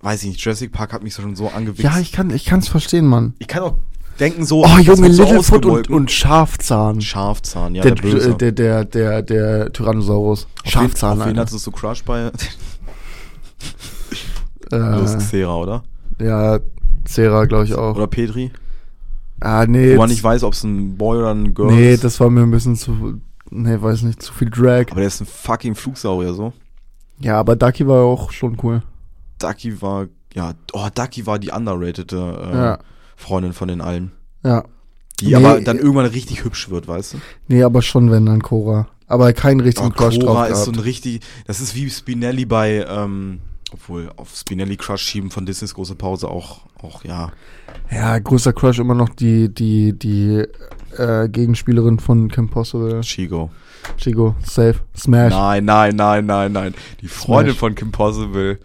weiß 0.00 0.22
ich 0.22 0.28
nicht, 0.30 0.40
Jurassic 0.40 0.72
Park 0.72 0.92
hat 0.92 1.02
mich 1.02 1.14
schon 1.14 1.36
so 1.36 1.48
angewichst. 1.48 1.82
Ja, 1.84 1.98
ich 2.00 2.12
kann, 2.12 2.30
ich 2.30 2.44
kann's 2.44 2.68
verstehen, 2.68 3.06
Mann. 3.06 3.34
ich 3.38 3.48
kann 3.48 3.62
auch 3.62 3.74
denken 4.20 4.44
so. 4.44 4.64
Oh, 4.64 4.68
das 4.76 4.86
Junge, 4.86 5.12
so 5.12 5.22
Littlefoot 5.24 5.66
und, 5.66 5.90
und 5.90 6.10
Schafzahn. 6.10 7.00
Schafzahn, 7.00 7.74
ja, 7.74 7.82
der, 7.82 7.94
der, 7.96 8.14
äh, 8.14 8.34
der, 8.36 8.52
der, 8.52 8.84
der, 8.84 9.22
der 9.22 9.72
Tyrannosaurus. 9.72 10.44
Auf 10.44 10.64
wen- 10.64 10.70
Schafzahn, 10.70 11.20
Auf 11.20 11.26
wen 11.28 11.38
hattest 11.38 11.66
du 11.66 11.70
Crush 11.70 12.02
bei? 12.04 12.30
Äh, 14.72 15.04
Xera, 15.18 15.56
oder? 15.56 15.84
ja, 16.20 16.58
Sarah, 17.06 17.44
glaube 17.44 17.64
ich 17.64 17.74
auch. 17.74 17.94
Oder 17.96 18.06
Petri? 18.06 18.50
Ah, 19.40 19.66
nee. 19.68 19.94
Wo 19.94 19.98
man 20.00 20.10
nicht 20.10 20.22
weiß, 20.24 20.42
ob 20.44 20.52
es 20.54 20.62
ein 20.64 20.96
Boy 20.96 21.18
oder 21.18 21.34
ein 21.34 21.54
Girl 21.54 21.72
Nee, 21.72 21.94
ist. 21.94 22.04
das 22.04 22.18
war 22.20 22.30
mir 22.30 22.42
ein 22.42 22.50
bisschen 22.50 22.76
zu. 22.76 23.20
Nee, 23.50 23.80
weiß 23.80 24.02
nicht, 24.02 24.22
zu 24.22 24.32
viel 24.32 24.50
Drag. 24.50 24.86
Aber 24.90 25.00
der 25.00 25.06
ist 25.08 25.20
ein 25.20 25.26
fucking 25.26 25.74
Flugsaurier, 25.74 26.32
so. 26.34 26.52
Ja, 27.20 27.38
aber 27.38 27.56
Ducky 27.56 27.86
war 27.86 28.02
auch 28.04 28.32
schon 28.32 28.56
cool. 28.62 28.82
Ducky 29.38 29.80
war, 29.82 30.06
ja, 30.34 30.54
oh, 30.72 30.88
Ducky 30.94 31.26
war 31.26 31.38
die 31.38 31.50
underratede 31.50 32.50
äh, 32.52 32.56
Ja. 32.56 32.78
Freundin 33.16 33.52
von 33.52 33.68
den 33.68 33.80
allen. 33.80 34.12
Ja. 34.44 34.64
Die 35.20 35.26
Nee, 35.26 35.34
aber 35.36 35.60
dann 35.60 35.76
äh, 35.76 35.80
irgendwann 35.80 36.06
richtig 36.06 36.42
hübsch 36.44 36.70
wird, 36.70 36.88
weißt 36.88 37.14
du? 37.14 37.18
Nee, 37.48 37.62
aber 37.62 37.82
schon, 37.82 38.10
wenn 38.10 38.26
dann 38.26 38.42
Cora. 38.42 38.88
Aber 39.06 39.32
keinen 39.32 39.60
richtigen 39.60 39.88
Oh, 39.88 39.90
Crush 39.90 40.18
Cora 40.18 40.48
drauf 40.48 40.50
ist 40.50 40.64
so 40.64 40.70
ein 40.70 40.72
gehabt. 40.72 40.86
richtig, 40.88 41.20
das 41.46 41.60
ist 41.60 41.74
wie 41.76 41.88
Spinelli 41.90 42.46
bei, 42.46 42.84
ähm, 42.88 43.40
obwohl 43.74 44.08
auf 44.16 44.34
Spinelli 44.34 44.76
Crush 44.76 45.02
schieben 45.02 45.30
von 45.30 45.46
Disneys 45.46 45.74
große 45.74 45.96
Pause 45.96 46.28
auch, 46.28 46.60
auch 46.80 47.04
ja. 47.04 47.32
Ja, 47.90 48.18
größter 48.18 48.52
Crush 48.52 48.78
immer 48.78 48.94
noch 48.94 49.08
die, 49.08 49.52
die, 49.52 49.92
die 49.92 50.44
äh, 50.96 51.28
Gegenspielerin 51.28 51.98
von 51.98 52.30
Kim 52.30 52.48
Possible. 52.48 53.00
Chigo. 53.00 53.50
Chigo, 53.98 54.36
safe, 54.42 54.76
Smash. 54.96 55.32
Nein, 55.32 55.64
nein, 55.64 55.96
nein, 55.96 56.24
nein, 56.24 56.52
nein. 56.52 56.74
Die 57.00 57.08
Freundin 57.08 57.52
Smash. 57.52 57.58
von 57.58 57.74
Kim 57.74 57.90
Possible. 57.90 58.60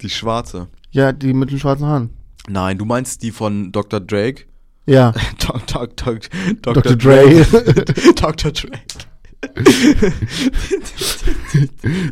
Die 0.00 0.10
schwarze. 0.10 0.68
Ja, 0.90 1.12
die 1.12 1.34
mit 1.34 1.50
den 1.50 1.58
schwarzen 1.58 1.86
Haaren. 1.86 2.10
Nein, 2.48 2.78
du 2.78 2.86
meinst 2.86 3.22
die 3.22 3.30
von 3.30 3.70
Dr. 3.70 4.00
Drake? 4.00 4.44
Ja, 4.86 5.12
Doc, 5.46 5.66
Doc, 5.66 5.96
Doc, 5.96 6.20
Dr. 6.62 6.96
Dre. 6.96 7.44
Dr. 8.16 8.50
Drake. 8.50 8.80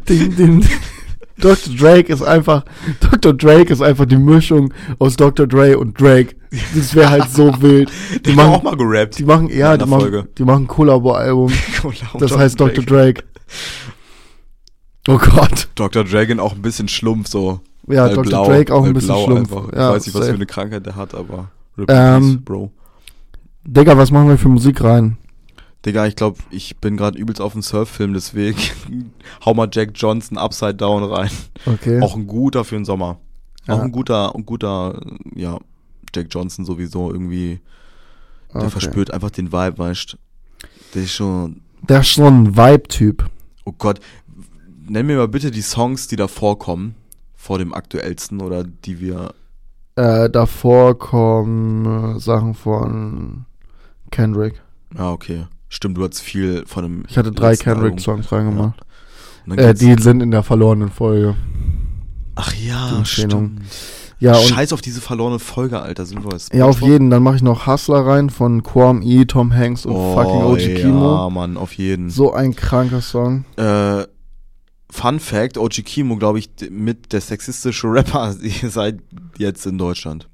den, 0.09 0.37
den, 0.37 0.69
Dr. 1.39 1.75
Drake 1.75 2.13
ist 2.13 2.23
einfach, 2.23 2.65
Dr. 3.01 3.33
Drake 3.35 3.73
ist 3.73 3.83
einfach 3.83 4.07
die 4.07 4.17
Mischung 4.17 4.73
aus 4.99 5.17
Dr. 5.17 5.47
Dre 5.47 5.79
und 5.79 6.01
Drake. 6.01 6.35
Das 6.75 6.95
wäre 6.95 7.11
halt 7.11 7.31
so 7.31 7.53
wild. 7.61 7.91
Die 8.15 8.23
Die 8.23 8.31
haben 8.33 8.41
auch 8.41 8.63
machen, 8.63 8.79
mal 8.79 8.91
gerappt. 8.93 9.19
die 9.19 9.25
machen, 9.25 9.49
ja, 9.51 9.77
die 9.77 9.85
machen, 9.87 10.29
die 10.39 10.45
machen 10.45 10.65
ein 10.65 10.67
Kollabo-Album. 10.69 11.53
Das 12.19 12.37
heißt 12.37 12.59
Dr. 12.59 12.83
Drake. 12.85 13.23
Oh 15.09 15.19
Gott. 15.19 15.69
Dr. 15.75 16.05
Dragon 16.05 16.41
auch 16.41 16.55
ein 16.55 16.63
bisschen 16.63 16.89
schlumpf 16.89 17.29
so. 17.29 17.61
Ja, 17.87 18.09
Dr. 18.09 18.25
blau, 18.25 18.47
Drake 18.47 18.75
auch 18.75 18.85
ein 18.85 18.93
bisschen 18.95 19.09
blau 19.09 19.25
schlumpf. 19.27 19.53
Einfach. 19.53 19.73
Ja, 19.73 19.91
ich 19.91 19.97
weiß 19.97 20.07
nicht, 20.07 20.15
was 20.15 20.21
safe. 20.23 20.33
für 20.33 20.37
eine 20.37 20.47
Krankheit 20.47 20.87
der 20.87 20.97
hat, 20.97 21.15
aber 21.15 21.51
Ähm, 21.87 22.43
Bro. 22.45 22.73
Digga, 23.65 23.97
was 23.97 24.11
machen 24.11 24.29
wir 24.29 24.39
für 24.39 24.49
Musik 24.49 24.83
rein? 24.83 25.17
Digga, 25.87 26.07
ich 26.07 26.17
glaube, 26.17 26.39
ich 26.51 26.77
bin 26.79 26.97
gerade 26.97 27.17
übelst 27.19 27.41
auf 27.41 27.53
dem 27.53 27.63
Surffilm, 27.63 28.13
deswegen 28.13 28.59
hau 29.45 29.55
mal 29.55 29.69
Jack 29.73 29.93
Johnson 29.95 30.37
Upside 30.37 30.75
Down 30.75 31.05
rein. 31.05 31.31
Okay. 31.65 32.01
Auch 32.03 32.17
ein 32.17 32.27
guter 32.27 32.65
für 32.65 32.75
den 32.75 32.85
Sommer. 32.85 33.19
Auch 33.69 33.79
Ja. 33.79 33.83
ein 33.83 33.93
guter, 33.93 34.35
ein 34.35 34.45
guter, 34.45 35.01
ja, 35.35 35.59
Jack 36.15 36.27
Johnson 36.31 36.65
sowieso 36.65 37.13
irgendwie. 37.13 37.61
Der 38.53 38.63
Okay. 38.63 38.71
verspürt 38.71 39.11
einfach 39.13 39.31
den 39.31 39.53
Vibe, 39.53 39.79
weißt 39.79 40.13
du. 40.15 40.17
Der 40.95 41.03
ist 41.05 41.13
schon, 41.13 41.61
Der 41.89 42.01
ist 42.01 42.09
schon 42.09 42.43
ein 42.45 42.57
Vibe-Typ. 42.57 43.29
oh 43.65 43.73
Gott. 43.73 44.01
Nenn 44.89 45.07
mir 45.07 45.17
mal 45.17 45.29
bitte 45.29 45.51
die 45.51 45.63
Songs, 45.63 46.07
die 46.09 46.17
da 46.17 46.29
vorkommen. 46.29 46.95
Vor 47.35 47.59
dem 47.59 47.75
aktuellsten 47.75 48.41
oder 48.41 48.65
die 48.65 48.99
wir. 49.01 49.35
Äh, 49.97 50.31
davor 50.31 50.99
kommen 50.99 52.17
äh, 52.17 52.21
Sachen 52.21 52.55
von 52.55 53.45
Kendrick. 54.11 54.63
Ah, 54.97 55.11
okay. 55.13 55.47
Stimmt, 55.77 55.99
du 55.99 56.05
hast 56.05 56.23
viel 56.23 56.65
von 56.67 56.85
dem. 56.85 57.03
Ich 57.07 57.19
hatte 57.19 57.33
drei. 57.33 57.55
Kendrick-Songs 57.55 58.33
reingemacht. 58.33 58.81
Dann 59.47 59.59
Äh, 59.59 59.75
die 59.75 59.95
sind 60.01 60.23
in 60.23 60.31
der 60.31 60.43
verlorenen 60.43 60.91
Folge. 60.91 61.35
Ach 62.35 62.55
ja, 62.55 63.05
stimmt. 63.05 63.61
Ja, 64.19 64.35
Scheiß 64.35 64.73
auf 64.73 64.81
diese 64.81 65.03
verlorene 65.03 65.39
Folge, 65.39 65.79
Alter. 65.79 66.07
Sind 66.07 66.25
wir 66.25 66.33
jetzt 66.33 66.55
ja, 66.55 66.65
auf 66.65 66.81
jeden. 66.81 67.11
Dann 67.11 67.23
mache 67.23 67.37
ich 67.37 67.43
noch 67.43 67.67
Hustler 67.67 68.07
rein 68.07 68.31
von 68.31 68.63
Quam 68.63 69.03
E, 69.03 69.27
Tom 69.27 69.55
Hanks 69.55 69.85
und 69.85 69.93
fucking 70.15 70.45
OG 70.45 70.61
Ja, 70.61 70.75
Kimo. 70.77 71.29
Mann, 71.29 71.59
auf 71.59 71.75
jeden. 71.75 72.09
So 72.09 72.33
ein 72.33 72.57
kranker 72.57 73.03
Song. 73.03 73.45
Äh, 73.59 74.05
Fun 74.91 75.21
Fact, 75.21 75.59
OG 75.59 75.85
Kimo, 75.85 76.17
glaube 76.17 76.39
ich, 76.39 76.49
mit 76.71 77.13
der 77.13 77.21
sexistische 77.21 77.87
Rapper 77.89 78.35
seit 78.67 79.01
jetzt 79.37 79.67
in 79.67 79.77
Deutschland. 79.77 80.27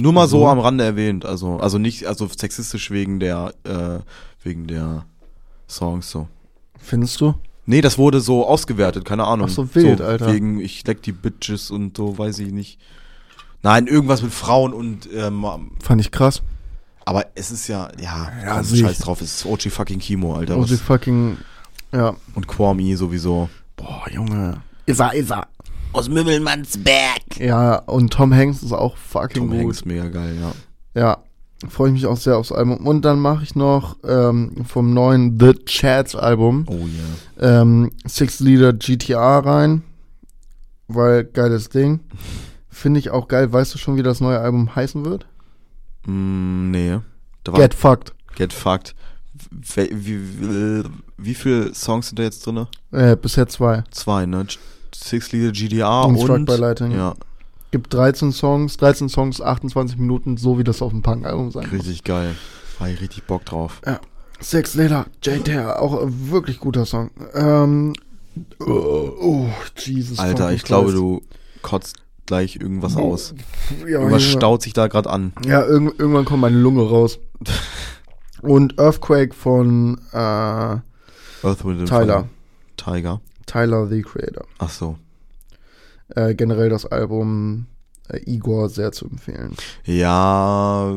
Nur 0.00 0.12
mal 0.12 0.28
so 0.28 0.40
Mhm. 0.44 0.46
am 0.46 0.58
Rande 0.60 0.84
erwähnt, 0.84 1.24
also 1.26 1.58
also 1.58 1.78
nicht 1.78 2.06
also 2.06 2.28
sexistisch 2.28 2.90
wegen 2.90 3.18
der 3.20 3.52
äh, 3.64 3.98
wegen 4.42 4.66
der 4.66 5.04
Songs 5.68 6.10
so. 6.10 6.28
Findest 6.78 7.20
du? 7.20 7.34
Nee, 7.66 7.80
das 7.82 7.98
wurde 7.98 8.20
so 8.20 8.46
ausgewertet, 8.46 9.04
keine 9.04 9.24
Ahnung. 9.24 9.48
Ach 9.50 9.54
so, 9.54 9.74
wild, 9.74 10.00
Alter. 10.00 10.32
Wegen 10.32 10.60
ich 10.60 10.86
leck 10.86 11.02
die 11.02 11.12
Bitches 11.12 11.70
und 11.70 11.96
so, 11.96 12.16
weiß 12.16 12.38
ich 12.38 12.52
nicht. 12.52 12.78
Nein, 13.62 13.86
irgendwas 13.88 14.22
mit 14.22 14.32
Frauen 14.32 14.72
und 14.72 15.08
ähm, 15.12 15.44
Fand 15.82 16.00
ich 16.00 16.10
krass. 16.12 16.42
aber 17.04 17.26
es 17.34 17.50
ist 17.50 17.66
ja 17.68 17.90
ja, 18.00 18.30
Ja, 18.42 18.62
komm, 18.62 18.64
scheiß 18.76 18.98
drauf, 19.00 19.20
es 19.20 19.40
ist 19.40 19.46
OG 19.46 19.70
fucking 19.70 19.98
Kimo, 19.98 20.34
Alter. 20.36 20.56
OG 20.56 20.70
Was, 20.70 20.80
fucking. 20.80 21.36
Ja. 21.92 22.14
und 22.34 22.46
Kwame 22.46 22.96
sowieso. 22.96 23.50
Boah, 23.76 24.04
Junge. 24.10 24.60
Ist 24.86 25.00
er. 25.00 25.12
Aus 25.92 26.08
Mümmelmannsberg. 26.08 27.38
Ja, 27.38 27.76
und 27.76 28.12
Tom 28.12 28.34
Hanks 28.34 28.62
ist 28.62 28.72
auch 28.72 28.96
fucking 28.96 29.48
Tom 29.48 29.50
gut. 29.50 29.58
Hanks 29.60 29.84
mega 29.84 30.08
geil, 30.08 30.36
ja. 30.40 30.52
Ja, 31.00 31.18
freue 31.68 31.88
ich 31.88 31.94
mich 31.94 32.06
auch 32.06 32.16
sehr 32.16 32.36
aufs 32.36 32.52
Album. 32.52 32.86
Und 32.86 33.02
dann 33.04 33.18
mache 33.20 33.42
ich 33.42 33.54
noch 33.54 33.96
ähm, 34.04 34.64
vom 34.66 34.92
neuen 34.94 35.38
The 35.40 35.54
Chats 35.64 36.14
Album 36.14 36.66
Oh 36.68 36.86
yeah. 37.40 37.60
ähm, 37.62 37.90
Six 38.06 38.40
Leader 38.40 38.72
GTA 38.72 39.38
rein, 39.40 39.82
weil 40.88 41.24
geiles 41.24 41.68
Ding. 41.70 42.00
Finde 42.68 43.00
ich 43.00 43.10
auch 43.10 43.26
geil. 43.26 43.52
Weißt 43.52 43.74
du 43.74 43.78
schon, 43.78 43.96
wie 43.96 44.02
das 44.02 44.20
neue 44.20 44.38
Album 44.38 44.74
heißen 44.76 45.04
wird? 45.04 45.26
Mm, 46.06 46.70
nee. 46.70 46.98
Da 47.44 47.52
war 47.52 47.60
Get 47.60 47.74
Fucked. 47.74 48.14
Get 48.36 48.52
Fucked. 48.52 48.94
Wie, 49.50 49.88
wie, 49.92 50.40
wie, 50.40 50.84
wie 51.16 51.34
viele 51.34 51.74
Songs 51.74 52.08
sind 52.08 52.18
da 52.18 52.22
jetzt 52.24 52.46
drin? 52.46 52.66
Äh, 52.92 53.16
bisher 53.16 53.48
zwei. 53.48 53.82
Zwei, 53.90 54.26
ne? 54.26 54.46
Six 54.94 55.32
Leader 55.32 55.52
GDA 55.52 56.02
Und 56.02 56.16
und. 56.16 56.44
By 56.46 56.56
Lightning. 56.56 56.92
Ja, 56.92 57.14
Gibt 57.70 57.92
13 57.92 58.32
Songs, 58.32 58.78
13 58.78 59.08
Songs, 59.10 59.40
28 59.42 59.98
Minuten, 59.98 60.36
so 60.38 60.58
wie 60.58 60.64
das 60.64 60.80
auf 60.80 60.90
dem 60.90 61.02
Punk-Album 61.02 61.50
sein 61.50 61.64
muss. 61.64 61.72
richtig 61.80 62.02
geil. 62.04 62.34
War 62.78 62.88
ich 62.88 63.00
richtig 63.00 63.24
Bock 63.24 63.44
drauf. 63.44 63.82
Six 64.40 64.74
Leader, 64.74 65.06
GTA, 65.20 65.76
auch 65.76 66.00
ein 66.02 66.30
wirklich 66.30 66.60
guter 66.60 66.86
Song. 66.86 67.10
Ähm, 67.34 67.92
oh, 68.60 69.10
oh, 69.20 69.46
Jesus. 69.76 70.18
Alter, 70.18 70.52
ich 70.52 70.62
glaube, 70.62 70.92
du 70.92 71.22
kotzt 71.60 71.96
gleich 72.24 72.56
irgendwas 72.56 72.96
aus. 72.96 73.34
Ja, 73.80 74.00
Irgendwas 74.00 74.22
Junge. 74.22 74.36
staut 74.38 74.62
sich 74.62 74.72
da 74.72 74.86
gerade 74.86 75.10
an. 75.10 75.32
Ja, 75.44 75.62
irg 75.62 75.98
irgendwann 75.98 76.24
kommt 76.24 76.42
meine 76.42 76.58
Lunge 76.58 76.82
raus. 76.88 77.18
Und 78.42 78.78
Earthquake 78.78 79.34
von 79.34 80.00
äh, 80.12 80.16
Earth, 80.16 80.82
Tyler. 81.86 82.28
Tiger. 82.76 83.20
Tyler, 83.48 83.88
the 83.88 84.02
Creator. 84.02 84.44
Ach 84.58 84.70
so. 84.70 84.96
Äh, 86.14 86.34
generell 86.34 86.68
das 86.70 86.86
Album 86.86 87.66
äh, 88.08 88.18
Igor 88.24 88.68
sehr 88.68 88.92
zu 88.92 89.06
empfehlen. 89.06 89.54
Ja, 89.84 90.94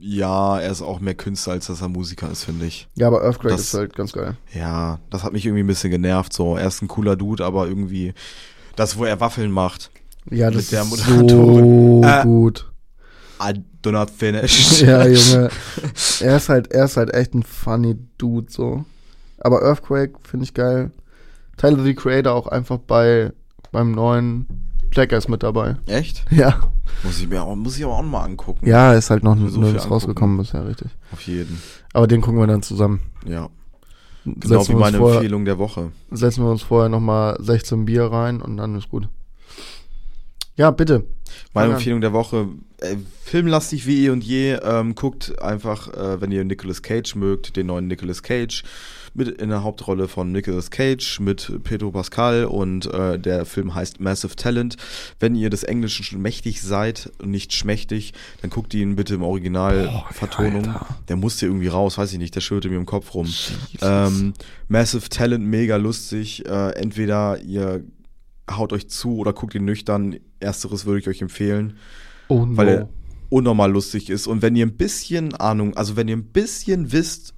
ja, 0.00 0.58
er 0.60 0.70
ist 0.70 0.82
auch 0.82 1.00
mehr 1.00 1.14
Künstler, 1.14 1.54
als 1.54 1.66
dass 1.68 1.80
er 1.80 1.88
Musiker 1.88 2.30
ist, 2.30 2.44
finde 2.44 2.66
ich. 2.66 2.88
Ja, 2.94 3.06
aber 3.06 3.22
Earthquake 3.22 3.54
Das- 3.54 3.62
ist 3.62 3.74
halt 3.74 3.94
ganz 3.94 4.12
geil. 4.12 4.36
Ja, 4.52 4.98
das 5.10 5.22
hat 5.24 5.32
mich 5.32 5.46
irgendwie 5.46 5.62
ein 5.62 5.66
bisschen 5.68 5.90
genervt. 5.90 6.32
So, 6.32 6.56
er 6.56 6.66
ist 6.68 6.82
ein 6.82 6.88
cooler 6.88 7.16
Dude, 7.16 7.44
aber 7.44 7.66
irgendwie 7.68 8.12
das, 8.76 8.96
wo 8.98 9.04
er 9.04 9.20
Waffeln 9.20 9.50
macht. 9.52 9.90
Ja, 10.30 10.46
Mit 10.48 10.58
das 10.58 10.68
der 10.68 10.82
ist 10.82 10.90
Moderatorin. 10.90 12.02
so 12.02 12.08
Äh. 12.08 12.22
gut. 12.24 12.68
I 13.42 13.54
do 13.82 13.90
not 13.90 14.10
finish. 14.10 14.80
ja, 14.82 15.04
Junge. 15.06 15.50
Er 16.20 16.36
ist 16.36 16.48
halt, 16.48 16.70
er 16.72 16.84
ist 16.84 16.96
halt 16.96 17.12
echt 17.14 17.34
ein 17.34 17.42
funny 17.42 17.96
Dude 18.18 18.46
so. 18.52 18.84
Aber 19.38 19.62
Earthquake 19.62 20.12
finde 20.22 20.44
ich 20.44 20.54
geil. 20.54 20.92
Tyler 21.56 21.82
the 21.82 21.94
Creator 21.94 22.32
auch 22.34 22.46
einfach 22.46 22.78
bei 22.78 23.32
beim 23.70 23.92
neuen 23.92 24.46
Jackass 24.92 25.28
mit 25.28 25.42
dabei. 25.42 25.76
Echt? 25.86 26.24
Ja. 26.30 26.60
Muss 27.04 27.20
ich 27.20 27.28
mir 27.28 27.42
auch, 27.42 27.56
muss 27.56 27.78
ich 27.78 27.84
aber 27.84 27.94
auch 27.98 28.02
mal 28.02 28.22
angucken. 28.22 28.66
Ja, 28.66 28.92
ist 28.92 29.08
halt 29.10 29.24
noch 29.24 29.36
So 29.48 29.60
nirgends 29.60 29.90
rausgekommen 29.90 30.36
bisher, 30.36 30.66
richtig. 30.66 30.88
Auf 31.12 31.22
jeden. 31.22 31.60
Aber 31.94 32.06
den 32.06 32.20
gucken 32.20 32.38
wir 32.38 32.46
dann 32.46 32.62
zusammen. 32.62 33.00
Ja. 33.26 33.48
Genau 34.24 34.60
setzen, 34.60 34.74
wie 34.76 34.80
meine 34.80 34.98
vorher, 34.98 35.16
Empfehlung 35.16 35.44
der 35.44 35.58
Woche. 35.58 35.90
setzen 36.10 36.44
wir 36.44 36.50
uns 36.50 36.62
vorher 36.62 36.88
nochmal 36.88 37.36
16 37.40 37.86
Bier 37.86 38.04
rein 38.04 38.40
und 38.42 38.56
dann 38.56 38.76
ist 38.76 38.88
gut. 38.90 39.08
Ja, 40.56 40.70
bitte. 40.70 41.04
Meine 41.54 41.66
Fang 41.66 41.70
an. 41.70 41.70
Empfehlung 41.72 42.00
der 42.00 42.12
Woche, 42.12 42.48
äh, 42.78 42.96
filmlastig 43.24 43.86
wie 43.86 44.06
eh 44.06 44.10
und 44.10 44.22
je, 44.22 44.58
ähm, 44.62 44.94
guckt 44.94 45.40
einfach, 45.40 45.88
äh, 45.94 46.20
wenn 46.20 46.30
ihr 46.30 46.44
Nicolas 46.44 46.82
Cage 46.82 47.14
mögt, 47.14 47.56
den 47.56 47.66
neuen 47.66 47.86
Nicolas 47.86 48.22
Cage 48.22 48.62
mit 49.14 49.28
in 49.28 49.50
der 49.50 49.62
Hauptrolle 49.62 50.08
von 50.08 50.32
Nicolas 50.32 50.70
Cage 50.70 51.20
mit 51.20 51.52
Pedro 51.64 51.90
Pascal 51.90 52.46
und 52.46 52.86
äh, 52.86 53.18
der 53.18 53.44
Film 53.44 53.74
heißt 53.74 54.00
Massive 54.00 54.36
Talent. 54.36 54.76
Wenn 55.20 55.34
ihr 55.34 55.50
des 55.50 55.64
Englischen 55.64 56.04
schon 56.04 56.22
mächtig 56.22 56.62
seid 56.62 57.10
und 57.20 57.30
nicht 57.30 57.52
schmächtig, 57.52 58.14
dann 58.40 58.50
guckt 58.50 58.72
ihn 58.74 58.96
bitte 58.96 59.14
im 59.14 59.22
Originalvertonung. 59.22 60.66
Alter. 60.66 60.86
Der 61.08 61.16
musste 61.16 61.46
irgendwie 61.46 61.68
raus, 61.68 61.98
weiß 61.98 62.12
ich 62.12 62.18
nicht, 62.18 62.34
der 62.34 62.40
schwirrte 62.40 62.68
mir 62.68 62.76
im 62.76 62.86
Kopf 62.86 63.14
rum. 63.14 63.28
Ähm, 63.82 64.32
Massive 64.68 65.08
Talent, 65.08 65.44
mega 65.44 65.76
lustig. 65.76 66.46
Äh, 66.46 66.70
entweder 66.76 67.38
ihr 67.40 67.82
haut 68.50 68.72
euch 68.72 68.88
zu 68.88 69.16
oder 69.18 69.32
guckt 69.32 69.54
ihn 69.54 69.64
nüchtern. 69.64 70.16
Ersteres 70.40 70.84
würde 70.86 71.00
ich 71.00 71.08
euch 71.08 71.22
empfehlen, 71.22 71.76
oh 72.28 72.44
no. 72.46 72.56
weil 72.56 72.68
er 72.68 72.88
unnormal 73.28 73.70
lustig 73.72 74.10
ist. 74.10 74.26
Und 74.26 74.42
wenn 74.42 74.56
ihr 74.56 74.66
ein 74.66 74.76
bisschen 74.76 75.34
Ahnung, 75.34 75.74
also 75.76 75.96
wenn 75.96 76.08
ihr 76.08 76.16
ein 76.16 76.24
bisschen 76.32 76.92
wisst, 76.92 77.34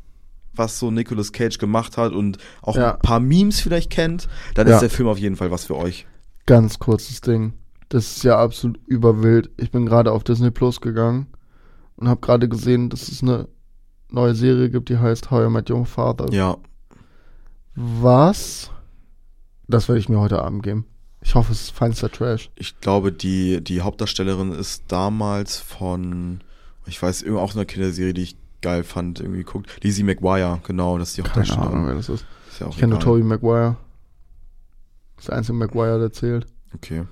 was 0.54 0.78
so 0.78 0.90
Nicolas 0.90 1.32
Cage 1.32 1.58
gemacht 1.58 1.96
hat 1.96 2.12
und 2.12 2.38
auch 2.62 2.76
Ja. 2.76 2.94
ein 2.94 3.00
paar 3.00 3.20
Memes 3.20 3.60
vielleicht 3.60 3.90
kennt, 3.90 4.28
dann 4.54 4.66
Ja. 4.68 4.74
ist 4.74 4.80
der 4.80 4.90
Film 4.90 5.08
auf 5.08 5.18
jeden 5.18 5.36
Fall 5.36 5.50
was 5.50 5.64
für 5.66 5.76
euch. 5.76 6.06
Ganz 6.46 6.78
kurzes 6.78 7.20
Ding. 7.20 7.54
Das 7.90 8.16
ist 8.16 8.24
ja 8.24 8.38
absolut 8.38 8.80
überwild. 8.86 9.50
Ich 9.56 9.70
bin 9.70 9.86
gerade 9.86 10.10
auf 10.12 10.24
Disney 10.24 10.50
Plus 10.50 10.80
gegangen 10.80 11.26
und 11.96 12.08
habe 12.08 12.20
gerade 12.20 12.48
gesehen, 12.48 12.88
dass 12.90 13.08
es 13.08 13.22
eine 13.22 13.48
neue 14.10 14.34
Serie 14.34 14.70
gibt, 14.70 14.88
die 14.88 14.98
heißt 14.98 15.30
How 15.30 15.46
I 15.46 15.50
Met 15.50 15.70
Your 15.70 15.86
Father. 15.86 16.32
Ja, 16.32 16.56
Was? 17.74 18.70
Das 19.66 19.88
werde 19.88 19.98
ich 19.98 20.08
mir 20.08 20.20
heute 20.20 20.42
Abend 20.42 20.62
geben. 20.62 20.86
Ich 21.24 21.34
hoffe, 21.34 21.52
es 21.52 21.62
ist 21.62 21.70
feinster 21.70 22.10
Trash. 22.10 22.50
ich 22.54 22.78
glaube, 22.80 23.10
die, 23.10 23.64
die 23.64 23.80
Hauptdarstellerin 23.80 24.52
ist 24.52 24.84
damals 24.88 25.58
von, 25.58 26.40
ich 26.86 27.02
weiß, 27.02 27.24
auch 27.28 27.54
eine 27.54 27.64
Kinderserie, 27.66 28.12
die 28.14 28.22
ich 28.22 28.36
geil 28.60 28.84
fand, 28.84 29.20
irgendwie 29.20 29.38
geguckt. 29.40 29.70
Lizzie 29.82 30.02
McGuire, 30.04 30.60
genau, 30.64 30.98
das 30.98 31.08
ist 31.10 31.16
die 31.18 31.22
Keine 31.22 31.34
Ahnung, 31.34 31.48
Hauptdarstellerin. 31.48 31.86
wer 31.88 31.94
das 31.94 32.08
ist. 32.08 32.24
Ist 32.50 32.60
ja 32.60 32.68
Ich 32.68 32.76
kenne 32.76 32.92
nur. 32.92 33.00
Tobey 33.00 33.22
Maguire. 33.22 33.76
Das 35.16 35.24
ist 35.24 35.28
der 35.28 35.36
einzige 35.38 35.54
Maguire, 35.58 35.98
der 35.98 36.12
zählt. 36.12 36.46
Okay. 36.74 37.04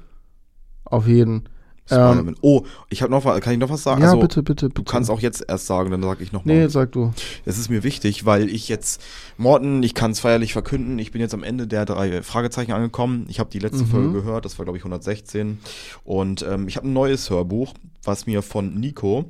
Auf 0.84 1.06
jeden. 1.08 1.48
Spider-Man. 1.95 2.36
oh, 2.40 2.62
ich 2.88 3.03
habe 3.03 3.11
noch 3.11 3.24
was, 3.24 3.40
kann 3.40 3.53
ich 3.53 3.59
noch 3.59 3.70
was 3.70 3.82
sagen? 3.82 4.01
ja, 4.03 4.09
also, 4.09 4.20
bitte, 4.20 4.43
bitte, 4.43 4.68
bitte. 4.68 4.74
Du 4.74 4.82
kannst 4.84 5.11
auch 5.11 5.20
jetzt 5.20 5.45
erst 5.49 5.66
sagen, 5.66 5.90
dann 5.90 6.03
sage 6.03 6.22
ich 6.22 6.32
nochmal. 6.32 6.57
Nee, 6.57 6.68
sag 6.68 6.93
du. 6.93 7.12
Es 7.45 7.59
ist 7.59 7.68
mir 7.70 7.82
wichtig, 7.82 8.24
weil 8.26 8.49
ich 8.49 8.68
jetzt, 8.68 9.03
Morten, 9.36 9.82
ich 9.82 9.95
kann 9.95 10.11
es 10.12 10.20
feierlich 10.20 10.53
verkünden, 10.53 10.99
ich 10.99 11.12
bin 11.12 11.20
jetzt 11.20 11.34
am 11.34 11.43
Ende 11.43 11.66
der 11.66 11.84
drei 11.84 12.22
Fragezeichen 12.22 12.72
angekommen. 12.72 13.26
Ich 13.28 13.38
habe 13.40 13.51
die 13.51 13.59
letzte 13.59 13.82
Mhm. 13.84 13.88
Folge 13.88 14.12
gehört, 14.12 14.45
das 14.45 14.59
war 14.59 14.64
glaube 14.64 14.78
ich 14.78 14.82
116. 14.84 15.59
Und 16.05 16.43
ähm, 16.49 16.68
ich 16.68 16.76
habe 16.76 16.88
ein 16.88 16.93
neues 16.93 17.30
Hörbuch, 17.30 17.74
was 18.05 18.26
mir 18.26 18.43
von 18.43 18.74
Nico, 18.74 19.24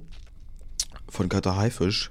von 1.09 1.29
Kater 1.29 1.57
Haifisch, 1.57 2.11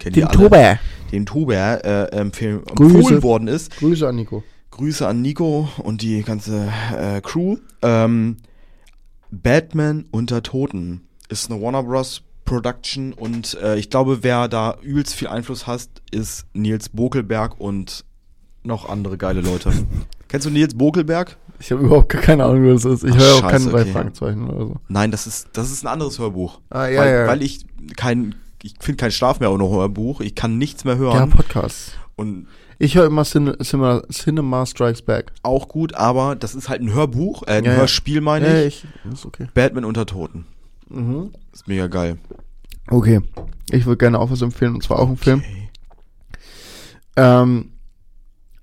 kennt 0.00 0.16
ihr 0.16 0.28
alle, 0.28 0.78
dem 1.12 1.26
Tuber, 1.26 1.84
äh, 1.84 2.04
empfehlen, 2.16 2.62
Grüße. 2.64 2.96
empfohlen 2.96 3.22
worden 3.22 3.48
ist. 3.48 3.76
Grüße 3.76 4.08
an 4.08 4.16
Nico. 4.16 4.42
Grüße 4.70 5.06
an 5.06 5.20
Nico 5.20 5.68
und 5.82 6.02
die 6.02 6.22
ganze 6.22 6.72
äh, 6.96 7.20
Crew. 7.20 7.58
Ähm, 7.82 8.38
Batman 9.32 10.04
unter 10.10 10.42
Toten 10.42 11.02
ist 11.28 11.50
eine 11.50 11.60
Warner 11.60 11.82
Bros. 11.82 12.22
Production 12.44 13.12
und 13.12 13.54
äh, 13.62 13.76
ich 13.76 13.88
glaube, 13.88 14.22
wer 14.22 14.48
da 14.48 14.76
übelst 14.82 15.14
viel 15.14 15.28
Einfluss 15.28 15.66
hat, 15.66 15.88
ist 16.10 16.44
Nils 16.52 16.88
Bokelberg 16.88 17.58
und 17.58 18.04
noch 18.64 18.88
andere 18.88 19.16
geile 19.16 19.40
Leute. 19.40 19.72
Kennst 20.28 20.46
du 20.46 20.50
Nils 20.50 20.74
Bokelberg? 20.74 21.36
Ich 21.60 21.70
habe 21.70 21.82
überhaupt 21.84 22.08
keine 22.08 22.44
Ahnung, 22.44 22.74
was 22.74 22.82
das 22.82 23.04
ist. 23.04 23.04
Ich 23.04 23.16
höre 23.16 23.36
auch 23.36 23.48
keine 23.48 23.66
drei 23.66 23.82
okay. 23.82 23.92
Fragezeichen 23.92 24.50
oder 24.50 24.66
so. 24.66 24.76
Nein, 24.88 25.12
das 25.12 25.26
ist, 25.26 25.50
das 25.52 25.70
ist 25.70 25.84
ein 25.84 25.88
anderes 25.88 26.18
Hörbuch. 26.18 26.60
Ah, 26.70 26.88
ja, 26.88 27.00
weil, 27.00 27.12
ja. 27.12 27.26
weil 27.28 27.42
ich 27.42 27.64
kein, 27.96 28.34
ich 28.62 28.74
finde 28.80 28.96
keinen 28.96 29.12
Schlaf 29.12 29.38
mehr 29.38 29.52
ohne 29.52 29.68
Hörbuch. 29.70 30.20
Ich 30.20 30.34
kann 30.34 30.58
nichts 30.58 30.84
mehr 30.84 30.96
hören. 30.96 31.16
Ja, 31.16 31.26
Podcast. 31.26 31.96
und 32.16 32.48
Ich 32.78 32.94
höre 32.96 33.06
immer 33.06 33.24
Cine, 33.24 33.56
Cinema, 33.58 34.02
Cinema 34.10 34.66
Strikes 34.66 35.02
Back. 35.02 35.32
auch 35.42 35.68
gut, 35.68 35.94
aber 35.94 36.34
das 36.36 36.54
ist 36.54 36.68
halt 36.68 36.80
ein 36.82 36.92
Hörbuch, 36.92 37.42
äh, 37.46 37.52
ein 37.58 37.64
Ja, 37.64 37.72
ja. 37.72 37.78
Hörspiel 37.78 38.20
meine 38.20 38.48
Ja, 38.60 38.66
ich. 38.66 38.84
ich. 39.04 39.12
Ist 39.12 39.26
okay. 39.26 39.48
Batman 39.54 39.84
unter 39.84 40.06
Toten. 40.06 40.46
Mhm. 40.88 41.30
Ist 41.52 41.68
mega 41.68 41.86
geil. 41.86 42.18
Okay. 42.88 43.20
Ich 43.70 43.86
würde 43.86 43.98
gerne 43.98 44.18
auch 44.18 44.30
was 44.30 44.42
empfehlen, 44.42 44.74
und 44.74 44.82
zwar 44.82 44.98
auch 44.98 45.06
einen 45.08 45.16
Film. 45.16 45.38
Okay. 45.40 45.68
Ähm, 47.16 47.70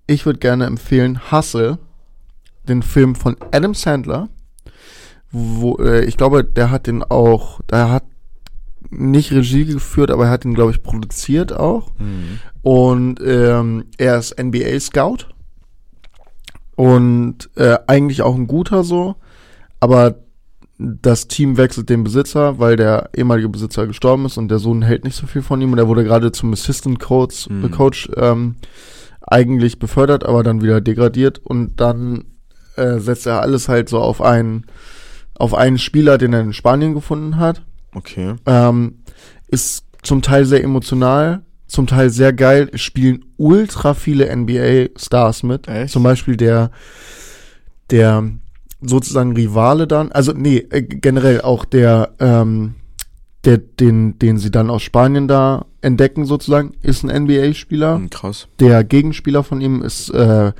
ich 0.08 0.26
würde 0.26 0.40
gerne 0.40 0.66
empfehlen 0.66 1.32
Hustle, 1.32 1.78
den 2.68 2.82
Film 2.84 3.16
von 3.16 3.38
Adam 3.52 3.74
Sandler. 3.74 4.30
Wo, 5.32 5.78
äh, 5.78 6.06
ich 6.06 6.18
glaube, 6.18 6.44
der 6.44 6.72
hat 6.72 6.88
den 6.88 7.04
auch, 7.04 7.62
der 7.70 7.90
hat 7.92 8.04
nicht 8.90 9.32
Regie 9.32 9.66
geführt, 9.66 10.12
aber 10.12 10.26
er 10.26 10.32
hat 10.32 10.46
ihn, 10.46 10.54
glaube 10.54 10.72
ich, 10.72 10.84
produziert 10.84 11.54
auch. 11.54 11.92
Mhm. 12.00 12.40
Und 12.62 13.20
ähm, 13.24 13.86
er 13.98 14.18
ist 14.18 14.40
NBA-Scout. 14.42 15.26
Und 16.76 17.50
äh, 17.56 17.78
eigentlich 17.88 18.22
auch 18.22 18.36
ein 18.36 18.48
guter 18.48 18.84
so. 18.84 19.16
Aber 19.80 20.16
das 20.78 21.28
Team 21.28 21.58
wechselt 21.58 21.90
den 21.90 22.06
Besitzer, 22.06 22.58
weil 22.58 22.78
der 22.78 23.10
ehemalige 23.14 23.50
Besitzer 23.50 23.86
gestorben 23.86 24.26
ist 24.26 24.38
und 24.38 24.48
der 24.48 24.60
Sohn 24.60 24.82
hält 24.82 25.04
nicht 25.04 25.16
so 25.16 25.28
viel 25.28 25.42
von 25.42 25.62
ihm. 25.62 25.74
Und 25.74 25.78
er 25.78 25.90
wurde 25.90 26.06
gerade 26.06 26.32
zum 26.32 26.54
Assistant 26.54 27.00
Coach, 27.00 27.50
Mhm. 27.50 27.72
Coach 27.72 28.10
ähm, 28.16 28.56
eigentlich 29.22 29.78
befördert, 29.78 30.26
aber 30.26 30.42
dann 30.44 30.62
wieder 30.62 30.80
degradiert. 30.80 31.40
Und 31.40 31.82
dann 31.82 32.26
äh, 32.76 33.00
setzt 33.00 33.28
er 33.28 33.42
alles 33.42 33.68
halt 33.68 33.90
so 33.90 34.00
auf 34.00 34.22
einen, 34.22 34.66
auf 35.36 35.54
einen 35.54 35.78
Spieler, 35.78 36.18
den 36.18 36.34
er 36.34 36.42
in 36.42 36.54
Spanien 36.54 36.94
gefunden 36.94 37.38
hat. 37.38 37.62
Okay. 37.94 38.36
Ähm, 38.46 39.00
ist 39.48 39.86
zum 40.04 40.22
Teil 40.22 40.46
sehr 40.46 40.64
emotional, 40.64 41.44
zum 41.68 41.88
Teil 41.88 42.10
sehr 42.10 42.34
geil. 42.34 42.70
Es 42.74 42.82
spielen 42.82 43.26
ultra 43.38 43.94
viele 43.94 44.36
NBA-Stars 44.36 45.44
mit. 45.44 45.68
Echt? 45.68 45.94
Zum 45.94 46.04
Beispiel 46.04 46.38
der, 46.38 46.72
der 47.92 48.30
sozusagen 48.82 49.34
Rivale 49.34 49.88
dann, 49.88 50.12
also 50.12 50.32
nee, 50.34 50.58
äh, 50.70 50.82
generell 50.82 51.42
auch 51.42 51.66
der, 51.66 52.14
ähm, 52.20 52.76
der, 53.46 53.58
den, 53.58 54.20
den 54.20 54.38
sie 54.38 54.52
dann 54.52 54.70
aus 54.70 54.82
Spanien 54.82 55.28
da 55.28 55.66
entdecken 55.82 56.26
sozusagen, 56.26 56.74
ist 56.82 57.04
ein 57.04 57.24
NBA-Spieler. 57.24 57.96
Hm, 57.96 58.10
krass. 58.10 58.48
Der 58.60 58.84
Gegenspieler 58.84 59.44
von 59.44 59.62
ihm 59.62 59.82
ist, 59.82 60.10
äh, 60.10 60.52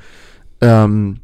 ähm, 0.60 1.20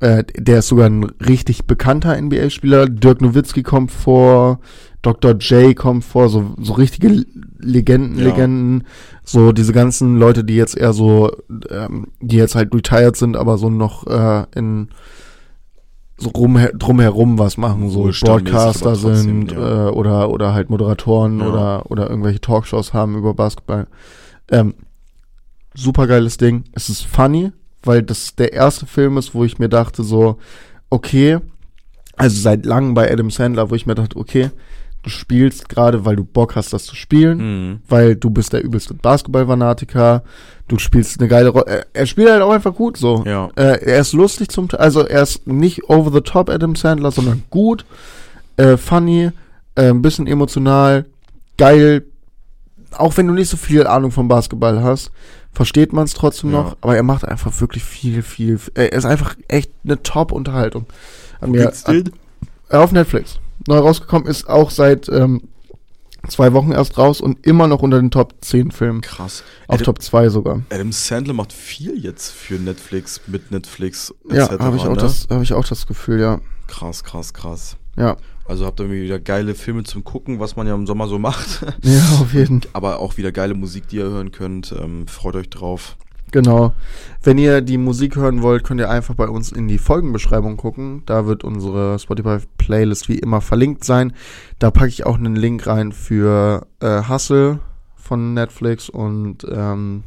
äh, 0.00 0.24
der 0.36 0.60
ist 0.60 0.68
sogar 0.68 0.86
ein 0.86 1.04
richtig 1.04 1.66
bekannter 1.66 2.20
NBA-Spieler. 2.20 2.86
Dirk 2.86 3.20
Nowitzki 3.20 3.62
kommt 3.62 3.90
vor, 3.90 4.60
Dr. 5.02 5.34
J 5.38 5.76
kommt 5.76 6.04
vor, 6.04 6.28
so, 6.28 6.54
so 6.60 6.72
richtige 6.74 7.24
Legenden, 7.58 8.18
Ja. 8.18 8.24
Legenden. 8.26 8.84
So 9.24 9.52
diese 9.52 9.72
ganzen 9.72 10.18
Leute, 10.18 10.42
die 10.44 10.56
jetzt 10.56 10.76
eher 10.76 10.92
so, 10.92 11.30
ähm, 11.70 12.08
die 12.20 12.36
jetzt 12.36 12.54
halt 12.54 12.74
retired 12.74 13.16
sind, 13.16 13.36
aber 13.36 13.58
so 13.58 13.70
noch 13.70 14.06
äh, 14.06 14.44
in 14.54 14.88
so 16.20 16.30
rum, 16.30 16.58
drumherum 16.74 17.38
was 17.38 17.56
machen, 17.58 17.90
so 17.90 18.02
Ruhestand-mäßig, 18.02 18.50
Broadcaster 18.50 18.92
trotzdem, 18.94 19.14
sind 19.14 19.52
ja. 19.52 19.88
äh, 19.88 19.90
oder 19.90 20.30
oder 20.30 20.52
halt 20.52 20.68
Moderatoren 20.68 21.38
Ja. 21.40 21.46
oder 21.48 21.90
oder 21.90 22.10
irgendwelche 22.10 22.40
Talkshows 22.40 22.92
haben 22.92 23.16
über 23.16 23.34
Basketball. 23.34 23.86
Ähm, 24.50 24.74
super 25.74 26.06
geiles 26.08 26.36
Ding. 26.38 26.64
Es 26.72 26.88
ist 26.88 27.02
funny, 27.02 27.52
weil 27.84 28.02
das 28.02 28.34
der 28.34 28.52
erste 28.52 28.86
Film 28.86 29.16
ist, 29.16 29.34
wo 29.34 29.44
ich 29.44 29.60
mir 29.60 29.68
dachte 29.68 30.02
so, 30.02 30.38
okay, 30.90 31.38
also 32.16 32.40
seit 32.40 32.66
langem 32.66 32.94
bei 32.94 33.12
Adam 33.12 33.30
Sandler, 33.30 33.70
wo 33.70 33.76
ich 33.76 33.86
mir 33.86 33.94
dachte, 33.94 34.16
okay, 34.16 34.50
du 35.08 35.12
spielst 35.14 35.68
gerade, 35.68 36.04
weil 36.04 36.16
du 36.16 36.24
Bock 36.24 36.54
hast, 36.54 36.72
das 36.72 36.84
zu 36.84 36.94
spielen, 36.94 37.38
Mhm. 37.70 37.80
weil 37.88 38.14
du 38.14 38.28
bist 38.30 38.52
der 38.52 38.62
übelste 38.62 38.94
Basketball-Fanatiker, 38.94 40.22
du 40.68 40.78
spielst 40.78 41.18
eine 41.18 41.28
geile 41.28 41.48
Rolle. 41.48 41.86
Er, 41.92 42.06
spielt 42.06 42.30
halt 42.30 42.42
auch 42.42 42.50
einfach 42.52 42.74
gut 42.74 42.96
so. 42.98 43.24
Ja. 43.26 43.48
Äh, 43.56 43.82
er 43.84 44.00
ist 44.00 44.12
lustig 44.12 44.50
zum 44.50 44.68
Teil, 44.68 44.80
also 44.80 45.00
er 45.06 45.22
ist 45.22 45.46
nicht 45.46 45.88
over 45.88 46.12
the 46.12 46.20
top 46.20 46.50
Adam 46.50 46.74
Sandler, 46.76 47.10
sondern 47.10 47.42
gut, 47.50 47.84
äh, 48.58 48.76
funny, 48.76 49.30
äh, 49.76 49.88
ein 49.90 50.02
bisschen 50.02 50.26
emotional, 50.26 51.06
geil. 51.56 52.04
Auch 52.92 53.16
wenn 53.16 53.26
du 53.26 53.34
nicht 53.34 53.48
so 53.48 53.56
viel 53.56 53.86
Ahnung 53.86 54.10
vom 54.10 54.28
Basketball 54.28 54.82
hast, 54.82 55.10
versteht 55.52 55.92
man 55.92 56.04
es 56.04 56.14
trotzdem 56.14 56.52
Ja. 56.52 56.58
noch. 56.62 56.76
Aber 56.80 56.96
er 56.96 57.02
macht 57.02 57.24
einfach 57.26 57.60
wirklich 57.60 57.82
viel, 57.84 58.22
viel. 58.22 58.58
Er 58.74 58.92
ist 58.92 59.04
einfach 59.04 59.36
echt 59.48 59.70
eine 59.84 60.02
Top-Unterhaltung. 60.02 60.86
Den? 61.40 62.10
äh, 62.70 62.76
auf 62.76 62.92
Netflix. 62.92 63.38
Neu 63.68 63.78
rausgekommen 63.78 64.26
ist 64.26 64.48
auch 64.48 64.70
seit 64.70 65.08
ähm, 65.10 65.42
zwei 66.26 66.54
Wochen 66.54 66.72
erst 66.72 66.96
raus 66.96 67.20
und 67.20 67.46
immer 67.46 67.66
noch 67.66 67.82
unter 67.82 68.00
den 68.00 68.10
Top 68.10 68.34
10 68.40 68.70
Filmen. 68.70 69.02
Krass. 69.02 69.44
Auf 69.66 69.74
Adam, 69.74 69.84
Top 69.84 70.02
2 70.02 70.30
sogar. 70.30 70.62
Adam 70.70 70.90
Sandler 70.90 71.34
macht 71.34 71.52
viel 71.52 72.02
jetzt 72.02 72.30
für 72.30 72.54
Netflix, 72.54 73.20
mit 73.26 73.50
Netflix 73.50 74.14
Ja, 74.30 74.46
etc., 74.46 74.58
habe 74.60 74.76
ich, 74.78 74.82
auch 74.84 74.94
ne? 74.94 74.96
das 74.96 75.28
habe 75.30 75.44
ich 75.44 75.52
auch 75.52 75.66
das 75.66 75.86
Gefühl, 75.86 76.18
ja. 76.18 76.40
Krass, 76.66 77.04
krass, 77.04 77.34
krass. 77.34 77.76
Ja. 77.98 78.16
Also 78.46 78.64
habt 78.64 78.80
ihr 78.80 78.90
wieder 78.90 79.20
geile 79.20 79.54
Filme 79.54 79.84
zum 79.84 80.02
Gucken, 80.02 80.40
was 80.40 80.56
man 80.56 80.66
ja 80.66 80.74
im 80.74 80.86
Sommer 80.86 81.06
so 81.06 81.18
macht. 81.18 81.62
Ja, 81.82 82.20
auf 82.22 82.32
jeden 82.32 82.62
Fall. 82.62 82.70
Aber 82.74 83.00
auch 83.00 83.18
wieder 83.18 83.32
geile 83.32 83.52
Musik, 83.52 83.88
die 83.88 83.96
ihr 83.96 84.04
hören 84.04 84.32
könnt. 84.32 84.72
Ähm, 84.72 85.06
freut 85.06 85.36
euch 85.36 85.50
drauf. 85.50 85.98
Genau. 86.30 86.74
Wenn 87.22 87.38
ihr 87.38 87.60
die 87.60 87.78
Musik 87.78 88.16
hören 88.16 88.42
wollt, 88.42 88.64
könnt 88.64 88.80
ihr 88.80 88.90
einfach 88.90 89.14
bei 89.14 89.28
uns 89.28 89.50
in 89.50 89.66
die 89.68 89.78
Folgenbeschreibung 89.78 90.56
gucken. 90.56 91.02
Da 91.06 91.26
wird 91.26 91.44
unsere 91.44 91.98
Spotify-Playlist 91.98 93.08
wie 93.08 93.18
immer 93.18 93.40
verlinkt 93.40 93.84
sein. 93.84 94.12
Da 94.58 94.70
packe 94.70 94.88
ich 94.88 95.06
auch 95.06 95.16
einen 95.16 95.36
Link 95.36 95.66
rein 95.66 95.92
für 95.92 96.66
äh, 96.80 97.02
Hustle 97.08 97.60
von 97.96 98.34
Netflix 98.34 98.88
und 98.88 99.46
ähm, 99.50 100.04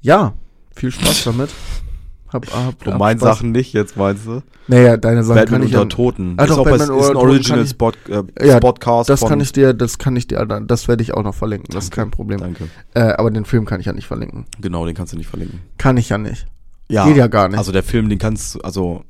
ja, 0.00 0.34
viel 0.74 0.90
Spaß 0.90 1.24
damit. 1.24 1.50
Hab, 2.32 2.46
hab, 2.52 2.86
Und 2.86 2.92
hab 2.92 2.98
meine 2.98 3.20
Spaß. 3.20 3.36
Sachen 3.36 3.52
nicht 3.52 3.72
jetzt, 3.72 3.96
meinst 3.96 4.26
du? 4.26 4.42
Naja, 4.68 4.96
deine 4.96 5.22
Sachen 5.22 5.40
Batman 5.40 5.60
kann 5.60 5.68
ich 5.68 5.74
unter 5.74 5.82
ja, 5.82 5.96
Toten. 5.96 6.34
Ah, 6.38 6.44
ist 6.44 6.50
doch, 6.50 6.64
Batman 6.64 6.98
ist 6.98 7.10
ein 7.10 7.16
Original 7.16 7.66
Spot, 7.66 7.92
äh, 8.08 8.46
Ja, 8.46 8.60
Podcast 8.60 9.10
das 9.10 9.20
kann 9.20 9.40
ich 9.40 9.52
dir, 9.52 9.74
das 9.74 9.98
kann 9.98 10.16
ich 10.16 10.28
dir, 10.28 10.44
das 10.46 10.88
werde 10.88 11.02
ich 11.02 11.14
auch 11.14 11.22
noch 11.22 11.34
verlinken. 11.34 11.68
Das 11.74 11.84
ist 11.84 11.90
Danke. 11.90 12.02
kein 12.02 12.10
Problem. 12.10 12.40
Danke. 12.40 12.68
Äh, 12.94 13.00
aber 13.00 13.30
den 13.30 13.44
Film 13.44 13.64
kann 13.66 13.80
ich 13.80 13.86
ja 13.86 13.92
nicht 13.92 14.06
verlinken. 14.06 14.46
Genau, 14.60 14.86
den 14.86 14.94
kannst 14.94 15.12
du 15.12 15.16
nicht 15.16 15.28
verlinken. 15.28 15.60
Kann 15.78 15.96
ich 15.96 16.08
ja 16.08 16.18
nicht. 16.18 16.46
Ja. 16.88 17.06
Geht 17.06 17.16
ja 17.16 17.26
gar 17.26 17.48
nicht. 17.48 17.58
Also 17.58 17.72
der 17.72 17.82
Film, 17.82 18.08
den 18.08 18.18
kannst 18.18 18.54
du, 18.54 18.60
also 18.60 19.04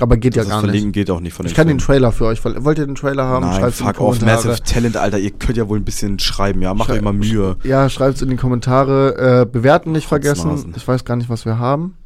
aber 0.00 0.16
geht 0.16 0.36
ja 0.36 0.44
gar 0.44 0.60
verlinken 0.60 0.88
nicht. 0.88 0.94
geht 0.94 1.10
auch 1.10 1.20
nicht 1.20 1.32
von 1.32 1.44
Ich 1.46 1.54
kann 1.54 1.66
Film. 1.66 1.78
den 1.78 1.84
Trailer 1.84 2.12
für 2.12 2.26
euch 2.26 2.40
verlinken. 2.40 2.64
Wollt 2.64 2.78
ihr 2.78 2.86
den 2.86 2.94
Trailer 2.94 3.24
haben? 3.24 3.46
Nein, 3.46 3.60
Schreibt's 3.60 3.80
fuck 3.80 4.00
off. 4.00 4.20
Massive 4.20 4.62
Talent, 4.62 4.96
Alter. 4.96 5.18
Ihr 5.18 5.32
könnt 5.32 5.58
ja 5.58 5.68
wohl 5.68 5.78
ein 5.78 5.84
bisschen 5.84 6.18
schreiben, 6.20 6.62
ja? 6.62 6.72
Macht 6.72 6.90
euch 6.90 7.02
mal 7.02 7.12
Mühe. 7.12 7.56
Ja, 7.64 7.88
schreibt's 7.88 8.22
in 8.22 8.30
die 8.30 8.36
Kommentare. 8.36 9.42
Äh, 9.42 9.46
bewerten 9.46 9.92
nicht 9.92 10.06
vergessen. 10.06 10.72
Ich 10.76 10.86
weiß 10.86 11.04
gar 11.04 11.16
nicht, 11.16 11.28
was 11.28 11.44
wir 11.44 11.58
haben. 11.58 11.96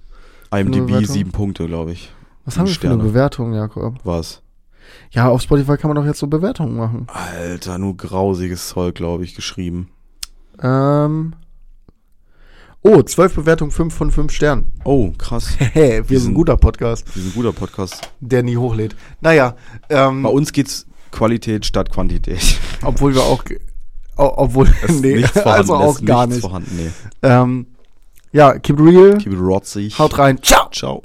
IMDb 0.53 1.05
sieben 1.07 1.33
Punkte, 1.33 1.67
glaube 1.67 1.93
ich. 1.93 2.13
Was 2.45 2.59
haben 2.59 2.67
wir 2.67 2.75
für 2.75 2.89
eine. 2.91 2.97
Bewertung, 3.03 3.53
Jakob? 3.55 3.95
Was? 4.05 4.43
Ja, 5.13 5.29
auf 5.29 5.43
Spotify 5.43 5.77
kann 5.77 5.89
man 5.89 5.97
doch 5.97 6.05
jetzt 6.05 6.19
so 6.19 6.27
Bewertungen 6.27 6.77
machen. 6.77 7.07
Alter, 7.09 7.79
nur 7.79 7.97
grausiges 7.97 8.69
Zeug, 8.69 8.95
glaube 8.95 9.25
ich, 9.25 9.35
geschrieben. 9.35 9.89
Ähm. 10.61 11.35
Oh, 12.85 13.01
12 13.01 13.37
Bewertungen, 13.37 13.71
5 13.71 13.95
von 13.95 14.11
5 14.11 14.33
Sternen. 14.33 14.73
Oh, 14.85 15.13
krass. 15.17 15.55
Hey, 15.59 16.03
wir 16.09 16.19
sind 16.19 16.33
ein 16.33 16.35
guter 16.35 16.57
Podcast, 16.57 17.07
Wir 17.15 17.23
sind 17.23 17.33
ein 17.33 17.37
guter 17.37 17.53
Podcast. 17.53 18.11
der 18.21 18.43
nie 18.43 18.57
hochlädt. 18.57 18.97
Naja, 19.21 19.55
ähm, 19.89 20.25
Bei 20.25 20.31
uns 20.31 20.53
geht's 20.53 20.87
Qualität 21.13 21.65
statt 21.65 21.91
Quantität. 21.93 22.59
obwohl 22.83 23.15
wir 23.15 23.23
auch, 23.23 23.45
obwohl, 24.17 24.69
nee, 25.01 25.25
also 25.45 25.77
auch 25.77 26.05
gar 26.05 26.27
nichts 26.27 26.39
nicht. 26.39 26.41
vorhanden, 26.43 26.77
nee. 26.77 26.91
Ähm, 27.23 27.67
ja, 28.33 28.59
keep 28.59 28.79
it 28.79 28.85
real, 28.87 29.17
Keep 29.19 29.33
it 29.33 29.39
rotzig. 29.39 29.99
haut 29.99 30.19
rein, 30.19 30.39
ciao! 30.43 30.69
Ciao. 30.73 31.03